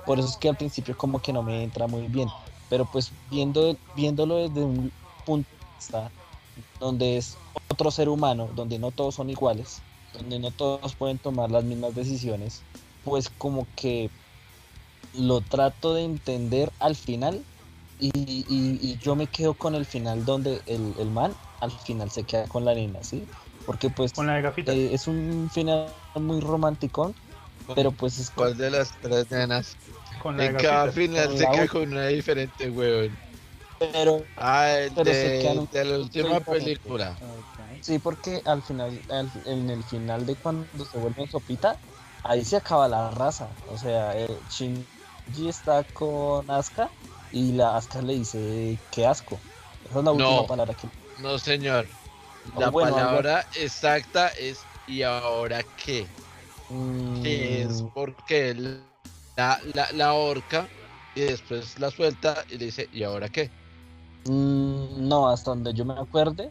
Por 0.07 0.21
eso 0.21 0.29
es 0.29 0.37
que 0.37 0.49
al 0.49 0.57
principio 0.57 0.97
como 0.97 1.21
que 1.21 1.33
no 1.33 1.43
me 1.43 1.65
entra 1.65 1.89
muy 1.89 2.07
bien. 2.07 2.29
Pero 2.71 2.85
pues 2.85 3.11
viendo, 3.29 3.77
viéndolo 3.97 4.37
desde 4.37 4.63
un 4.63 4.93
punto 5.27 5.49
de 5.91 5.99
donde 6.79 7.17
es 7.17 7.37
otro 7.73 7.91
ser 7.91 8.09
humano, 8.09 8.49
donde 8.55 8.79
no 8.79 8.93
todos 8.93 9.17
son 9.17 9.31
iguales, 9.31 9.81
donde 10.13 10.39
no 10.39 10.53
todos 10.53 10.95
pueden 10.95 11.19
tomar 11.19 11.51
las 11.51 11.65
mismas 11.65 11.93
decisiones, 11.97 12.63
pues 13.03 13.31
como 13.37 13.67
que 13.75 14.11
lo 15.13 15.41
trato 15.41 15.93
de 15.93 16.05
entender 16.05 16.71
al 16.79 16.95
final 16.95 17.43
y, 17.99 18.11
y- 18.15 18.93
y 18.93 18.99
yo 18.99 19.17
me 19.17 19.29
quedo 19.29 19.55
con 19.55 19.75
el 19.75 19.87
final 19.87 20.25
donde 20.25 20.63
el, 20.67 20.95
el 20.99 21.11
man 21.11 21.37
al 21.61 21.71
final 21.73 22.11
se 22.11 22.25
queda 22.25 22.47
con 22.49 22.65
la 22.65 22.75
nena, 22.75 23.03
¿sí? 23.03 23.29
Porque 23.65 23.91
pues 23.91 24.13
Con 24.15 24.27
la 24.27 24.41
eh, 24.67 24.91
es 24.93 25.07
un 25.07 25.49
final 25.51 25.97
muy 26.15 26.41
romántico, 26.41 27.15
pero 27.75 27.93
pues 27.93 28.19
es 28.19 28.31
¿Cuál 28.35 28.57
de 28.57 28.71
las 28.71 28.99
tres 28.99 29.31
nenas? 29.31 29.77
con 30.19 30.37
la 30.37 30.45
En 30.45 30.55
cada 30.57 30.89
final 30.91 31.29
Con 31.29 31.37
se 31.39 31.49
queda 31.49 31.69
con 31.69 31.83
una 31.93 32.07
diferente, 32.09 32.71
weón. 32.71 33.19
pero 33.79 34.29
Ah, 34.37 34.71
el 34.79 34.95
Pero 34.95 35.15
se 35.15 35.31
de, 35.31 35.39
quedan 35.39 35.59
un 35.61 35.69
de 35.73 35.85
la 35.85 35.99
última 35.99 36.41
película. 36.41 37.21
Ok. 37.21 37.59
sí 37.81 37.99
porque 37.99 38.43
al 38.45 38.63
final 38.63 39.05
al- 39.09 39.31
en 39.47 39.71
el 39.71 39.85
final 39.85 40.27
de 40.27 40.37
cuando 40.37 40.85
se 40.85 40.99
vuelve 40.99 41.27
sopita 41.29 41.81
ahí 42.23 42.45
se 42.45 42.57
acaba 42.57 42.89
la 42.89 43.11
raza, 43.11 43.57
o 43.67 43.77
sea, 43.77 44.19
eh, 44.19 44.43
Shinji 44.49 45.49
está 45.49 45.85
con 45.85 46.51
Asuka 46.51 46.93
y 47.35 47.53
la 47.53 47.77
Asuka 47.77 48.01
le 48.03 48.15
dice 48.15 48.79
qué 48.93 49.07
asco. 49.07 49.41
Esa 49.89 49.99
es 49.99 50.05
la 50.05 50.13
última 50.13 50.43
No. 50.43 50.47
palabra 50.47 50.75
que 50.75 50.89
No, 51.21 51.39
señor. 51.39 51.87
Oh, 52.55 52.61
La 52.61 52.67
algo- 52.67 52.81
palabra 52.81 53.45
exacta 53.57 54.29
es 54.29 54.65
¿y 54.87 55.03
ahora 55.03 55.63
qué? 55.85 56.07
Mm, 56.71 57.23
Que 57.23 57.63
es 57.63 57.85
porque 57.93 58.51
él 58.51 58.81
la, 59.37 59.59
la, 59.75 59.89
la 59.93 60.07
ahorca 60.11 60.69
y 61.15 61.23
después 61.23 61.79
la 61.81 61.91
suelta 61.91 62.45
y 62.51 62.59
le 62.59 62.67
dice 62.67 62.89
¿y 62.93 63.03
ahora 63.03 63.29
qué? 63.29 63.51
Mm, 64.27 65.09
no, 65.09 65.29
hasta 65.29 65.51
donde 65.51 65.75
yo 65.75 65.85
me 65.85 65.95
acuerde, 65.95 66.51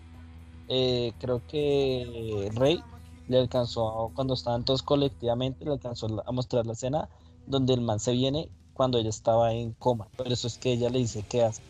eh, 0.67 1.13
creo 1.19 1.41
que 1.47 2.49
Rey 2.55 2.79
le 3.27 3.39
alcanzó, 3.39 4.11
cuando 4.15 4.33
estaban 4.33 4.63
todos 4.65 4.83
colectivamente, 4.83 5.63
le 5.65 5.71
alcanzó 5.71 6.07
a 6.25 6.31
mostrar 6.31 6.65
la 6.67 6.73
escena 6.73 7.07
donde 7.47 7.73
el 7.73 7.81
man 7.81 7.99
se 7.99 8.11
viene 8.11 8.49
cuando 8.73 8.97
ella 8.97 9.09
estaba 9.09 9.51
en 9.53 9.71
coma. 9.73 10.07
Por 10.15 10.31
eso 10.31 10.47
es 10.47 10.57
que 10.57 10.73
ella 10.73 10.89
le 10.89 10.99
dice 10.99 11.23
qué 11.29 11.43
hace. 11.43 11.61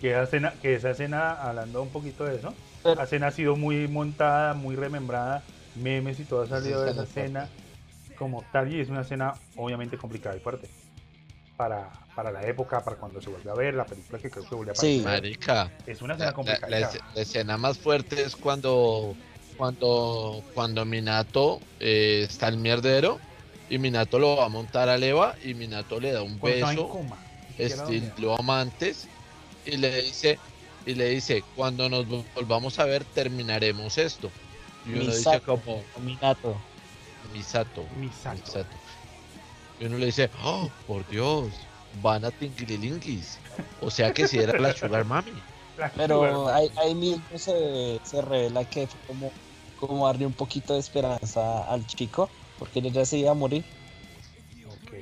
Que 0.00 0.10
esa 0.10 0.22
escena, 0.24 0.54
que 0.60 0.74
esa 0.74 0.90
escena, 0.90 1.32
hablando 1.32 1.80
un 1.82 1.90
poquito 1.90 2.24
de 2.24 2.36
eso, 2.36 2.52
Pero- 2.82 2.96
la 2.96 3.04
escena 3.04 3.28
ha 3.28 3.30
sido 3.30 3.56
muy 3.56 3.86
montada, 3.88 4.54
muy 4.54 4.74
remembrada, 4.76 5.44
memes 5.76 6.18
y 6.20 6.24
todo 6.24 6.42
ha 6.42 6.46
salido 6.48 6.82
de 6.82 6.90
esa 6.90 7.04
escena 7.04 7.48
como 8.18 8.42
tal 8.52 8.72
y 8.72 8.80
es 8.80 8.88
una 8.88 9.02
escena 9.02 9.34
obviamente 9.56 9.96
complicada 9.96 10.36
y 10.36 10.40
fuerte 10.40 10.68
para, 11.56 11.90
para 12.14 12.30
la 12.32 12.44
época, 12.46 12.82
para 12.82 12.96
cuando 12.96 13.20
se 13.20 13.30
vuelve 13.30 13.50
a 13.50 13.54
ver 13.54 13.74
la 13.74 13.84
película 13.84 14.18
que 14.18 14.30
creo 14.30 14.44
que 14.48 14.54
vuelve 14.54 14.72
a 14.72 14.74
Sí. 14.74 15.00
aparecer. 15.00 15.22
Marica. 15.22 15.70
Es 15.86 16.02
una 16.02 16.14
escena 16.14 16.30
la- 16.30 16.34
complicada. 16.34 16.68
la 17.14 17.20
escena 17.20 17.56
más 17.56 17.78
fuerte 17.78 18.22
es 18.22 18.34
cuando 18.36 19.16
cuando 19.56 20.42
cuando 20.54 20.84
Minato 20.84 21.60
eh, 21.78 22.24
está 22.28 22.48
el 22.48 22.56
mierdero 22.56 23.20
y 23.72 23.78
Minato 23.78 24.18
lo 24.18 24.36
va 24.36 24.44
a 24.44 24.48
montar 24.50 24.90
a 24.90 24.98
Leva 24.98 25.34
y 25.42 25.54
Minato 25.54 25.98
le 25.98 26.12
da 26.12 26.22
un 26.22 26.38
Cuando 26.38 26.66
beso 26.66 26.88
coma. 26.90 27.18
estilo 27.56 28.38
amantes 28.38 29.08
y 29.64 29.78
le 29.78 30.02
dice 30.02 30.38
y 30.84 30.94
le 30.94 31.08
dice 31.08 31.42
cuando 31.56 31.88
nos 31.88 32.06
vol- 32.06 32.26
volvamos 32.34 32.78
a 32.78 32.84
ver 32.84 33.02
terminaremos 33.14 33.96
esto 33.96 34.30
y 34.84 34.92
uno 34.92 35.14
dice 35.14 35.40
como 35.40 35.82
Minato. 36.02 36.54
Misato 37.32 37.82
Misato. 37.96 38.34
Misato. 38.34 38.76
y 39.80 39.86
uno 39.86 39.96
le 39.96 40.06
dice 40.06 40.28
oh 40.44 40.68
por 40.86 41.08
Dios 41.08 41.46
van 42.02 42.26
a 42.26 42.30
Tinglilingis 42.30 43.38
o 43.80 43.90
sea 43.90 44.12
que 44.12 44.28
si 44.28 44.36
era 44.38 44.58
la 44.60 44.74
Sugar 44.74 45.06
Mami 45.06 45.32
Pero 45.96 46.48
ahí, 46.48 46.68
ahí 46.76 46.94
mismo 46.94 47.38
se, 47.38 47.98
se 48.04 48.20
revela 48.20 48.66
que 48.66 48.86
fue 48.86 49.00
como, 49.06 49.32
como 49.76 50.06
darle 50.06 50.26
un 50.26 50.34
poquito 50.34 50.74
de 50.74 50.80
esperanza 50.80 51.62
al 51.64 51.86
chico, 51.86 52.28
porque 52.58 52.78
él 52.80 52.92
ya 52.92 53.04
se 53.04 53.18
iba 53.18 53.30
a 53.30 53.34
morir. 53.34 53.64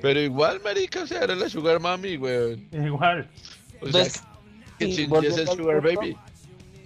Pero 0.03 0.21
igual 0.21 0.61
marica 0.63 1.03
o 1.03 1.07
sea 1.07 1.23
era 1.25 1.35
la 1.35 1.49
Sugar 1.49 1.79
Mami 1.81 2.17
weón 2.17 2.67
Igual. 2.73 3.29
o 3.83 3.89
sea 3.89 4.03
Entonces, 4.05 4.23
que 4.79 4.93
sí, 4.95 5.03
es 5.03 5.09
volviendo 5.09 5.43
el 5.43 5.49
al 5.49 5.57
Sugar 5.57 5.83
punto, 5.83 6.01
Baby 6.01 6.17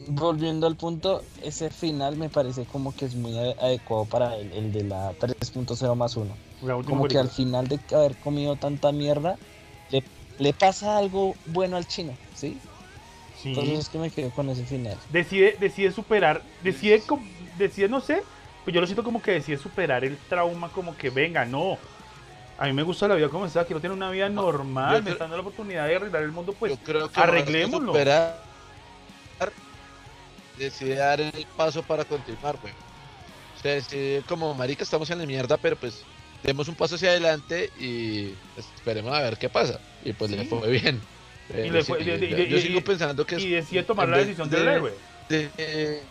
Volviendo 0.06 0.66
al 0.66 0.76
punto, 0.76 1.22
ese 1.42 1.70
final 1.70 2.16
me 2.16 2.28
parece 2.28 2.64
como 2.64 2.94
que 2.94 3.04
es 3.06 3.14
muy 3.14 3.32
ade- 3.32 3.56
adecuado 3.60 4.04
para 4.04 4.36
el, 4.36 4.52
el 4.52 4.72
de 4.72 4.84
la 4.84 5.12
3.0 5.12 5.94
más 5.94 6.16
1. 6.16 6.34
La 6.62 6.76
última 6.76 6.96
Como 6.96 7.08
que 7.08 7.16
al 7.18 7.30
final 7.30 7.68
de 7.68 7.78
haber 7.94 8.14
comido 8.16 8.56
tanta 8.56 8.90
mierda, 8.92 9.38
le, 9.90 10.02
le 10.38 10.52
pasa 10.52 10.98
algo 10.98 11.36
bueno 11.46 11.76
al 11.76 11.86
chino, 11.86 12.12
¿sí? 12.34 12.58
Sí. 13.40 13.50
Entonces 13.50 13.78
es 13.78 13.88
que 13.88 13.98
me 13.98 14.10
quedo 14.10 14.30
con 14.30 14.50
ese 14.50 14.64
final. 14.64 14.98
decide, 15.10 15.56
decide 15.60 15.92
superar, 15.92 16.42
decide, 16.62 17.00
com- 17.00 17.24
decide, 17.56 17.88
no 17.88 18.00
sé, 18.00 18.22
pues 18.64 18.74
yo 18.74 18.80
lo 18.80 18.86
siento 18.86 19.04
como 19.04 19.20
que 19.22 19.32
decide 19.32 19.56
superar 19.58 20.04
el 20.04 20.16
trauma, 20.28 20.68
como 20.70 20.96
que 20.96 21.10
venga, 21.10 21.44
no. 21.44 21.78
A 22.56 22.66
mí 22.66 22.72
me 22.72 22.82
gusta 22.82 23.08
la 23.08 23.14
vida 23.16 23.28
como 23.28 23.46
está, 23.46 23.64
quiero 23.64 23.80
tener 23.80 23.96
una 23.96 24.10
vida 24.10 24.28
normal, 24.28 25.02
me 25.02 25.10
está 25.10 25.24
dando 25.24 25.36
la 25.36 25.42
oportunidad 25.42 25.86
de 25.86 25.96
arreglar 25.96 26.22
el 26.22 26.32
mundo, 26.32 26.54
pues 26.58 26.72
yo 26.72 26.78
creo 26.78 27.00
que 27.00 27.04
más 27.06 27.12
que 27.12 27.20
arreglémoslo. 27.20 27.92
superar, 27.92 28.40
decide 30.56 30.94
dar 30.96 31.20
el 31.20 31.46
paso 31.56 31.82
para 31.82 32.04
continuar, 32.04 32.56
güey. 32.62 32.72
O 33.58 33.62
sea, 33.62 33.72
decide 33.74 34.22
como 34.28 34.54
marica 34.54 34.84
estamos 34.84 35.10
en 35.10 35.18
la 35.18 35.26
mierda, 35.26 35.56
pero 35.56 35.76
pues 35.76 36.04
demos 36.42 36.68
un 36.68 36.74
paso 36.74 36.94
hacia 36.94 37.10
adelante 37.10 37.70
y 37.78 38.34
esperemos 38.56 39.12
a 39.14 39.20
ver 39.20 39.36
qué 39.36 39.48
pasa. 39.48 39.80
Y 40.04 40.12
pues 40.12 40.30
le 40.30 40.44
fue 40.44 40.70
bien. 40.70 41.00
Pero 41.48 41.72
le 41.72 41.82
sí, 41.82 41.92
fue- 41.92 41.98
y- 42.00 42.02
y- 42.02 42.06
yo, 42.06 42.14
y- 42.38 42.48
yo 42.48 42.56
y- 42.56 42.60
sigo 42.62 42.80
pensando 42.82 43.26
que 43.26 43.36
y 43.40 43.50
decide 43.50 43.82
tomar 43.82 44.08
la 44.08 44.18
decisión 44.18 44.48
de- 44.48 44.58
del 44.58 44.68
héroe. 44.68 44.94
de- 45.28 45.50
eh, 45.58 46.02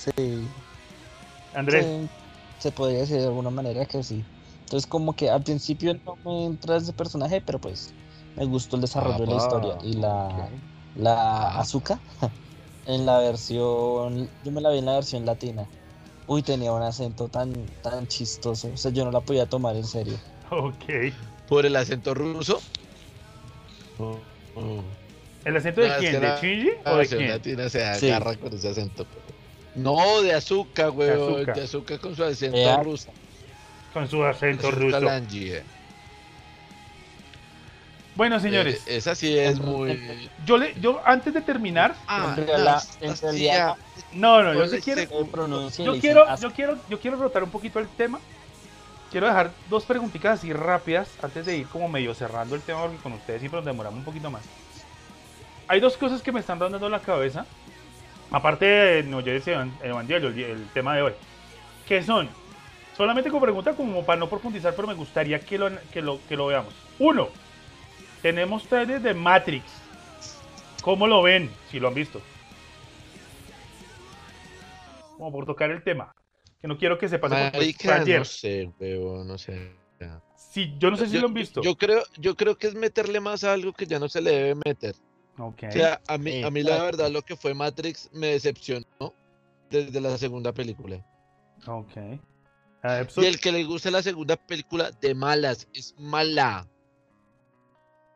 Sí, 0.00 0.56
Andrés, 1.54 1.86
sí, 1.86 2.10
se 2.58 2.72
podría 2.72 3.00
decir 3.00 3.18
de 3.18 3.26
alguna 3.26 3.50
manera 3.50 3.86
que 3.86 4.02
sí. 4.02 4.24
Entonces 4.60 4.86
como 4.86 5.14
que 5.14 5.30
al 5.30 5.42
principio 5.42 5.94
no 6.06 6.16
me 6.24 6.46
entra 6.46 6.76
ese 6.76 6.92
personaje, 6.92 7.40
pero 7.40 7.58
pues 7.60 7.94
me 8.36 8.44
gustó 8.46 8.76
el 8.76 8.82
desarrollo 8.82 9.24
de 9.24 9.26
la 9.26 9.36
historia 9.36 9.76
y 9.82 9.94
la, 9.94 10.26
ok. 10.28 10.62
la. 10.94 11.48
Azuka 11.58 12.00
en 12.86 13.06
la 13.06 13.18
versión, 13.18 14.28
yo 14.44 14.52
me 14.52 14.60
la 14.60 14.70
vi 14.70 14.78
en 14.78 14.86
la 14.86 14.94
versión 14.94 15.24
latina. 15.26 15.66
Uy, 16.26 16.42
tenía 16.42 16.72
un 16.72 16.82
acento 16.82 17.28
tan, 17.28 17.52
tan 17.82 18.06
chistoso, 18.06 18.68
o 18.72 18.76
sea, 18.76 18.92
yo 18.92 19.04
no 19.04 19.10
la 19.10 19.20
podía 19.20 19.46
tomar 19.46 19.76
en 19.76 19.84
serio. 19.84 20.16
ok. 20.50 20.84
por 21.48 21.66
el 21.66 21.76
acento 21.76 22.14
ruso. 22.14 22.60
Oh, 23.98 24.16
oh. 24.54 24.82
¿El 25.44 25.56
acento 25.56 25.80
de 25.80 25.88
No, 25.88 25.94
quién? 25.98 26.20
¿De 26.20 26.28
Shinji 26.40 26.70
La 26.84 26.92
o 26.92 26.96
de 26.96 26.98
versión 26.98 27.18
quién? 27.20 27.30
latina 27.32 27.68
se 27.68 27.94
Sí. 27.94 28.08
agarra 28.10 28.36
con 28.36 28.52
ese 28.52 28.68
acento. 28.68 29.06
No, 29.74 30.20
de 30.22 30.34
azúcar, 30.34 30.90
güey. 30.90 31.44
De 31.46 31.62
azúcar 31.62 31.98
con 32.00 32.14
su 32.16 32.24
acento 32.24 32.56
Ea. 32.56 32.76
ruso. 32.82 33.10
Con 33.92 34.08
su 34.08 34.24
acento 34.24 34.68
Acento 34.68 34.80
ruso. 34.80 35.10
Eh. 35.34 35.62
Bueno, 38.16 38.38
señores, 38.40 38.82
Eh, 38.86 38.96
esa 38.96 39.14
sí 39.14 39.36
es 39.38 39.58
En- 39.58 39.64
muy. 39.64 40.28
yo 40.44 40.58
le, 40.58 40.74
yo 40.80 41.00
antes 41.04 41.32
de 41.32 41.40
terminar, 41.40 41.94
Ah, 42.06 42.34
en 42.36 42.46
realidad- 42.46 42.82
en 43.00 43.06
Anastasia. 43.08 43.30
realidad- 43.30 43.76
no, 44.12 44.42
no, 44.42 44.54
yo 44.54 44.66
sí 44.68 44.80
quiero, 44.82 45.00
Eh, 45.02 45.08
pronuncia 45.30 45.82
y 45.82 45.86
yo 45.86 45.98
quiero, 45.98 46.36
yo 46.36 46.52
quiero, 46.52 46.78
yo 46.88 47.00
quiero 47.00 47.16
rotar 47.16 47.42
un 47.44 47.50
poquito 47.50 47.78
el 47.78 47.88
tema. 47.88 48.18
Quiero 49.10 49.26
dejar 49.26 49.50
dos 49.68 49.84
preguntitas 49.84 50.38
así 50.38 50.52
rápidas 50.52 51.08
antes 51.22 51.46
de 51.46 51.56
ir 51.58 51.66
como 51.68 51.88
medio 51.88 52.14
cerrando 52.14 52.54
el 52.54 52.60
tema 52.62 52.82
porque 52.82 52.98
con 52.98 53.12
ustedes 53.14 53.40
siempre 53.40 53.58
nos 53.58 53.66
demoramos 53.66 53.98
un 53.98 54.04
poquito 54.04 54.30
más. 54.30 54.42
Hay 55.66 55.80
dos 55.80 55.96
cosas 55.96 56.20
que 56.22 56.30
me 56.32 56.40
están 56.40 56.58
dando 56.58 56.88
la 56.88 57.00
cabeza, 57.00 57.46
aparte 58.30 58.64
de 58.64 59.02
no 59.02 59.20
yo 59.20 59.32
decía 59.32 59.68
Evangelio, 59.82 60.28
el, 60.28 60.38
el 60.38 60.68
tema 60.68 60.96
de 60.96 61.02
hoy, 61.02 61.12
que 61.86 62.02
son 62.02 62.28
solamente 62.96 63.30
como 63.30 63.42
pregunta 63.42 63.72
como 63.74 64.04
para 64.04 64.18
no 64.18 64.28
profundizar, 64.28 64.74
pero 64.74 64.86
me 64.86 64.94
gustaría 64.94 65.40
que 65.40 65.56
lo, 65.56 65.70
que 65.92 66.02
lo, 66.02 66.20
que 66.28 66.36
lo 66.36 66.46
veamos. 66.46 66.74
Uno, 66.98 67.28
tenemos 68.20 68.64
trailers 68.64 69.02
de 69.02 69.14
Matrix. 69.14 69.64
¿Cómo 70.82 71.06
lo 71.06 71.22
ven? 71.22 71.50
Si 71.70 71.80
lo 71.80 71.88
han 71.88 71.94
visto. 71.94 72.20
Como 75.16 75.32
por 75.32 75.46
tocar 75.46 75.70
el 75.70 75.82
tema. 75.82 76.14
Que 76.60 76.68
no 76.68 76.76
quiero 76.76 76.98
que 76.98 77.08
se 77.08 77.18
pase 77.18 77.36
pues, 77.36 77.52
Marica, 77.54 77.96
ayer. 77.96 78.18
no 78.18 78.24
sé, 78.26 78.70
weón, 78.78 79.26
no 79.26 79.38
sé. 79.38 79.72
Sí, 80.36 80.74
yo 80.78 80.90
no 80.90 80.96
sé 80.96 81.06
si 81.06 81.18
lo 81.18 81.28
han 81.28 81.34
visto. 81.34 81.62
Yo 81.62 81.76
creo, 81.76 82.02
yo 82.18 82.34
creo 82.34 82.58
que 82.58 82.66
es 82.66 82.74
meterle 82.74 83.20
más 83.20 83.44
a 83.44 83.52
algo 83.52 83.72
que 83.72 83.86
ya 83.86 83.98
no 83.98 84.08
se 84.08 84.20
le 84.20 84.30
debe 84.30 84.60
meter. 84.66 84.94
Ok. 85.38 85.64
O 85.68 85.72
sea, 85.72 86.00
a 86.06 86.18
mí, 86.18 86.42
a 86.42 86.50
mí 86.50 86.62
la 86.62 86.82
verdad 86.82 87.10
lo 87.10 87.22
que 87.22 87.36
fue 87.36 87.54
Matrix 87.54 88.10
me 88.12 88.28
decepcionó 88.28 89.14
desde 89.70 90.00
la 90.00 90.16
segunda 90.18 90.52
película. 90.52 91.04
Ok. 91.66 91.96
Y 93.16 93.24
el 93.26 93.38
que 93.40 93.52
le 93.52 93.64
guste 93.64 93.90
la 93.90 94.02
segunda 94.02 94.36
película, 94.36 94.90
de 95.00 95.14
malas, 95.14 95.68
es 95.74 95.94
mala. 95.98 96.66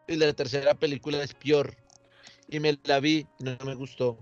Y 0.09 0.17
la 0.17 0.33
tercera 0.33 0.75
película 0.75 1.23
es 1.23 1.35
peor. 1.35 1.77
Y 2.49 2.61
me 2.61 2.79
la 2.85 3.01
vi, 3.01 3.27
no 3.41 3.57
me 3.65 3.75
gustó. 3.75 4.19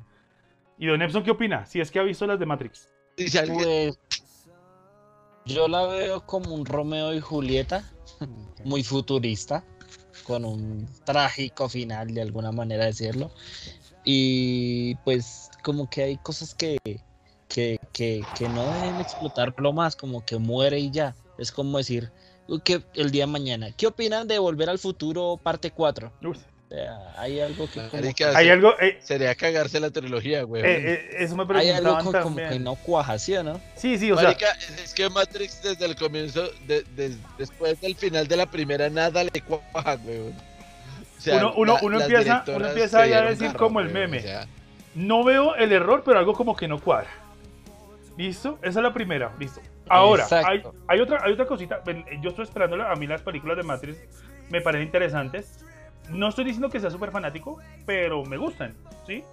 ¿Y 0.78 0.86
Don 0.86 1.00
Epson 1.00 1.22
qué 1.22 1.30
opina? 1.30 1.64
Si 1.66 1.80
es 1.80 1.90
que 1.90 1.98
ha 1.98 2.02
visto 2.02 2.26
las 2.26 2.38
de 2.38 2.46
Matrix. 2.46 2.88
Dice 3.16 3.38
alguien, 3.40 3.94
Pues, 3.94 4.48
yo 5.44 5.68
la 5.68 5.86
veo 5.86 6.24
como 6.26 6.54
un 6.54 6.64
Romeo 6.64 7.14
y 7.14 7.20
Julieta, 7.20 7.84
muy 8.64 8.82
futurista, 8.82 9.64
con 10.24 10.44
un 10.44 10.88
trágico 11.04 11.68
final, 11.68 12.14
de 12.14 12.22
alguna 12.22 12.52
manera 12.52 12.86
decirlo. 12.86 13.30
Y 14.04 14.96
pues 15.04 15.50
como 15.62 15.88
que 15.88 16.02
hay 16.02 16.16
cosas 16.16 16.54
que, 16.54 16.78
que, 17.48 17.78
que, 17.92 18.26
que 18.34 18.48
no 18.48 18.70
deben 18.70 19.00
explotarlo 19.00 19.72
más, 19.72 19.96
como 19.96 20.24
que 20.24 20.38
muere 20.38 20.78
y 20.78 20.90
ya. 20.90 21.14
Es 21.38 21.52
como 21.52 21.78
decir, 21.78 22.10
"Uy, 22.48 22.60
que 22.62 22.82
el 22.94 23.10
día 23.10 23.26
de 23.26 23.32
mañana, 23.32 23.72
¿qué 23.72 23.86
opinan 23.86 24.26
de 24.28 24.38
Volver 24.38 24.70
al 24.70 24.78
Futuro 24.78 25.38
parte 25.42 25.70
4? 25.70 26.12
Uy, 26.22 26.36
O 26.61 26.61
sea, 26.74 26.98
hay 27.16 27.40
algo 27.40 27.68
que 27.68 27.80
como 27.88 28.02
Hay 28.34 28.48
algo, 28.48 28.72
eh, 28.80 28.98
sería 29.02 29.34
cagarse 29.34 29.78
la 29.80 29.90
trilogía, 29.90 30.42
güey. 30.44 30.62
eh, 30.62 30.92
eh, 30.94 31.10
eso 31.18 31.36
me 31.36 31.42
hay 31.58 31.70
algo 31.70 31.98
como 31.98 32.12
también. 32.12 32.48
que 32.50 32.58
no 32.58 32.76
cuaja, 32.76 33.18
¿sí 33.18 33.34
o 33.36 33.42
no? 33.42 33.60
Sí, 33.76 33.98
sí, 33.98 34.10
o 34.10 34.16
sea, 34.18 34.30
es 34.82 34.94
que 34.94 35.08
Matrix 35.10 35.62
desde 35.62 35.84
el 35.84 35.96
comienzo, 35.96 36.48
de- 36.66 36.82
de- 36.96 37.16
después 37.38 37.80
del 37.80 37.94
final 37.96 38.26
de 38.26 38.36
la 38.36 38.46
primera, 38.46 38.88
nada 38.88 39.24
le 39.24 39.40
cuaja, 39.42 39.96
güey. 39.96 40.18
O 40.20 40.32
Uno- 41.52 41.78
uno- 41.82 42.00
empieza- 42.00 42.44
uno 42.48 42.66
empieza 42.68 43.06
ya 43.06 43.18
a 43.18 43.22
decir 43.22 43.52
como 43.54 43.80
el 43.80 43.88
güey, 43.90 44.02
meme. 44.02 44.18
o 44.18 44.22
sea, 44.22 44.46
no 44.94 45.24
veo 45.24 45.54
el 45.56 45.72
error, 45.72 46.02
pero 46.04 46.18
algo 46.18 46.32
como 46.32 46.56
que 46.56 46.66
no 46.68 46.80
cuadra. 46.80 47.10
¿Listo? 48.16 48.58
Esa 48.62 48.80
es 48.80 48.82
la 48.82 48.92
primera, 48.92 49.32
listo. 49.38 49.60
Ahora, 49.88 50.26
hay, 50.46 50.62
hay 50.88 51.00
otra, 51.00 51.20
hay 51.24 51.32
otra 51.32 51.46
cosita. 51.46 51.82
Yo 52.20 52.30
estoy 52.30 52.44
esperando, 52.44 52.82
a 52.82 52.94
mí 52.96 53.06
las 53.06 53.22
películas 53.22 53.56
de 53.56 53.62
Matrix 53.62 53.98
me 54.48 54.60
parecen 54.60 54.86
interesantes. 54.86 55.64
No 56.10 56.28
estoy 56.28 56.44
diciendo 56.44 56.68
que 56.68 56.80
sea 56.80 56.90
súper 56.90 57.10
fanático, 57.10 57.58
pero 57.86 58.24
me 58.24 58.36
gustan, 58.36 58.74
¿sí? 59.06 59.24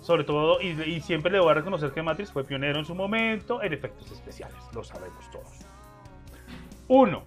Sobre 0.00 0.24
todo, 0.24 0.60
y, 0.60 0.68
y 0.82 1.00
siempre 1.00 1.32
le 1.32 1.40
voy 1.40 1.50
a 1.50 1.54
reconocer 1.54 1.92
que 1.92 2.02
Matrix 2.02 2.30
fue 2.30 2.44
pionero 2.44 2.78
en 2.78 2.84
su 2.84 2.94
momento 2.94 3.62
en 3.62 3.72
efectos 3.72 4.10
especiales, 4.12 4.56
lo 4.72 4.84
sabemos 4.84 5.30
todos. 5.30 5.48
Uno, 6.88 7.24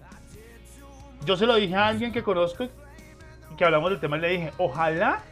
yo 1.24 1.36
se 1.36 1.46
lo 1.46 1.56
dije 1.56 1.74
a 1.74 1.88
alguien 1.88 2.12
que 2.12 2.22
conozco, 2.22 2.68
que 3.58 3.64
hablamos 3.64 3.90
del 3.90 4.00
tema, 4.00 4.16
y 4.16 4.20
le 4.20 4.28
dije, 4.28 4.52
ojalá 4.56 5.22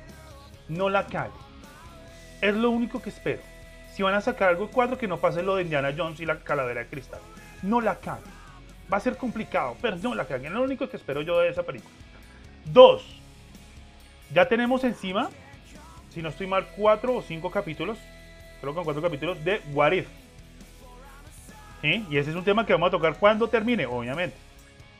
no 0.69 0.91
la 0.91 1.07
cague. 1.07 1.33
Es 2.43 2.55
lo 2.55 2.71
único 2.71 3.01
que 3.01 3.09
espero. 3.09 3.41
Si 3.95 4.03
van 4.03 4.15
a 4.15 4.21
sacar 4.21 4.51
algo 4.51 4.67
de 4.67 4.73
cuadro, 4.73 4.99
que 4.99 5.09
no 5.09 5.17
pase 5.17 5.43
lo 5.43 5.57
de 5.57 5.63
Indiana 5.63 5.95
Jones 5.97 6.21
y 6.21 6.27
la 6.27 6.39
calavera 6.39 6.83
de 6.83 6.87
cristal. 6.87 7.21
No 7.63 7.81
la 7.81 7.97
caguen. 7.97 8.31
Va 8.93 8.99
a 8.99 9.01
ser 9.01 9.17
complicado, 9.17 9.77
pero 9.83 9.97
no 9.97 10.15
la 10.15 10.27
caguen. 10.27 10.47
Es 10.47 10.53
lo 10.53 10.63
único 10.63 10.89
que 10.89 10.99
espero 10.99 11.23
yo 11.23 11.41
de 11.41 11.49
esa 11.49 11.63
película. 11.65 11.93
Dos. 12.73 13.03
Ya 14.33 14.47
tenemos 14.49 14.85
encima, 14.85 15.31
si 16.12 16.23
no 16.23 16.29
estoy 16.29 16.47
mal, 16.47 16.66
cuatro 16.77 17.16
o 17.16 17.23
cinco 17.23 17.51
capítulos. 17.51 17.99
Creo 18.61 18.75
que 18.75 18.83
cuatro 18.83 19.03
capítulos 19.03 19.43
de 19.45 19.62
What 19.73 19.93
If. 19.93 20.07
Y 21.83 22.16
ese 22.16 22.31
es 22.31 22.37
un 22.37 22.45
tema 22.45 22.66
que 22.66 22.73
vamos 22.73 22.89
a 22.89 22.91
tocar 22.91 23.16
cuando 23.19 23.49
termine, 23.49 23.87
obviamente. 23.87 24.37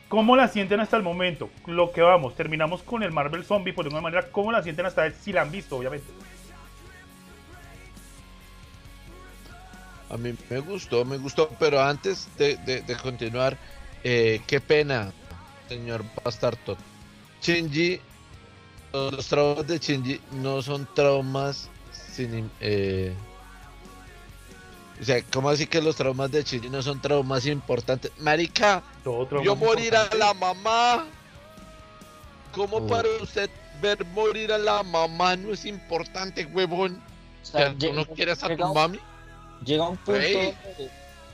¿Cómo 0.07 0.35
la 0.35 0.47
sienten 0.47 0.79
hasta 0.79 0.97
el 0.97 1.03
momento? 1.03 1.49
Lo 1.67 1.91
que 1.91 2.01
vamos, 2.01 2.35
terminamos 2.35 2.81
con 2.81 3.03
el 3.03 3.11
Marvel 3.11 3.43
Zombie, 3.43 3.73
por 3.73 3.85
alguna 3.85 4.01
manera, 4.01 4.27
¿cómo 4.31 4.51
la 4.51 4.63
sienten 4.63 4.85
hasta 4.85 5.11
si 5.11 5.33
la 5.33 5.41
han 5.41 5.51
visto, 5.51 5.75
obviamente? 5.75 6.07
A 10.09 10.17
mí 10.17 10.33
me 10.49 10.59
gustó, 10.59 11.05
me 11.05 11.17
gustó, 11.17 11.49
pero 11.59 11.81
antes 11.81 12.27
de 12.37 12.97
continuar, 13.03 13.57
eh, 14.03 14.41
qué 14.47 14.59
pena, 14.59 15.11
señor 15.67 16.03
Bastardo. 16.23 16.77
Shinji, 17.41 17.99
los 18.93 19.27
traumas 19.27 19.67
de 19.67 19.79
Shinji 19.79 20.21
no 20.31 20.61
son 20.61 20.87
traumas 20.93 21.69
sin... 21.91 22.49
eh, 22.59 23.13
o 24.99 25.03
sea, 25.03 25.21
¿cómo 25.31 25.49
así 25.49 25.65
que 25.65 25.81
los 25.81 25.95
traumas 25.95 26.29
de 26.31 26.43
Shinji 26.43 26.69
no 26.69 26.81
son 26.81 27.01
traumas 27.01 27.45
importantes? 27.45 28.11
Marica, 28.19 28.83
es 29.05 29.57
morir 29.57 29.95
a 29.95 30.13
la 30.15 30.33
mamá. 30.33 31.07
¿Cómo 32.51 32.85
para 32.87 33.07
usted 33.21 33.49
ver 33.81 34.03
morir 34.07 34.51
a 34.51 34.57
la 34.57 34.83
mamá 34.83 35.35
no 35.37 35.53
es 35.53 35.65
importante, 35.65 36.45
huevón? 36.45 37.01
O 37.43 37.45
sea, 37.45 37.73
¿tú 37.73 37.93
no 37.93 38.05
quieres 38.05 38.43
a 38.43 38.47
llega 38.49 38.65
tu 38.65 38.69
un- 38.71 38.73
mami? 38.75 38.99
Llega 39.63 39.87
un 39.87 39.97
punto 39.97 40.19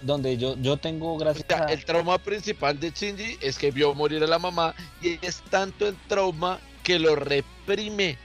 donde 0.02 0.38
yo, 0.38 0.56
yo 0.62 0.78
tengo 0.78 1.14
O 1.14 1.18
gracias 1.18 1.46
sea, 1.48 1.66
a... 1.66 1.74
el 1.74 1.84
trauma 1.86 2.18
principal 2.18 2.80
de 2.80 2.92
Shinji 2.92 3.38
es 3.42 3.58
que 3.58 3.72
vio 3.72 3.94
morir 3.94 4.24
a 4.24 4.28
la 4.28 4.40
mamá 4.40 4.74
y 5.02 5.18
es 5.26 5.42
tanto 5.50 5.88
el 5.88 5.96
trauma 6.08 6.60
que 6.84 7.00
lo 7.00 7.16
reprime. 7.16 8.18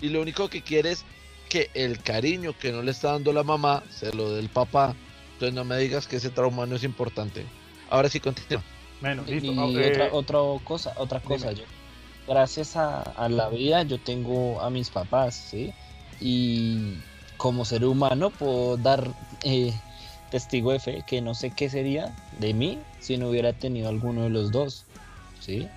Y 0.00 0.08
lo 0.10 0.22
único 0.22 0.48
que 0.48 0.62
quiere 0.62 0.92
es 0.92 1.04
que 1.48 1.70
el 1.74 2.00
cariño 2.02 2.54
que 2.58 2.72
no 2.72 2.82
le 2.82 2.90
está 2.90 3.12
dando 3.12 3.32
la 3.32 3.42
mamá 3.42 3.82
se 3.90 4.12
lo 4.14 4.32
dé 4.32 4.40
el 4.40 4.48
papá. 4.48 4.94
Entonces 5.34 5.54
no 5.54 5.64
me 5.64 5.76
digas 5.78 6.06
que 6.06 6.16
ese 6.16 6.30
trauma 6.30 6.66
no 6.66 6.76
es 6.76 6.84
importante. 6.84 7.44
Ahora 7.90 8.08
sí 8.08 8.20
continúa. 8.20 8.62
Bueno, 9.00 9.24
Y 9.26 9.40
listo. 9.40 9.52
ok. 9.52 9.76
otra, 9.92 10.08
otra 10.12 10.64
cosa, 10.64 10.92
otra 10.96 11.20
cosa, 11.20 11.52
yo, 11.52 11.64
gracias 12.26 12.76
a, 12.76 13.02
a 13.02 13.28
la 13.28 13.48
vida 13.48 13.82
yo 13.84 13.98
tengo 13.98 14.60
a 14.60 14.70
mis 14.70 14.90
papás, 14.90 15.34
¿sí? 15.36 15.72
Y 16.20 16.94
como 17.36 17.64
ser 17.64 17.84
humano 17.84 18.30
puedo 18.30 18.76
dar 18.76 19.08
eh, 19.44 19.72
testigo 20.30 20.72
de 20.72 20.78
fe 20.80 21.02
que 21.06 21.20
no 21.20 21.34
sé 21.34 21.50
qué 21.50 21.68
sería 21.70 22.14
de 22.38 22.52
mí 22.54 22.78
si 23.00 23.16
no 23.16 23.28
hubiera 23.28 23.52
tenido 23.52 23.88
alguno 23.88 24.22
de 24.24 24.30
los 24.30 24.50
dos, 24.50 24.84
¿sí? 25.40 25.68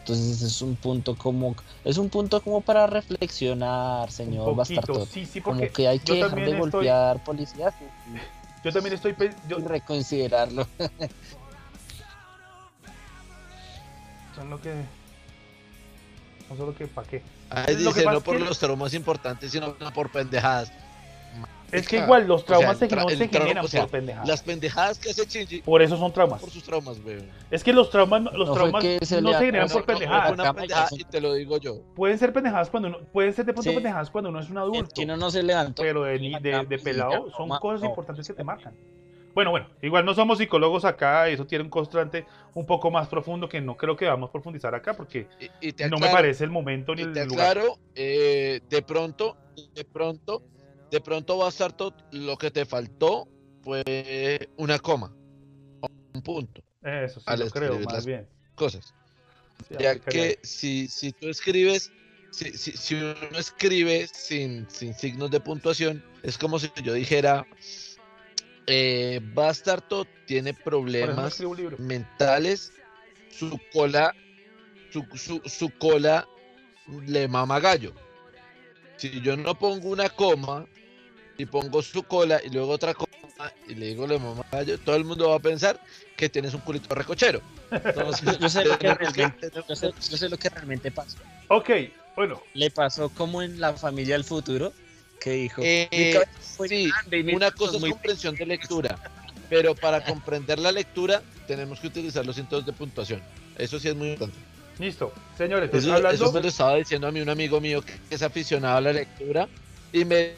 Entonces 0.00 0.40
es 0.42 0.62
un 0.62 0.76
punto 0.76 1.14
como 1.16 1.54
es 1.84 1.98
un 1.98 2.08
punto 2.08 2.40
como 2.42 2.62
para 2.62 2.86
reflexionar, 2.86 4.10
señor 4.10 4.54
Bastardo. 4.56 5.04
sí, 5.06 5.26
sí, 5.26 5.40
Como 5.42 5.60
que 5.70 5.86
hay 5.86 5.98
que 5.98 6.14
dejar 6.14 6.34
de 6.36 6.44
estoy- 6.46 6.58
golpear 6.58 7.22
policías 7.24 7.74
yo 8.64 8.72
también 8.72 8.94
estoy, 8.94 9.14
yo, 9.46 9.58
y 9.58 9.62
reconsiderarlo. 9.62 10.66
son 14.34 14.50
lo 14.50 14.60
que, 14.60 14.72
no 16.48 16.56
solo 16.56 16.74
que 16.74 16.86
para 16.86 17.06
qué. 17.08 17.22
Ahí 17.50 17.64
que 17.66 17.76
dice 17.76 18.04
no 18.04 18.20
por 18.20 18.36
que- 18.38 18.44
los 18.44 18.58
traumas 18.58 18.94
importantes, 18.94 19.50
sino 19.52 19.76
por 19.92 20.10
pendejadas. 20.10 20.72
Es 21.70 21.86
que 21.86 21.98
igual 21.98 22.26
los 22.26 22.42
o 22.42 22.46
sea, 22.46 22.56
traumas 22.58 22.80
tra- 22.80 23.02
no 23.02 23.08
se 23.10 23.28
generan 23.28 23.64
o 23.64 23.68
sea, 23.68 23.82
por 23.82 23.90
pendejadas. 23.90 24.28
Las 24.28 24.42
pendejadas 24.42 24.98
que 24.98 25.10
hace 25.10 25.26
Shinji 25.26 25.62
Por 25.62 25.82
eso 25.82 25.96
son 25.96 26.12
traumas. 26.12 26.40
por 26.40 26.50
sus 26.50 26.62
traumas, 26.64 27.00
güey. 27.02 27.18
Es 27.50 27.62
que 27.62 27.72
los 27.72 27.90
traumas, 27.90 28.22
los 28.32 28.48
No 28.48 28.54
traumas 28.54 28.82
que 28.82 28.98
se 29.04 29.20
no 29.20 29.32
se 29.32 29.38
generan 29.46 29.68
por 29.68 29.76
no, 29.76 29.80
no, 29.80 29.86
pendejadas. 29.86 30.32
Una 30.32 30.54
pendejada 30.54 30.88
y 30.92 31.04
te 31.04 31.20
lo 31.20 31.34
digo 31.34 31.58
yo. 31.58 31.80
Pueden 31.94 32.18
ser 32.18 32.32
pendejadas 32.32 32.70
cuando 32.70 32.88
uno, 32.88 32.98
pueden 33.12 33.32
ser 33.34 33.44
de 33.44 33.52
pronto 33.52 33.70
Sí. 33.70 33.74
pendejadas 33.74 34.10
cuando 34.10 34.30
uno 34.30 34.40
es 34.40 34.48
un 34.48 34.58
adulto. 34.58 34.94
que 34.94 35.02
uno 35.04 35.16
no 35.16 35.30
se 35.30 35.42
levantó. 35.42 35.82
pero 35.82 36.04
de, 36.04 36.18
ni- 36.18 36.38
de, 36.40 36.64
de 36.66 36.78
pelado 36.78 37.30
son 37.36 37.48
cosas 37.58 37.82
no. 37.82 37.88
importantes 37.88 38.26
que 38.26 38.32
te 38.34 38.44
marcan. 38.44 38.74
Bueno, 39.34 39.50
bueno, 39.52 39.66
igual 39.82 40.04
no 40.04 40.14
somos 40.14 40.38
psicólogos 40.38 40.84
acá, 40.84 41.28
eso 41.28 41.46
tiene 41.46 41.62
un 41.62 41.70
constante 41.70 42.24
un 42.54 42.66
poco 42.66 42.90
más 42.90 43.06
profundo 43.08 43.48
que 43.48 43.60
no 43.60 43.76
creo 43.76 43.94
que 43.94 44.06
vamos 44.06 44.30
a 44.30 44.32
profundizar 44.32 44.74
acá 44.74 44.94
porque 44.94 45.28
Y, 45.60 45.68
y 45.68 45.72
te 45.74 45.88
no 45.88 45.98
me 45.98 46.08
parece 46.08 46.42
el 46.42 46.50
momento 46.50 46.92
ni 46.94 47.02
Y 47.02 47.04
el 47.04 47.10
lugar. 47.28 47.50
aclaro, 47.58 47.76
eh, 47.94 48.60
de 48.68 48.82
pronto, 48.82 49.36
de 49.74 49.84
pronto, 49.84 50.42
de 50.90 51.00
pronto 51.00 51.36
Bastardo, 51.38 51.94
lo 52.12 52.36
que 52.36 52.50
te 52.50 52.64
faltó 52.64 53.28
fue 53.62 54.48
una 54.56 54.78
coma, 54.78 55.14
un 56.14 56.22
punto, 56.22 56.62
Eso 56.82 57.20
sí, 57.20 57.26
al 57.26 57.40
lo 57.40 57.50
creo, 57.50 57.78
más 57.80 57.94
las- 57.94 58.06
bien. 58.06 58.28
cosas. 58.54 58.94
Sí, 59.68 59.74
Ya 59.78 59.98
que 59.98 60.38
si, 60.42 60.88
si 60.88 61.12
tú 61.12 61.28
escribes, 61.28 61.92
si, 62.30 62.52
si, 62.56 62.72
si 62.72 62.94
uno 62.94 63.14
escribe 63.38 64.06
sin, 64.12 64.68
sin 64.70 64.94
signos 64.94 65.30
de 65.30 65.40
puntuación, 65.40 66.02
es 66.22 66.38
como 66.38 66.58
si 66.58 66.70
yo 66.82 66.94
dijera, 66.94 67.46
eh, 68.66 69.20
Bastardo 69.34 70.06
tiene 70.26 70.54
problemas 70.54 71.40
mentales, 71.78 72.72
su 73.30 73.58
cola, 73.72 74.14
su, 74.90 75.04
su, 75.16 75.40
su 75.44 75.70
cola 75.78 76.26
le 77.06 77.28
mama 77.28 77.60
gallo. 77.60 77.92
Si 78.96 79.20
yo 79.20 79.36
no 79.36 79.54
pongo 79.56 79.90
una 79.90 80.08
coma 80.08 80.66
y 81.38 81.46
pongo 81.46 81.80
su 81.82 82.02
cola 82.02 82.40
y 82.44 82.50
luego 82.50 82.72
otra 82.72 82.92
coma 82.94 83.08
y 83.68 83.74
le 83.76 83.86
digo 83.86 84.06
le 84.06 84.18
mama 84.18 84.44
gallo, 84.50 84.76
todo 84.78 84.96
el 84.96 85.04
mundo 85.04 85.30
va 85.30 85.36
a 85.36 85.40
pensar 85.40 85.80
que 86.16 86.28
tienes 86.28 86.52
un 86.52 86.60
culito 86.60 86.92
recochero. 86.94 87.40
Entonces, 87.70 88.38
Yo 88.40 88.48
sé 88.48 88.64
lo 88.64 88.76
que 88.76 88.92
realmente, 88.94 89.50
yo 89.68 89.76
sé, 89.76 89.92
yo 90.10 90.16
sé 90.16 90.28
lo 90.28 90.36
que 90.36 90.48
realmente 90.48 90.90
pasó. 90.90 91.16
Ok, 91.46 91.70
bueno, 92.16 92.42
Le 92.54 92.70
pasó 92.72 93.08
como 93.10 93.40
en 93.40 93.60
la 93.60 93.72
familia 93.74 94.16
del 94.16 94.24
futuro, 94.24 94.72
que 95.20 95.30
dijo, 95.30 95.62
Eh, 95.64 95.88
"Mi 95.92 96.12
cabeza 96.12 96.30
es 96.42 96.58
muy 96.58 96.68
sí, 96.68 96.90
una 97.32 97.50
cosa 97.52 97.76
es 97.76 97.84
comprensión 97.84 98.34
de 98.34 98.46
lectura, 98.46 98.98
pero 99.48 99.76
para 99.76 100.02
comprender 100.04 100.58
la 100.58 100.72
lectura 100.72 101.22
tenemos 101.46 101.78
que 101.78 101.86
utilizar 101.86 102.26
los 102.26 102.34
signos 102.34 102.66
de 102.66 102.72
puntuación. 102.72 103.22
Eso 103.56 103.78
sí 103.78 103.86
es 103.88 103.94
muy 103.94 104.10
importante. 104.10 104.40
listo. 104.80 105.12
Señores, 105.36 105.70
Eso, 105.72 105.94
hablando... 105.94 106.24
eso 106.24 106.32
me 106.32 106.40
lo 106.42 106.48
estaba 106.48 106.74
diciendo 106.74 107.06
a 107.06 107.12
mí 107.12 107.20
un 107.20 107.28
amigo 107.28 107.60
mío 107.60 107.80
que 107.82 107.94
es 108.10 108.22
aficionado 108.22 108.78
a 108.78 108.80
la 108.80 108.92
lectura 108.92 109.48
y 109.92 110.04
me 110.04 110.32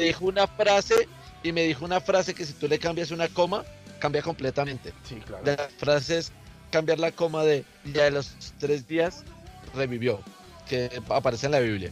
dijo 0.00 0.26
una 0.26 0.46
frase 0.46 1.08
y 1.42 1.52
me 1.52 1.62
dijo 1.62 1.84
una 1.84 2.00
frase 2.00 2.34
que 2.34 2.44
si 2.44 2.52
tú 2.54 2.68
le 2.68 2.78
cambias 2.78 3.10
una 3.10 3.28
coma, 3.28 3.64
cambia 3.98 4.22
completamente. 4.22 4.92
Sí, 5.04 5.16
claro. 5.16 5.42
La 5.44 5.68
frase 5.78 6.18
es 6.18 6.32
cambiar 6.70 6.98
la 6.98 7.12
coma 7.12 7.44
de 7.44 7.64
ya 7.84 8.04
de 8.04 8.10
los 8.12 8.34
tres 8.58 8.86
días 8.86 9.24
revivió, 9.74 10.20
que 10.68 10.90
aparece 11.08 11.46
en 11.46 11.52
la 11.52 11.60
Biblia. 11.60 11.90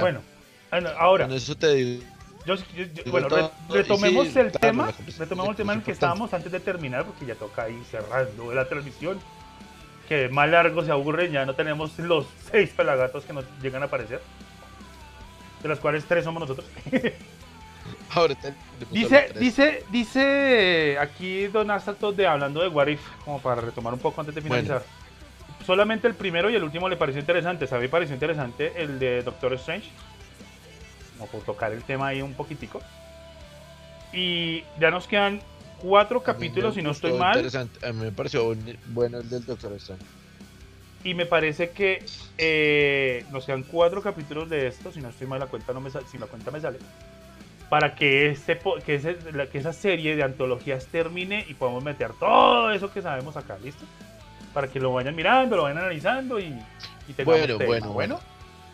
Bueno, 0.00 0.22
ah, 0.70 0.80
no, 0.80 0.88
ahora, 0.90 1.26
Con 1.26 1.36
eso 1.36 1.54
te 1.56 1.74
digo. 1.74 2.02
yo- 2.46 2.54
yo- 2.56 2.62
yo- 2.76 2.84
digo 2.86 3.10
bueno, 3.10 3.50
retomemos 3.68 4.28
sí, 4.28 4.38
el 4.38 4.50
claro, 4.50 4.58
tema, 4.60 4.92
retomemos 5.18 5.50
el 5.50 5.56
tema 5.56 5.72
en 5.74 5.78
el 5.80 5.84
que 5.84 5.92
estábamos 5.92 6.32
antes 6.32 6.50
de 6.50 6.60
terminar, 6.60 7.04
porque 7.04 7.26
ya 7.26 7.34
toca 7.34 7.64
ahí 7.64 7.80
cerrando 7.90 8.52
la 8.54 8.66
transmisión. 8.68 9.20
Que 10.08 10.28
más 10.28 10.48
largo 10.48 10.84
se 10.84 10.90
aburre, 10.90 11.30
ya 11.30 11.46
no 11.46 11.54
tenemos 11.54 11.96
los 11.98 12.26
seis 12.50 12.70
pelagatos 12.70 13.24
que 13.24 13.32
nos 13.32 13.44
llegan 13.62 13.82
a 13.82 13.86
aparecer. 13.86 14.20
De 15.62 15.68
las 15.68 15.78
cuales 15.78 16.04
tres 16.04 16.24
somos 16.24 16.40
nosotros. 16.40 16.66
Dice, 18.90 19.32
dice, 19.38 19.84
dice 19.90 20.98
aquí 21.00 21.46
Don 21.46 21.70
Astatos 21.70 22.14
de 22.16 22.26
hablando 22.26 22.60
de 22.60 22.68
What 22.68 22.88
If, 22.88 23.00
como 23.24 23.40
para 23.40 23.60
retomar 23.62 23.94
un 23.94 24.00
poco 24.00 24.20
antes 24.20 24.34
de 24.34 24.40
Bueno. 24.42 24.62
finalizar. 24.62 24.84
Solamente 25.64 26.08
el 26.08 26.14
primero 26.14 26.50
y 26.50 26.54
el 26.56 26.62
último 26.62 26.88
le 26.88 26.96
pareció 26.96 27.20
interesante. 27.20 27.64
A 27.70 27.76
mí 27.76 27.82
me 27.82 27.88
pareció 27.88 28.14
interesante 28.14 28.72
el 28.76 28.98
de 28.98 29.22
Doctor 29.22 29.52
Strange. 29.54 29.88
Como 31.16 31.30
por 31.30 31.40
tocar 31.42 31.72
el 31.72 31.82
tema 31.84 32.08
ahí 32.08 32.20
un 32.20 32.34
poquitico. 32.34 32.80
Y 34.12 34.64
ya 34.78 34.90
nos 34.90 35.06
quedan 35.06 35.40
cuatro 35.80 36.22
capítulos, 36.22 36.74
si 36.74 36.82
no 36.82 36.90
estoy 36.90 37.12
mal. 37.12 37.36
interesante. 37.36 37.86
A 37.86 37.92
mí 37.92 38.00
me 38.04 38.12
pareció 38.12 38.54
bueno 38.88 39.20
el 39.20 39.28
del 39.30 39.46
Doctor 39.46 39.72
Strange. 39.74 40.04
Y 41.04 41.14
me 41.14 41.26
parece 41.26 41.70
que 41.70 42.04
eh, 42.38 43.24
nos 43.30 43.44
quedan 43.46 43.64
cuatro 43.64 44.00
capítulos 44.02 44.48
de 44.48 44.68
esto, 44.68 44.92
si 44.92 45.00
no 45.00 45.08
estoy 45.08 45.26
mal, 45.26 45.40
la 45.40 45.46
cuenta 45.46 45.72
no 45.72 45.80
me 45.80 45.90
sale, 45.90 46.06
si 46.06 46.16
la 46.18 46.26
cuenta 46.26 46.50
me 46.50 46.60
sale, 46.60 46.78
para 47.68 47.94
que, 47.94 48.30
este, 48.30 48.58
que, 48.84 48.94
ese- 48.96 49.16
la- 49.32 49.46
que 49.46 49.58
esa 49.58 49.72
serie 49.72 50.14
de 50.14 50.22
antologías 50.22 50.86
termine 50.86 51.44
y 51.48 51.54
podamos 51.54 51.82
meter 51.82 52.12
todo 52.20 52.70
eso 52.72 52.92
que 52.92 53.02
sabemos 53.02 53.36
acá, 53.36 53.58
¿listo? 53.62 53.84
Para 54.54 54.68
que 54.68 54.78
lo 54.78 54.92
vayan 54.92 55.16
mirando, 55.16 55.56
lo 55.56 55.62
vayan 55.64 55.78
analizando 55.78 56.38
y, 56.38 56.44
y 57.08 57.12
tengamos 57.14 57.24
Bueno, 57.40 57.58
tema, 57.58 57.66
bueno, 57.66 57.92
bueno. 57.92 58.20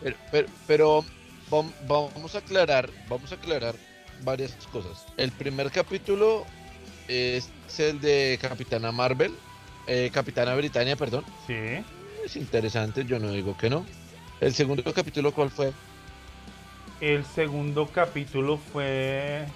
Pero, 0.01 0.15
pero, 0.31 0.47
pero 0.67 1.05
vam- 1.49 1.71
vamos 1.87 2.35
a 2.35 2.39
aclarar, 2.39 2.89
vamos 3.07 3.31
a 3.31 3.35
aclarar 3.35 3.73
varias 4.21 4.51
cosas. 4.71 5.05
El 5.17 5.31
primer 5.31 5.71
capítulo 5.71 6.45
es 7.07 7.49
el 7.79 7.99
de 8.01 8.37
Capitana 8.41 8.91
Marvel, 8.91 9.33
eh, 9.87 10.11
Capitana 10.13 10.53
Britannia, 10.55 10.95
perdón. 10.95 11.23
Sí, 11.47 11.83
Es 12.29 12.35
interesante, 12.35 13.05
yo 13.05 13.17
no 13.17 13.31
digo 13.31 13.57
que 13.57 13.71
no. 13.71 13.83
El 14.39 14.53
segundo 14.53 14.93
capítulo, 14.93 15.31
¿cuál 15.33 15.49
fue? 15.49 15.73
el 17.01 17.25
segundo 17.25 17.87
capítulo 17.87 18.57
fue... 18.71 19.47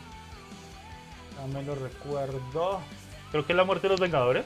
No 1.40 1.48
me 1.50 1.62
lo 1.62 1.76
recuerdo. 1.76 2.82
Creo 3.30 3.46
que 3.46 3.54
es 3.54 3.58
la 3.58 3.64
muerte 3.64 3.86
de 3.88 3.92
los 3.92 4.00
Vengadores. 4.00 4.46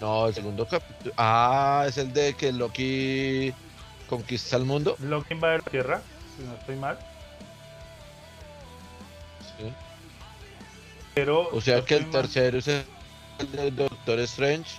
No, 0.00 0.26
el 0.26 0.34
segundo 0.34 0.66
capítulo. 0.66 1.14
Ah, 1.16 1.84
es 1.86 1.96
el 1.96 2.12
de 2.12 2.34
que 2.34 2.50
Loki 2.50 3.52
conquista 4.08 4.56
el 4.56 4.64
mundo. 4.64 4.96
Loki 4.98 5.34
invade 5.34 5.58
la 5.58 5.64
Tierra, 5.64 6.02
si 6.36 6.42
no 6.42 6.54
estoy 6.54 6.74
mal. 6.76 6.98
Sí. 9.58 9.72
Pero, 11.14 11.48
O 11.52 11.60
sea 11.60 11.78
no 11.78 11.84
que 11.84 11.94
el 11.96 12.02
mal. 12.04 12.12
tercero 12.12 12.58
es 12.58 12.66
el 12.68 12.86
de 13.52 13.70
Doctor 14.04 14.20
Strange. 14.20 14.70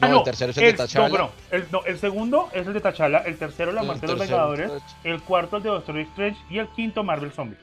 Ah, 0.00 0.08
No, 0.08 0.18
el 0.18 0.24
tercero 0.24 0.50
es 0.50 0.58
el 0.58 0.64
de 0.76 0.82
T'Challa. 0.84 1.18
No, 1.18 1.30
el, 1.50 1.66
no, 1.70 1.84
el 1.84 1.98
segundo 1.98 2.48
es 2.52 2.66
el 2.66 2.72
de 2.72 2.80
T'Challa, 2.80 3.18
el 3.26 3.36
tercero 3.36 3.72
la 3.72 3.82
muerte 3.82 4.06
de 4.06 4.12
los 4.12 4.20
Vengadores, 4.20 4.70
el 5.04 5.20
cuarto 5.22 5.56
el 5.58 5.62
de 5.62 5.68
Doctor 5.70 5.98
Strange 5.98 6.38
y 6.48 6.58
el 6.58 6.68
quinto 6.68 7.02
Marvel 7.04 7.32
Zombie. 7.32 7.58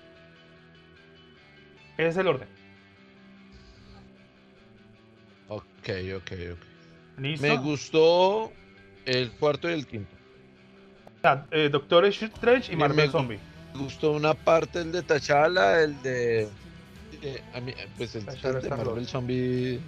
Ese 1.98 2.10
es 2.10 2.18
el 2.18 2.28
orden. 2.28 2.48
Ok, 5.50 5.64
ok, 6.18 6.32
ok. 6.54 6.60
¿Listo? 7.20 7.48
Me 7.48 7.58
gustó 7.58 8.52
el 9.06 9.32
cuarto 9.32 9.70
y 9.70 9.74
el 9.74 9.88
quinto. 9.88 10.16
Ah, 11.24 11.46
eh, 11.52 11.70
Doctor 11.72 12.06
Strange 12.06 12.72
y 12.72 12.76
Marvel 12.76 13.08
me- 13.08 13.12
Zombie. 13.12 13.40
Me 13.74 13.80
gustó 13.84 14.12
una 14.12 14.34
parte 14.34 14.80
el 14.80 14.92
de 14.92 15.02
T'Challa, 15.04 15.82
el 15.84 16.00
de... 16.04 16.48
eh, 17.22 17.42
a 17.54 17.60
mí, 17.60 17.74
pues 17.98 18.16
el, 18.16 18.26
de 18.26 18.70
Marvel. 18.70 19.08
Zombie, 19.08 19.80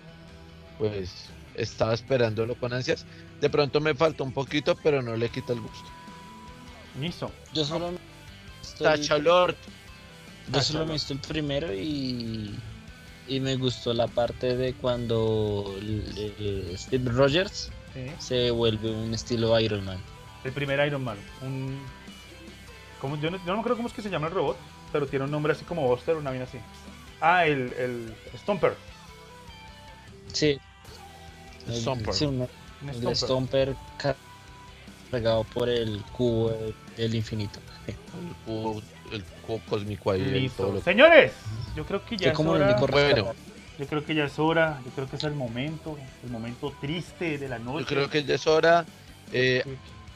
pues 0.79 1.25
estaba 1.53 1.93
esperándolo 1.93 2.55
con 2.55 2.73
ansias. 2.73 3.05
De 3.39 3.49
pronto 3.51 3.79
me 3.81 3.93
faltó 3.93 4.23
un 4.23 4.31
poquito, 4.33 4.75
pero 4.81 5.01
no 5.03 5.15
le 5.15 5.29
quita 5.29 5.53
el 5.53 5.59
gusto. 5.61 5.87
Listo. 6.99 7.31
Yo 7.53 7.63
solo 7.65 7.91
me 7.91 7.97
estoy- 8.63 8.99
T'Chalord. 9.01 9.55
Yo 10.51 10.61
solo 10.63 10.87
me 10.87 10.93
visto 10.93 11.13
el 11.13 11.19
primero 11.19 11.71
y, 11.71 12.57
y 13.27 13.39
me 13.39 13.55
gustó 13.57 13.93
la 13.93 14.07
parte 14.07 14.57
de 14.57 14.73
cuando 14.73 15.75
eh, 15.79 16.73
Steve 16.75 17.11
Rogers 17.11 17.69
Sí. 17.93 18.11
se 18.19 18.51
vuelve 18.51 18.91
un 18.91 19.13
estilo 19.13 19.59
Iron 19.59 19.83
Man. 19.85 19.97
El 20.43 20.51
primer 20.51 20.85
Iron 20.87 21.03
Man. 21.03 21.17
Un... 21.41 21.79
¿cómo? 23.01 23.15
Yo, 23.19 23.29
no, 23.31 23.37
yo 23.37 23.45
no 23.47 23.53
me 23.53 23.59
acuerdo 23.59 23.77
cómo 23.77 23.87
es 23.89 23.93
que 23.93 24.01
se 24.01 24.09
llama 24.09 24.27
el 24.27 24.33
robot, 24.33 24.57
pero 24.91 25.05
tiene 25.07 25.25
un 25.25 25.31
nombre 25.31 25.53
así 25.53 25.65
como 25.65 25.87
Buster, 25.87 26.15
una 26.15 26.29
vaina 26.31 26.45
así. 26.45 26.57
Ah, 27.21 27.45
el, 27.45 27.73
el 27.73 28.13
Stomper. 28.37 28.75
Sí. 30.33 30.59
El- 31.69 31.81
Stomper. 31.81 32.13
sí, 32.13 32.25
un- 32.25 32.41
el 32.41 32.95
Stomper. 33.15 33.15
Stomper 33.15 33.75
cargado 35.11 35.43
por 35.45 35.69
el 35.69 36.01
cubo 36.11 36.53
del 36.97 37.15
infinito. 37.15 37.59
El 37.87 37.95
cubo, 38.45 38.81
el 39.11 39.23
cubo 39.45 39.61
cósmico 39.69 40.11
ahí. 40.11 40.21
Listo. 40.23 40.71
lo- 40.71 40.81
Señores, 40.81 41.33
yo 41.75 41.85
creo 41.85 42.03
que 42.05 42.17
ya 42.17 42.31
es 42.31 42.39
hora. 42.39 42.75
Bueno. 42.89 43.33
Yo 43.79 43.87
creo 43.87 44.05
que 44.05 44.13
ya 44.13 44.25
es 44.25 44.37
hora, 44.37 44.81
yo 44.83 44.91
creo 44.91 45.09
que 45.09 45.15
es 45.15 45.23
el 45.23 45.33
momento, 45.35 45.97
el 46.25 46.29
momento 46.29 46.73
triste 46.81 47.37
de 47.37 47.47
la 47.47 47.59
noche. 47.59 47.79
Yo 47.81 47.85
creo 47.87 48.09
que 48.09 48.23
ya 48.23 48.35
es 48.35 48.45
hora. 48.45 48.85
eh, 49.31 49.63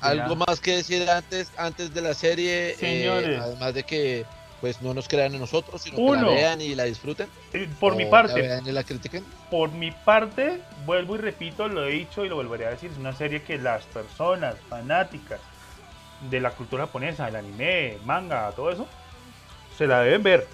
algo 0.02 0.36
más 0.36 0.60
que 0.60 0.76
decir 0.78 1.10
antes, 1.10 1.50
antes 1.58 1.94
de 1.94 2.02
la 2.02 2.14
serie. 2.14 2.72
eh, 2.72 2.76
Señores. 2.78 3.40
además 3.40 3.74
de 3.74 3.84
que 3.84 4.26
pues 4.64 4.82
no 4.82 4.94
nos 4.94 5.10
crean 5.10 5.34
en 5.34 5.42
nosotros, 5.42 5.82
sino 5.82 5.98
que 5.98 6.02
Uno. 6.04 6.22
la 6.30 6.36
vean 6.36 6.62
y 6.62 6.74
la 6.74 6.86
disfruten. 6.86 7.28
Por 7.82 7.98
mi 7.98 8.06
parte, 8.06 8.42
La 8.42 8.48
vean 8.48 8.66
y 8.66 8.72
la 8.72 8.86
critiquen. 8.86 9.26
por 9.52 9.70
mi 9.74 9.92
parte, 9.92 10.62
vuelvo 10.86 11.16
y 11.16 11.18
repito, 11.18 11.68
lo 11.68 11.86
he 11.86 11.92
dicho 11.92 12.24
y 12.24 12.30
lo 12.30 12.38
volveré 12.38 12.68
a 12.68 12.70
decir, 12.70 12.90
es 12.90 12.98
una 12.98 13.12
serie 13.12 13.42
que 13.44 13.58
las 13.58 13.84
personas 13.84 14.56
fanáticas 14.70 15.42
de 16.32 16.40
la 16.40 16.52
cultura 16.52 16.86
japonesa, 16.86 17.28
el 17.28 17.36
anime, 17.36 17.98
manga, 18.06 18.50
todo 18.54 18.72
eso, 18.72 18.88
se 19.78 19.86
la 19.86 20.00
deben 20.00 20.24
ver. 20.24 20.48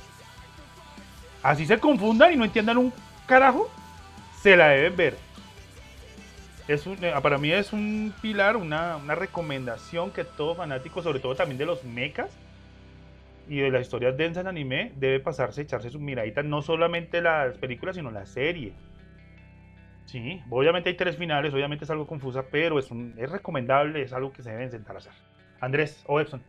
Así 1.44 1.68
se 1.68 1.78
confundan 1.80 2.34
y 2.34 2.36
no 2.36 2.46
entiendan 2.46 2.80
un 2.80 2.92
carajo, 3.28 3.70
se 4.42 4.56
la 4.58 4.70
deben 4.70 4.96
ver. 4.96 5.18
Es 6.68 6.88
un- 6.88 6.98
eh, 7.06 7.14
para 7.22 7.38
mí 7.38 7.52
es 7.52 7.74
un 7.74 8.12
pilar, 8.24 8.58
una, 8.58 8.96
una 8.98 9.14
recomendación 9.14 10.10
que 10.10 10.24
todo 10.24 10.56
fanático, 10.56 11.04
sobre 11.04 11.20
todo 11.20 11.36
también 11.36 11.60
de 11.60 11.68
los 11.68 11.84
mechas 11.84 12.32
y 13.50 13.58
de 13.58 13.72
las 13.72 13.82
historias 13.82 14.16
densas 14.16 14.42
en 14.42 14.48
anime, 14.48 14.94
debe 14.96 15.20
pasarse, 15.20 15.64
echarse 15.64 15.90
su 15.90 16.00
miradita, 16.00 16.44
no 16.44 16.62
solamente 16.62 17.20
las 17.22 17.58
películas, 17.58 17.96
sino 17.96 18.12
la 18.12 18.26
serie. 18.28 18.74
Sí, 20.06 20.42
obviamente 20.50 20.90
hay 20.90 20.96
tres 20.96 21.18
finales, 21.18 21.54
obviamente 21.54 21.86
es 21.86 21.90
algo 21.92 22.08
confusa, 22.08 22.46
pero 22.52 22.80
es, 22.80 22.92
un, 22.92 23.16
es 23.18 23.30
recomendable, 23.30 24.04
es 24.04 24.14
algo 24.14 24.32
que 24.32 24.44
se 24.44 24.52
deben 24.52 24.70
sentar 24.70 24.96
a 24.96 25.00
hacer. 25.00 25.14
Andrés 25.60 26.04
o 26.06 26.20
Epson. 26.20 26.42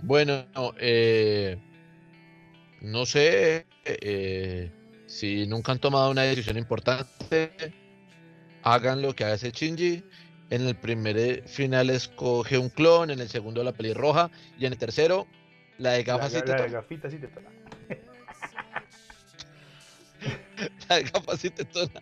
Bueno, 0.00 0.44
eh, 0.78 1.56
no 2.80 3.06
sé 3.06 3.66
eh, 3.84 4.70
si 5.06 5.46
nunca 5.46 5.72
han 5.72 5.78
tomado 5.78 6.10
una 6.10 6.22
decisión 6.22 6.58
importante, 6.58 7.52
hagan 8.62 9.00
lo 9.02 9.14
que 9.14 9.24
hace 9.24 9.50
Shinji. 9.50 10.02
En 10.54 10.68
el 10.68 10.76
primer 10.76 11.18
eh, 11.18 11.42
final 11.46 11.90
escoge 11.90 12.58
un 12.58 12.68
clon, 12.68 13.10
en 13.10 13.18
el 13.18 13.28
segundo 13.28 13.64
la 13.64 13.72
pelirroja 13.72 14.30
y 14.56 14.66
en 14.66 14.72
el 14.72 14.78
tercero 14.78 15.26
la 15.78 15.90
de 15.90 16.04
gafas 16.04 16.32
la, 16.32 16.38
y 16.38 16.42
la 16.42 16.46
de 16.46 16.52
tetona. 16.52 16.68
gafitas 16.68 17.12
y 17.12 17.18
tetona. 17.18 17.50
La 20.88 20.96
de 20.96 21.02
gafas 21.02 21.44
y 21.44 21.50
tetona. 21.50 22.00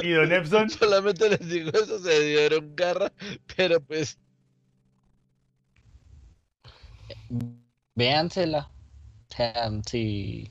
Y 0.00 0.12
Don 0.12 0.30
Epson, 0.30 0.70
Solamente 0.80 1.28
les 1.28 1.48
digo 1.48 1.70
eso, 1.70 1.98
se 1.98 2.20
dieron 2.20 2.76
garra, 2.76 3.12
pero 3.56 3.80
pues 3.80 4.16
Véansela. 7.96 8.70
O 9.28 9.34
sea, 9.34 9.72
si, 9.84 10.48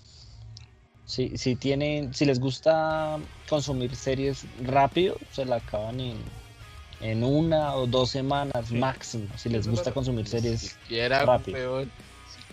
si, 1.05 1.37
si 1.37 1.55
tienen, 1.55 2.13
si 2.13 2.25
les 2.25 2.41
gusta 2.41 3.17
consumir 3.47 3.95
series 3.95 4.45
rápido, 4.63 5.15
se 5.31 5.45
la 5.45 5.55
acaban 5.55 6.01
en, 6.01 6.17
en 7.01 7.23
una 7.23 7.75
o 7.75 7.85
dos 7.87 8.09
semanas 8.09 8.67
Sí. 8.67 8.75
máximo. 8.75 9.27
Si 9.37 9.49
les 9.49 9.67
gusta 9.67 9.91
consumir 9.91 10.27
series 10.27 10.61
siquiera 10.61 11.23
rápido. 11.25 11.57
peor. 11.57 11.87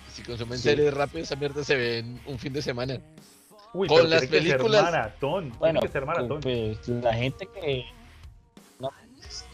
Si, 0.09 0.17
si 0.17 0.23
consumen 0.23 0.59
Sí. 0.59 0.65
series 0.65 0.93
rápido, 0.95 1.23
esa 1.25 1.37
mierda 1.37 1.65
se 1.65 1.75
ve 1.77 1.99
en 1.99 2.21
un 2.27 2.39
fin 2.39 2.53
de 2.53 2.63
semana. 2.63 2.99
uy, 3.77 3.89
Con 3.89 4.09
las 4.09 4.21
tiene 4.21 4.31
que 4.31 4.43
ser 4.49 4.57
películas- 4.59 4.83
maratón, 4.85 5.53
Bueno, 5.59 5.81
tiene 5.81 5.81
que 5.81 5.93
ser 5.93 6.07
maratón. 6.07 6.41
pues 6.41 6.89
la 6.89 7.13
gente 7.15 7.49
que 7.53 7.85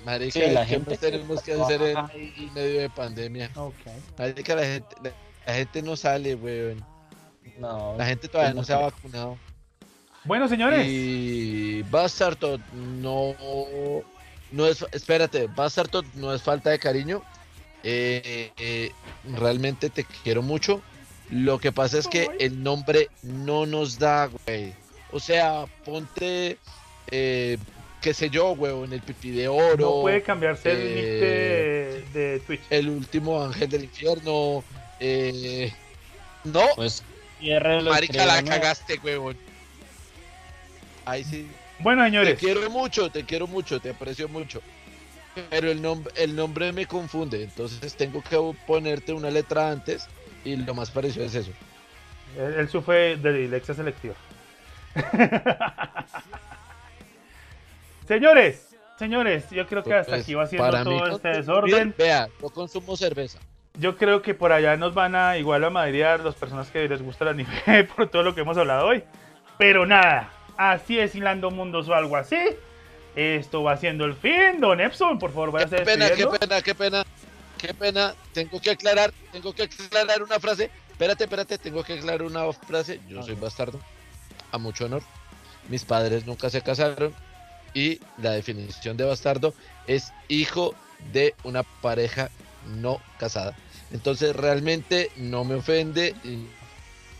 Marica, 0.04 0.32
Sí, 0.32 0.50
la 0.50 0.62
¿qué 0.62 0.66
gente 0.74 0.96
tenemos 0.98 1.42
que 1.42 1.52
hacer 1.54 1.80
en 1.82 1.96
y- 2.36 2.50
medio 2.54 2.80
de 2.80 2.90
pandemia? 2.90 3.50
Ok. 3.54 3.74
Marica, 4.18 4.54
la 4.56 4.62
gente, 4.64 4.96
la, 5.02 5.10
la 5.46 5.54
gente 5.54 5.82
no 5.82 5.96
sale, 5.96 6.34
weón. 6.34 6.84
No, 7.58 7.94
La 7.96 8.04
gente 8.06 8.28
todavía 8.28 8.52
no 8.52 8.60
no 8.60 8.64
se 8.64 8.72
ha 8.74 8.78
vacunado. 8.78 9.38
Bueno, 10.24 10.48
señores. 10.48 10.86
Y 10.86 11.82
Bastardo 11.84 12.58
no, 12.74 13.34
no 14.52 14.66
es, 14.66 14.84
espérate, 14.92 15.46
Bastardo 15.46 16.02
no 16.14 16.34
es 16.34 16.42
falta 16.42 16.70
de 16.70 16.78
cariño. 16.78 17.22
Eh, 17.82 18.52
eh, 18.58 18.92
realmente 19.36 19.90
te 19.90 20.04
quiero 20.04 20.42
mucho. 20.42 20.82
Lo 21.30 21.58
que 21.58 21.72
pasa 21.72 21.98
es 21.98 22.08
que 22.08 22.28
el 22.40 22.62
nombre 22.62 23.08
no 23.22 23.66
nos 23.66 23.98
da, 23.98 24.26
güey. 24.26 24.74
O 25.12 25.20
sea, 25.20 25.64
ponte, 25.84 26.58
eh, 27.10 27.58
qué 28.00 28.14
sé 28.14 28.30
yo, 28.30 28.54
güey, 28.56 28.84
en 28.84 28.92
el 28.92 29.00
pipí 29.00 29.30
de 29.30 29.48
oro. 29.48 29.76
No 29.76 30.00
puede 30.02 30.22
cambiarse 30.22 30.72
el 30.72 30.78
nick 30.78 31.04
de, 31.04 32.04
de 32.12 32.40
Twitch. 32.40 32.62
El 32.70 32.88
último 32.88 33.42
ángel 33.42 33.68
del 33.70 33.84
infierno. 33.84 34.64
eh, 34.98 35.72
no, 36.44 36.62
Pues 36.74 37.02
marica, 37.84 38.26
la 38.26 38.42
cagaste, 38.42 39.00
huevón. 39.02 39.36
Ahí 41.04 41.24
sí. 41.24 41.48
Bueno, 41.80 42.02
Te 42.02 42.08
señores. 42.10 42.38
quiero 42.38 42.70
mucho, 42.70 43.10
te 43.10 43.24
quiero 43.24 43.46
mucho, 43.46 43.80
te 43.80 43.90
aprecio 43.90 44.28
mucho. 44.28 44.60
Pero 45.48 45.70
el, 45.70 45.80
nombre 45.80 46.12
el 46.16 46.34
nombre 46.34 46.72
me 46.72 46.86
confunde, 46.86 47.44
entonces 47.44 47.94
tengo 47.94 48.22
que 48.22 48.36
ponerte 48.66 49.12
una 49.12 49.30
letra 49.30 49.70
antes 49.70 50.08
y 50.44 50.56
lo 50.56 50.74
más 50.74 50.90
parecido 50.90 51.24
es 51.24 51.34
eso. 51.34 51.52
Él, 52.36 52.54
él 52.58 52.68
sufre 52.68 53.16
de 53.16 53.32
dilexia 53.32 53.74
selectiva. 53.74 54.14
señores, 58.08 58.76
señores, 58.98 59.48
yo 59.50 59.66
creo 59.66 59.82
que 59.84 59.94
hasta 59.94 60.12
Pues, 60.12 60.22
aquí 60.22 60.34
va 60.34 60.46
siendo 60.46 60.82
todo 60.82 61.16
este 61.16 61.28
desorden. 61.28 61.94
Vea, 61.96 62.28
yo 62.40 62.50
consumo 62.50 62.96
cerveza. 62.96 63.38
Yo 63.78 63.96
creo 63.96 64.20
que 64.20 64.34
por 64.34 64.52
allá 64.52 64.76
nos 64.76 64.94
van 64.94 65.14
a 65.14 65.38
igual 65.38 65.62
a 65.64 65.70
madrear 65.70 66.20
las 66.20 66.34
personas 66.34 66.68
que 66.70 66.88
les 66.88 67.00
gusta 67.02 67.24
el 67.24 67.30
anime 67.30 67.84
por 67.96 68.08
todo 68.08 68.24
lo 68.24 68.34
que 68.34 68.40
hemos 68.40 68.56
hablado 68.58 68.88
hoy. 68.88 69.04
Pero 69.58 69.86
nada, 69.86 70.30
así 70.60 70.98
es 70.98 71.14
Hilando 71.14 71.50
Mundos 71.50 71.88
o 71.88 71.94
algo 71.94 72.16
así. 72.16 72.36
Esto 73.16 73.62
va 73.62 73.76
siendo 73.76 74.04
el 74.04 74.14
fin, 74.14 74.60
Don 74.60 74.80
Epson, 74.80 75.18
por 75.18 75.32
favor, 75.32 75.48
Qué 75.48 75.64
váyase 75.64 75.84
pena, 75.84 76.10
qué 76.10 76.26
pena, 76.26 76.62
qué 76.62 76.74
pena, 76.74 77.04
qué 77.58 77.74
pena. 77.74 78.14
Tengo 78.32 78.60
que 78.60 78.70
aclarar, 78.70 79.12
tengo 79.32 79.52
que 79.52 79.64
aclarar 79.64 80.22
una 80.22 80.38
frase. 80.38 80.70
Espérate, 80.92 81.24
espérate, 81.24 81.58
tengo 81.58 81.82
que 81.82 81.94
aclarar 81.94 82.22
una 82.22 82.52
frase. 82.52 83.00
Yo 83.08 83.22
soy 83.22 83.34
bastardo, 83.34 83.80
a 84.52 84.58
mucho 84.58 84.84
honor. 84.84 85.02
Mis 85.68 85.84
padres 85.84 86.26
nunca 86.26 86.50
se 86.50 86.62
casaron 86.62 87.14
y 87.74 88.00
la 88.18 88.32
definición 88.32 88.96
de 88.96 89.04
bastardo 89.04 89.54
es 89.86 90.12
hijo 90.28 90.74
de 91.12 91.34
una 91.42 91.62
pareja 91.62 92.30
no 92.76 93.00
casada. 93.18 93.56
Entonces 93.92 94.36
realmente 94.36 95.10
no 95.16 95.44
me 95.44 95.56
ofende 95.56 96.14
y 96.22 96.46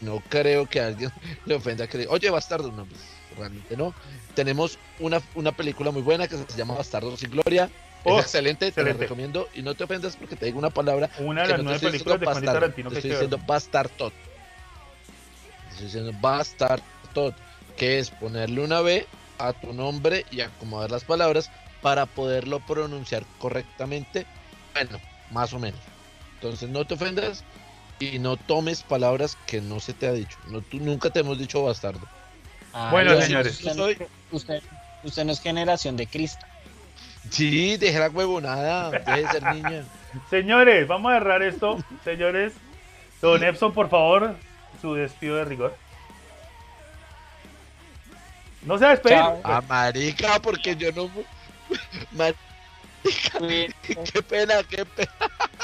no 0.03 0.23
creo 0.29 0.67
que 0.67 0.81
a 0.81 0.87
alguien 0.89 1.11
le 1.47 1.55
ofenda 1.55 1.87
que 1.87 1.99
diga, 1.99 2.13
oye 2.13 2.31
bastardo, 2.31 2.71
no, 2.71 2.85
pues, 2.85 3.01
realmente 3.37 3.77
no. 3.77 3.95
Tenemos 4.35 4.79
una, 4.99 5.21
una 5.35 5.53
película 5.53 5.91
muy 5.91 6.03
buena 6.03 6.29
que 6.29 6.37
se 6.37 6.57
llama 6.57 6.75
Bastardo 6.75 7.17
sin 7.17 7.31
Gloria. 7.31 7.71
Oh, 8.05 8.19
es 8.19 8.25
excelente, 8.25 8.73
te 8.73 8.83
la 8.83 8.95
recomiendo 8.95 9.49
y 9.53 9.61
no 9.61 9.75
te 9.75 9.85
ofendas 9.85 10.17
porque 10.17 10.35
te 10.35 10.47
digo 10.47 10.59
una 10.59 10.71
palabra 10.71 11.11
Una 11.19 11.43
de 11.43 11.49
las 11.49 11.59
no 11.59 11.65
nueve 11.65 11.77
estoy 11.77 11.91
películas 11.91 12.21
de 12.21 12.27
Quentin 12.27 12.47
Tarantino 12.47 12.89
te 12.91 12.97
estoy 12.97 13.11
que 13.11 13.17
ver. 13.17 13.25
diciendo 13.29 13.47
bastardot. 13.47 14.13
Te 14.13 15.71
Estoy 15.73 15.85
diciendo 15.87 16.13
bastardot, 16.21 17.35
que 17.77 17.99
es 17.99 18.11
ponerle 18.11 18.63
una 18.63 18.81
B 18.81 19.07
a 19.39 19.53
tu 19.53 19.73
nombre 19.75 20.25
y 20.31 20.41
acomodar 20.41 20.91
las 20.91 21.05
palabras 21.05 21.51
para 21.83 22.07
poderlo 22.07 22.61
pronunciar 22.61 23.25
correctamente. 23.39 24.27
Bueno, 24.75 24.99
más 25.31 25.53
o 25.53 25.59
menos. 25.59 25.81
Entonces 26.35 26.71
no 26.71 26.87
te 26.87 26.95
ofendas 26.95 27.45
y 27.99 28.19
no 28.19 28.39
tomes 28.39 28.83
palabras 28.83 29.37
que 29.47 29.61
no 29.61 29.79
se 29.79 29.93
te 29.93 30.07
ha 30.07 30.13
dicho. 30.13 30.39
No, 30.47 30.63
tú 30.63 30.79
nunca 30.79 31.11
te 31.11 31.21
hemos 31.21 31.39
dicho 31.39 31.63
bastardo. 31.63 32.01
Bueno, 32.91 33.21
señores. 33.21 33.59
Usted, 33.59 33.75
soy- 33.75 33.99
usted, 34.31 34.63
usted 35.05 35.25
no 35.25 35.33
es 35.33 35.41
generación 35.41 35.97
de 35.97 36.07
Cristo. 36.07 36.45
Sí, 37.31 37.77
deje 37.77 37.99
la 37.99 38.09
huevonada, 38.09 38.91
deje 38.91 39.23
de 39.23 39.29
ser 39.29 39.43
niña. 39.55 39.85
Señores, 40.31 40.87
vamos 40.89 41.13
a 41.13 41.19
cerrar 41.19 41.43
esto. 41.43 41.79
Señores, 42.05 42.53
Don 43.21 43.43
Epson, 43.45 43.73
por 43.73 43.89
favor, 43.91 44.35
su 44.81 44.95
despido 44.95 45.37
de 45.37 45.45
rigor. 45.45 45.77
No 48.63 48.79
se 48.79 48.85
va 48.85 48.91
a 48.91 48.95
despedir. 48.95 49.19
Ah, 49.45 49.63
marica, 49.69 50.39
porque 50.41 50.77
yo 50.77 50.91
no. 50.93 51.11
Qué 53.03 54.23
pena, 54.23 54.63
qué 54.69 54.85
pena. 54.85 55.11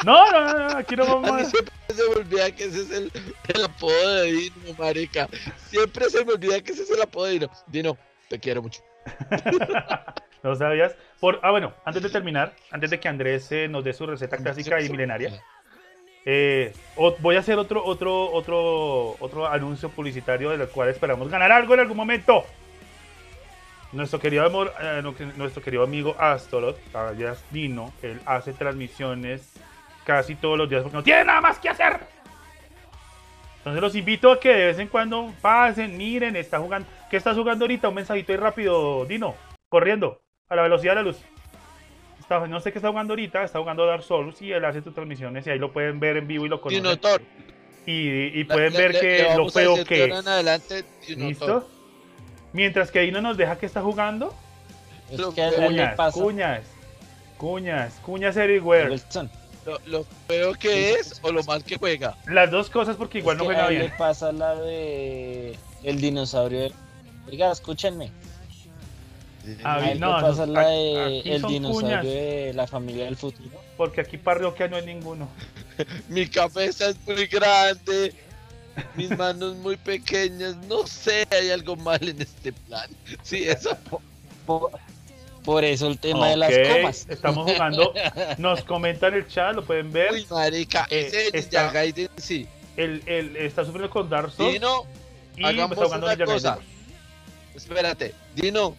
No, 0.05 0.31
no, 0.31 0.53
no, 0.53 0.69
no, 0.69 0.79
aquí 0.79 0.97
no 0.97 1.05
A 1.05 1.07
mí 1.07 1.13
vamos 1.13 1.43
a... 1.43 1.45
siempre 1.45 1.75
se 1.89 2.09
me 2.09 2.15
olvida 2.17 2.51
que 2.51 2.65
ese 2.65 2.83
es 2.83 2.91
el, 2.91 3.13
el 3.55 3.65
apodo 3.65 4.15
de 4.15 4.33
Dino, 4.33 4.75
marica. 4.79 5.29
Siempre 5.69 6.09
se 6.11 6.25
me 6.25 6.33
olvida 6.33 6.61
que 6.61 6.73
ese 6.73 6.83
es 6.83 6.91
el 6.91 7.03
apodo 7.03 7.27
de 7.27 7.33
Dino. 7.33 7.51
Dino, 7.67 7.99
te 8.29 8.39
quiero 8.39 8.63
mucho. 8.63 8.83
No 10.43 10.55
sabías. 10.55 10.95
Por... 11.19 11.41
Ah, 11.43 11.51
bueno, 11.51 11.75
antes 11.85 12.05
de 12.05 12.09
terminar, 12.09 12.55
antes 12.71 12.91
de 12.91 13.01
que 13.01 13.09
Andrés 13.09 13.51
eh, 13.51 13.67
nos 13.67 13.83
dé 13.83 13.93
su 13.93 14.07
receta 14.07 14.37
clásica 14.37 14.81
y 14.81 14.89
milenaria, 14.89 15.43
eh, 16.25 16.73
voy 17.19 17.35
a 17.35 17.41
hacer 17.41 17.59
otro, 17.59 17.85
otro, 17.85 18.31
otro, 18.33 19.17
otro 19.19 19.47
anuncio 19.49 19.89
publicitario 19.89 20.51
de 20.51 20.59
lo 20.59 20.69
cual 20.69 20.89
esperamos 20.89 21.29
ganar 21.29 21.51
algo 21.51 21.75
en 21.75 21.81
algún 21.81 21.97
momento. 21.97 22.45
Nuestro 23.93 24.19
querido, 24.19 24.45
amor, 24.45 24.73
eh, 24.81 25.03
nuestro 25.37 25.63
querido 25.63 25.83
amigo 25.85 26.15
Astolot, 26.19 26.79
alias 26.95 27.43
Dino, 27.51 27.93
él 28.03 28.21
hace 28.27 28.53
transmisiones 28.53 29.53
casi 30.05 30.35
todos 30.35 30.59
los 30.59 30.69
días 30.69 30.83
porque 30.83 30.97
no 30.97 31.03
tiene 31.03 31.25
nada 31.25 31.41
más 31.41 31.59
que 31.59 31.69
hacer. 31.69 31.99
Entonces 33.59 33.81
los 33.83 33.95
invito 33.97 34.31
a 34.31 34.39
que 34.39 34.51
de 34.51 34.67
vez 34.67 34.79
en 34.79 34.89
cuando 34.89 35.33
pasen, 35.41 35.97
miren, 35.97 36.37
está 36.37 36.59
jugando. 36.59 36.89
¿Qué 37.11 37.17
estás 37.17 37.37
jugando 37.37 37.65
ahorita? 37.65 37.89
Un 37.89 37.95
mensajito 37.95 38.33
ahí 38.33 38.39
rápido, 38.39 39.05
Dino, 39.07 39.35
corriendo, 39.69 40.21
a 40.49 40.57
la 40.57 40.63
velocidad 40.63 40.93
de 40.93 40.97
la 40.97 41.03
luz. 41.03 41.19
Está- 42.21 42.47
no 42.47 42.61
sé 42.61 42.73
qué 42.73 42.79
está 42.79 42.89
jugando 42.91 43.13
ahorita, 43.13 43.43
está 43.45 43.59
jugando 43.61 43.87
Dark 43.87 44.03
Souls 44.03 44.41
y 44.43 44.53
él 44.53 44.65
hace 44.65 44.83
sus 44.83 44.95
transmisiones 44.95 45.47
y 45.47 45.51
ahí 45.51 45.59
lo 45.59 45.73
pueden 45.73 45.99
ver 46.01 46.17
en 46.17 46.27
vivo 46.27 46.45
y 46.47 46.49
lo 46.49 46.61
conocen. 46.61 46.83
Dino 46.83 46.97
Thor. 46.99 47.23
Y, 47.87 48.41
y 48.41 48.45
pueden 48.45 48.73
Le- 48.73 48.79
ver 48.79 48.93
le- 48.95 49.01
que 49.01 49.23
le 49.23 49.37
lo 49.37 49.49
feo 49.49 49.85
que 49.85 50.03
ahora 50.03 50.15
es. 50.15 50.21
en 50.21 50.29
adelante, 50.29 50.85
Dino 51.07 51.29
¿Listo? 51.29 51.69
Mientras 52.57 52.91
que 52.91 53.01
Dino 53.01 53.21
nos 53.21 53.37
deja 53.37 53.59
que 53.59 53.67
está 53.67 53.83
jugando. 53.83 54.35
Es 55.11 55.21
que 55.35 55.43
a 55.43 55.49
él 55.51 55.61
le 55.61 55.67
Cuñas, 55.67 55.95
pasa. 55.95 56.19
cuñas, 56.21 56.61
cuñas, 57.37 57.93
cuñas 58.03 58.37
everywhere. 58.39 58.99
Lo, 59.67 59.79
lo 59.85 60.07
feo 60.27 60.55
que 60.55 60.93
es 60.95 61.21
o 61.23 61.31
lo 61.33 61.45
mal 61.45 61.63
que 61.63 61.77
juega. 61.77 62.17
Las 62.27 62.51
dos 62.51 62.71
cosas 62.71 62.97
porque 62.97 63.19
igual 63.19 63.37
es 63.37 63.41
no 63.41 63.45
juega 63.45 63.69
bien. 63.69 63.83
le 63.83 63.89
pasa 63.91 64.33
la 64.33 64.55
de 64.55 65.55
el 65.83 66.01
dinosaurio. 66.01 66.71
Oiga, 67.31 67.53
escúchenme. 67.53 68.11
A 69.63 69.91
él 69.91 70.01
no, 70.01 70.17
le 70.17 70.23
pasa 70.23 70.47
no, 70.47 70.55
la 70.55 70.67
de 70.69 71.21
el 71.27 71.43
dinosaurio 71.43 71.71
cuñas. 71.89 72.05
de 72.05 72.53
la 72.55 72.67
familia 72.67 73.05
del 73.05 73.17
futuro. 73.17 73.51
Porque 73.77 74.01
aquí 74.01 74.17
parroquia 74.17 74.67
no 74.67 74.77
hay 74.77 74.87
ninguno. 74.87 75.29
Mi 76.09 76.27
cabeza 76.27 76.89
es 76.89 76.97
muy 77.07 77.27
grande. 77.27 78.15
Mis 78.95 79.11
manos 79.17 79.57
muy 79.57 79.77
pequeñas. 79.77 80.57
No 80.69 80.87
sé, 80.87 81.27
hay 81.31 81.51
algo 81.51 81.77
mal 81.77 82.07
en 82.07 82.21
este 82.21 82.53
plan. 82.53 82.89
Sí, 83.23 83.45
eso. 83.49 83.77
Por, 84.47 84.71
por 85.45 85.65
eso 85.65 85.89
el 85.89 85.99
tema 85.99 86.29
de 86.29 86.37
las 86.37 86.53
comas. 86.69 87.07
Estamos 87.09 87.51
jugando. 87.51 87.93
Nos 88.39 88.63
comentan 88.65 89.13
en 89.15 89.21
el 89.21 89.29
chat, 89.29 89.55
lo 89.55 89.65
pueden 89.65 89.93
ver. 89.93 90.13
Uy, 90.13 90.27
marica, 90.31 90.87
Eh, 90.91 91.07
ese 91.07 91.39
está- 91.39 91.71
Gaiden 91.71 92.09
sí. 92.17 92.47
Él, 92.77 93.03
él 93.07 93.37
está 93.37 93.65
sufriendo 93.65 93.89
con 93.91 94.09
Dark 94.11 94.31
Souls 94.33 94.53
Dino, 94.53 94.85
y 95.37 95.45
hagamos 95.45 95.73
está 95.73 95.85
jugando 95.87 96.07
una 96.07 96.25
cosa. 96.25 96.51
Gaiden. 96.57 96.69
espérate. 97.55 98.15
Dino, 98.35 98.77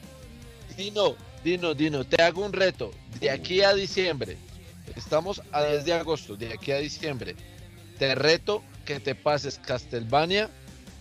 Dino, 0.77 1.15
Dino, 1.43 1.73
Dino, 1.73 2.03
te 2.05 2.21
hago 2.21 2.45
un 2.45 2.53
reto. 2.53 2.91
De 3.19 3.31
aquí 3.31 3.61
a 3.63 3.73
diciembre. 3.73 4.37
Estamos 4.95 5.41
a 5.51 5.63
10 5.63 5.85
de 5.85 5.93
agosto. 5.93 6.35
De 6.35 6.53
aquí 6.53 6.71
a 6.71 6.77
diciembre. 6.77 7.35
Te 7.97 8.13
reto 8.13 8.61
que 8.87 8.99
te 9.01 9.13
pases 9.15 9.59
Castlevania 9.59 10.49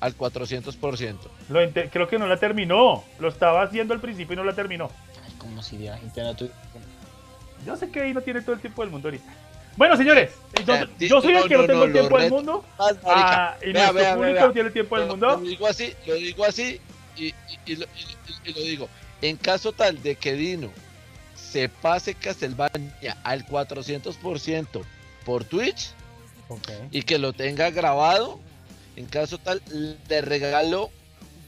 al 0.01 0.17
400%. 0.19 1.17
Lo 1.49 1.61
creo 1.91 2.09
que 2.09 2.19
no 2.19 2.27
la 2.27 2.37
terminó. 2.37 3.05
Lo 3.21 3.29
estaba 3.29 3.63
haciendo 3.63 3.95
al 3.95 4.01
principio 4.01 4.35
y 4.35 4.37
no 4.37 4.45
la 4.45 4.55
terminó. 4.55 4.91
Ay, 5.25 5.33
como 5.39 5.63
si 5.63 5.79
la 5.79 5.97
gente 5.97 6.21
no 6.23 6.35
tuviera. 6.35 6.57
Yo 7.65 7.77
sé 7.77 7.89
que 7.91 8.03
ahí 8.03 8.13
no 8.13 8.21
tiene 8.21 8.43
todo 8.43 8.55
el 8.57 8.61
tiempo 8.61 8.83
del 8.83 8.91
mundo 8.91 9.09
ahorita. 9.09 9.33
Bueno, 9.77 9.97
señores, 9.97 10.33
entonces, 10.55 10.89
di- 10.99 11.09
yo 11.09 11.21
soy 11.21 11.35
el 11.35 11.49
que 11.49 11.55
no, 11.55 11.61
no, 11.63 11.67
tengo 11.67 11.85
el 11.85 11.93
tiempo 11.93 12.19
del 12.19 12.31
mundo. 12.31 12.65
Más, 12.79 12.93
marica. 13.03 13.49
ah, 13.51 13.57
y 13.63 13.73
Vea, 13.73 13.93
nuestro 13.93 13.95
vea, 13.95 14.15
público 14.17 14.35
vea, 14.35 14.47
no 14.47 14.53
tiene 14.53 14.67
el 14.69 14.73
tiempo 14.73 14.97
del 14.97 15.05
Lo- 15.07 15.11
mundo. 15.13 15.27
Lo 15.29 15.41
digo 15.41 15.67
así, 15.67 15.93
lo 16.07 16.15
digo 16.15 16.45
así 16.45 16.81
y, 17.17 17.27
y- 17.27 17.35
y 17.67 17.77
lo, 17.77 17.85
y- 17.85 18.51
y 18.51 18.53
lo 18.55 18.61
digo. 18.63 18.89
En 19.23 19.37
caso 19.37 19.73
tal 19.73 20.03
de 20.03 20.17
que 20.17 20.33
Dino 20.35 20.71
se 21.37 21.69
pase 21.69 22.15
Castlevania 22.15 23.17
al 23.23 23.47
400% 23.47 24.83
por 25.25 25.45
Twitch 25.45 25.91
Ok. 26.49 26.69
y 26.93 27.03
que 27.03 27.19
lo 27.19 27.33
tenga 27.33 27.71
grabado, 27.71 28.39
en 28.97 29.07
caso 29.07 29.39
tal 29.39 29.63
le 30.09 30.21
regalo 30.21 30.91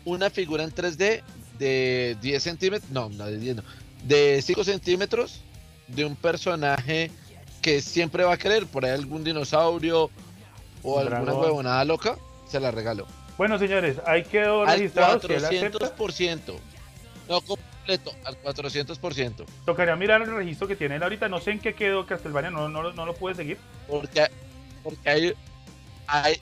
una 0.05 0.31
figura 0.31 0.65
en 0.65 0.71
3D 0.75 1.23
de 1.59 2.17
10 2.21 2.43
centímetros, 2.43 2.91
no, 2.91 3.09
no 3.11 3.27
de 3.27 3.39
10, 3.39 3.57
no, 3.57 3.63
de 4.05 4.41
5 4.43 4.65
centímetros 4.65 5.41
de 5.89 6.05
un 6.05 6.17
personaje 6.17 7.11
que 7.63 7.81
siempre 7.81 8.25
va 8.25 8.35
a 8.35 8.39
querer, 8.39 8.67
por 8.67 8.85
ahí 8.85 8.93
algún 8.93 9.25
dinosaurio 9.25 10.11
o 10.83 10.95
Un 10.95 11.01
alguna 11.01 11.21
dragón. 11.33 11.43
huevonada 11.43 11.85
loca, 11.85 12.17
se 12.49 12.61
la 12.61 12.71
regalo. 12.71 13.07
Bueno, 13.37 13.59
señores, 13.59 13.97
ahí 14.07 14.25
quedó 14.25 14.63
Al 14.63 14.79
registrado. 14.79 15.21
si 15.21 15.33
él 15.33 15.45
acepta. 15.45 15.97
400%. 15.97 16.55
No 17.29 17.41
completo, 17.43 18.13
al 18.25 18.37
400%. 18.43 19.45
Tocaría 19.67 19.95
mirar 19.97 20.23
el 20.23 20.35
registro 20.35 20.67
que 20.67 20.77
tiene 20.77 20.97
él 20.97 21.03
ahorita. 21.03 21.29
No 21.29 21.41
sé 21.41 21.53
en 21.53 21.61
qué 21.61 21.75
quedó 21.75 22.07
Castlevania, 22.07 22.51
no, 22.51 22.69
no, 22.69 22.83
lo- 22.83 22.93
no 22.93 23.05
lo 23.07 23.15
pude 23.15 23.35
seguir. 23.35 23.59
Porque, 23.89 24.27
porque 24.83 25.09
hay, 25.11 25.35
hay 26.07 26.41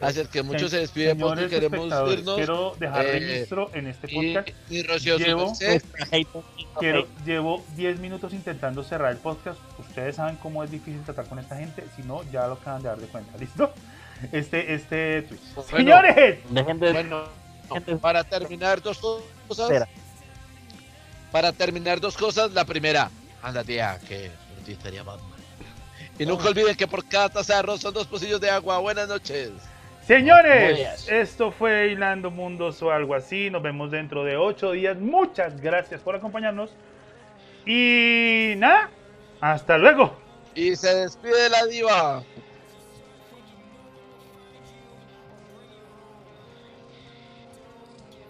Así 0.00 0.20
que 0.26 0.42
muchos 0.42 0.72
se 0.72 0.78
despiden 0.78 1.16
porque 1.16 1.42
Señores 1.42 1.50
queremos 1.50 1.78
espectadores, 1.78 2.18
irnos. 2.18 2.34
quiero 2.36 2.74
dejar 2.80 3.06
eh, 3.06 3.12
registro 3.20 3.70
en 3.72 3.86
este 3.86 4.08
podcast. 4.08 4.48
y 4.68 4.82
Rocío, 4.82 5.16
Llevo- 5.18 5.46
merced, 5.46 5.82
Quiero, 6.78 7.06
llevo 7.24 7.64
10 7.76 8.00
minutos 8.00 8.32
intentando 8.32 8.82
cerrar 8.82 9.12
el 9.12 9.18
podcast. 9.18 9.60
Ustedes 9.78 10.16
saben 10.16 10.36
cómo 10.36 10.64
es 10.64 10.70
difícil 10.72 11.02
tratar 11.04 11.26
con 11.26 11.38
esta 11.38 11.56
gente. 11.56 11.84
Si 11.94 12.02
no, 12.02 12.22
ya 12.32 12.46
lo 12.48 12.54
acaban 12.54 12.82
de 12.82 12.88
dar 12.88 12.98
de 12.98 13.06
cuenta. 13.06 13.36
¿Listo? 13.38 13.72
Este, 14.30 14.74
este 14.74 15.22
tweet. 15.22 15.40
Bueno. 15.56 15.68
Señores, 15.78 16.38
Dejen 16.48 16.78
de 16.78 16.92
Bueno, 16.92 17.24
para 18.00 18.22
terminar 18.22 18.80
dos 18.80 18.98
cosas. 18.98 19.64
Espera. 19.68 19.88
Para 21.32 21.52
terminar 21.52 22.00
dos 22.00 22.16
cosas. 22.16 22.52
La 22.52 22.64
primera, 22.64 23.10
anda 23.42 23.64
tía, 23.64 23.98
que 24.08 24.30
por 24.54 24.64
ti 24.64 24.72
estaría 24.72 25.02
Batman. 25.02 25.31
Y 26.18 26.26
nunca 26.26 26.48
olviden 26.48 26.76
que 26.76 26.86
por 26.86 27.06
cada 27.06 27.28
taza 27.28 27.54
de 27.54 27.58
arroz 27.60 27.80
son 27.80 27.94
dos 27.94 28.06
pocillos 28.06 28.40
de 28.40 28.50
agua. 28.50 28.78
Buenas 28.78 29.08
noches. 29.08 29.50
señores, 30.06 31.08
esto 31.08 31.50
fue 31.50 31.88
Hilando 31.88 32.30
Mundos 32.30 32.82
o 32.82 32.90
algo 32.90 33.14
así. 33.14 33.50
Nos 33.50 33.62
vemos 33.62 33.90
dentro 33.90 34.24
de 34.24 34.36
8 34.36 34.72
días. 34.72 34.98
Muchas 34.98 35.60
gracias 35.60 36.00
por 36.00 36.14
acompañarnos. 36.14 36.70
Y 37.66 38.54
nada, 38.56 38.90
hasta 39.40 39.78
luego. 39.78 40.16
Y 40.54 40.76
se 40.76 40.94
despide 40.94 41.48
la 41.48 41.66
diva. 41.66 42.22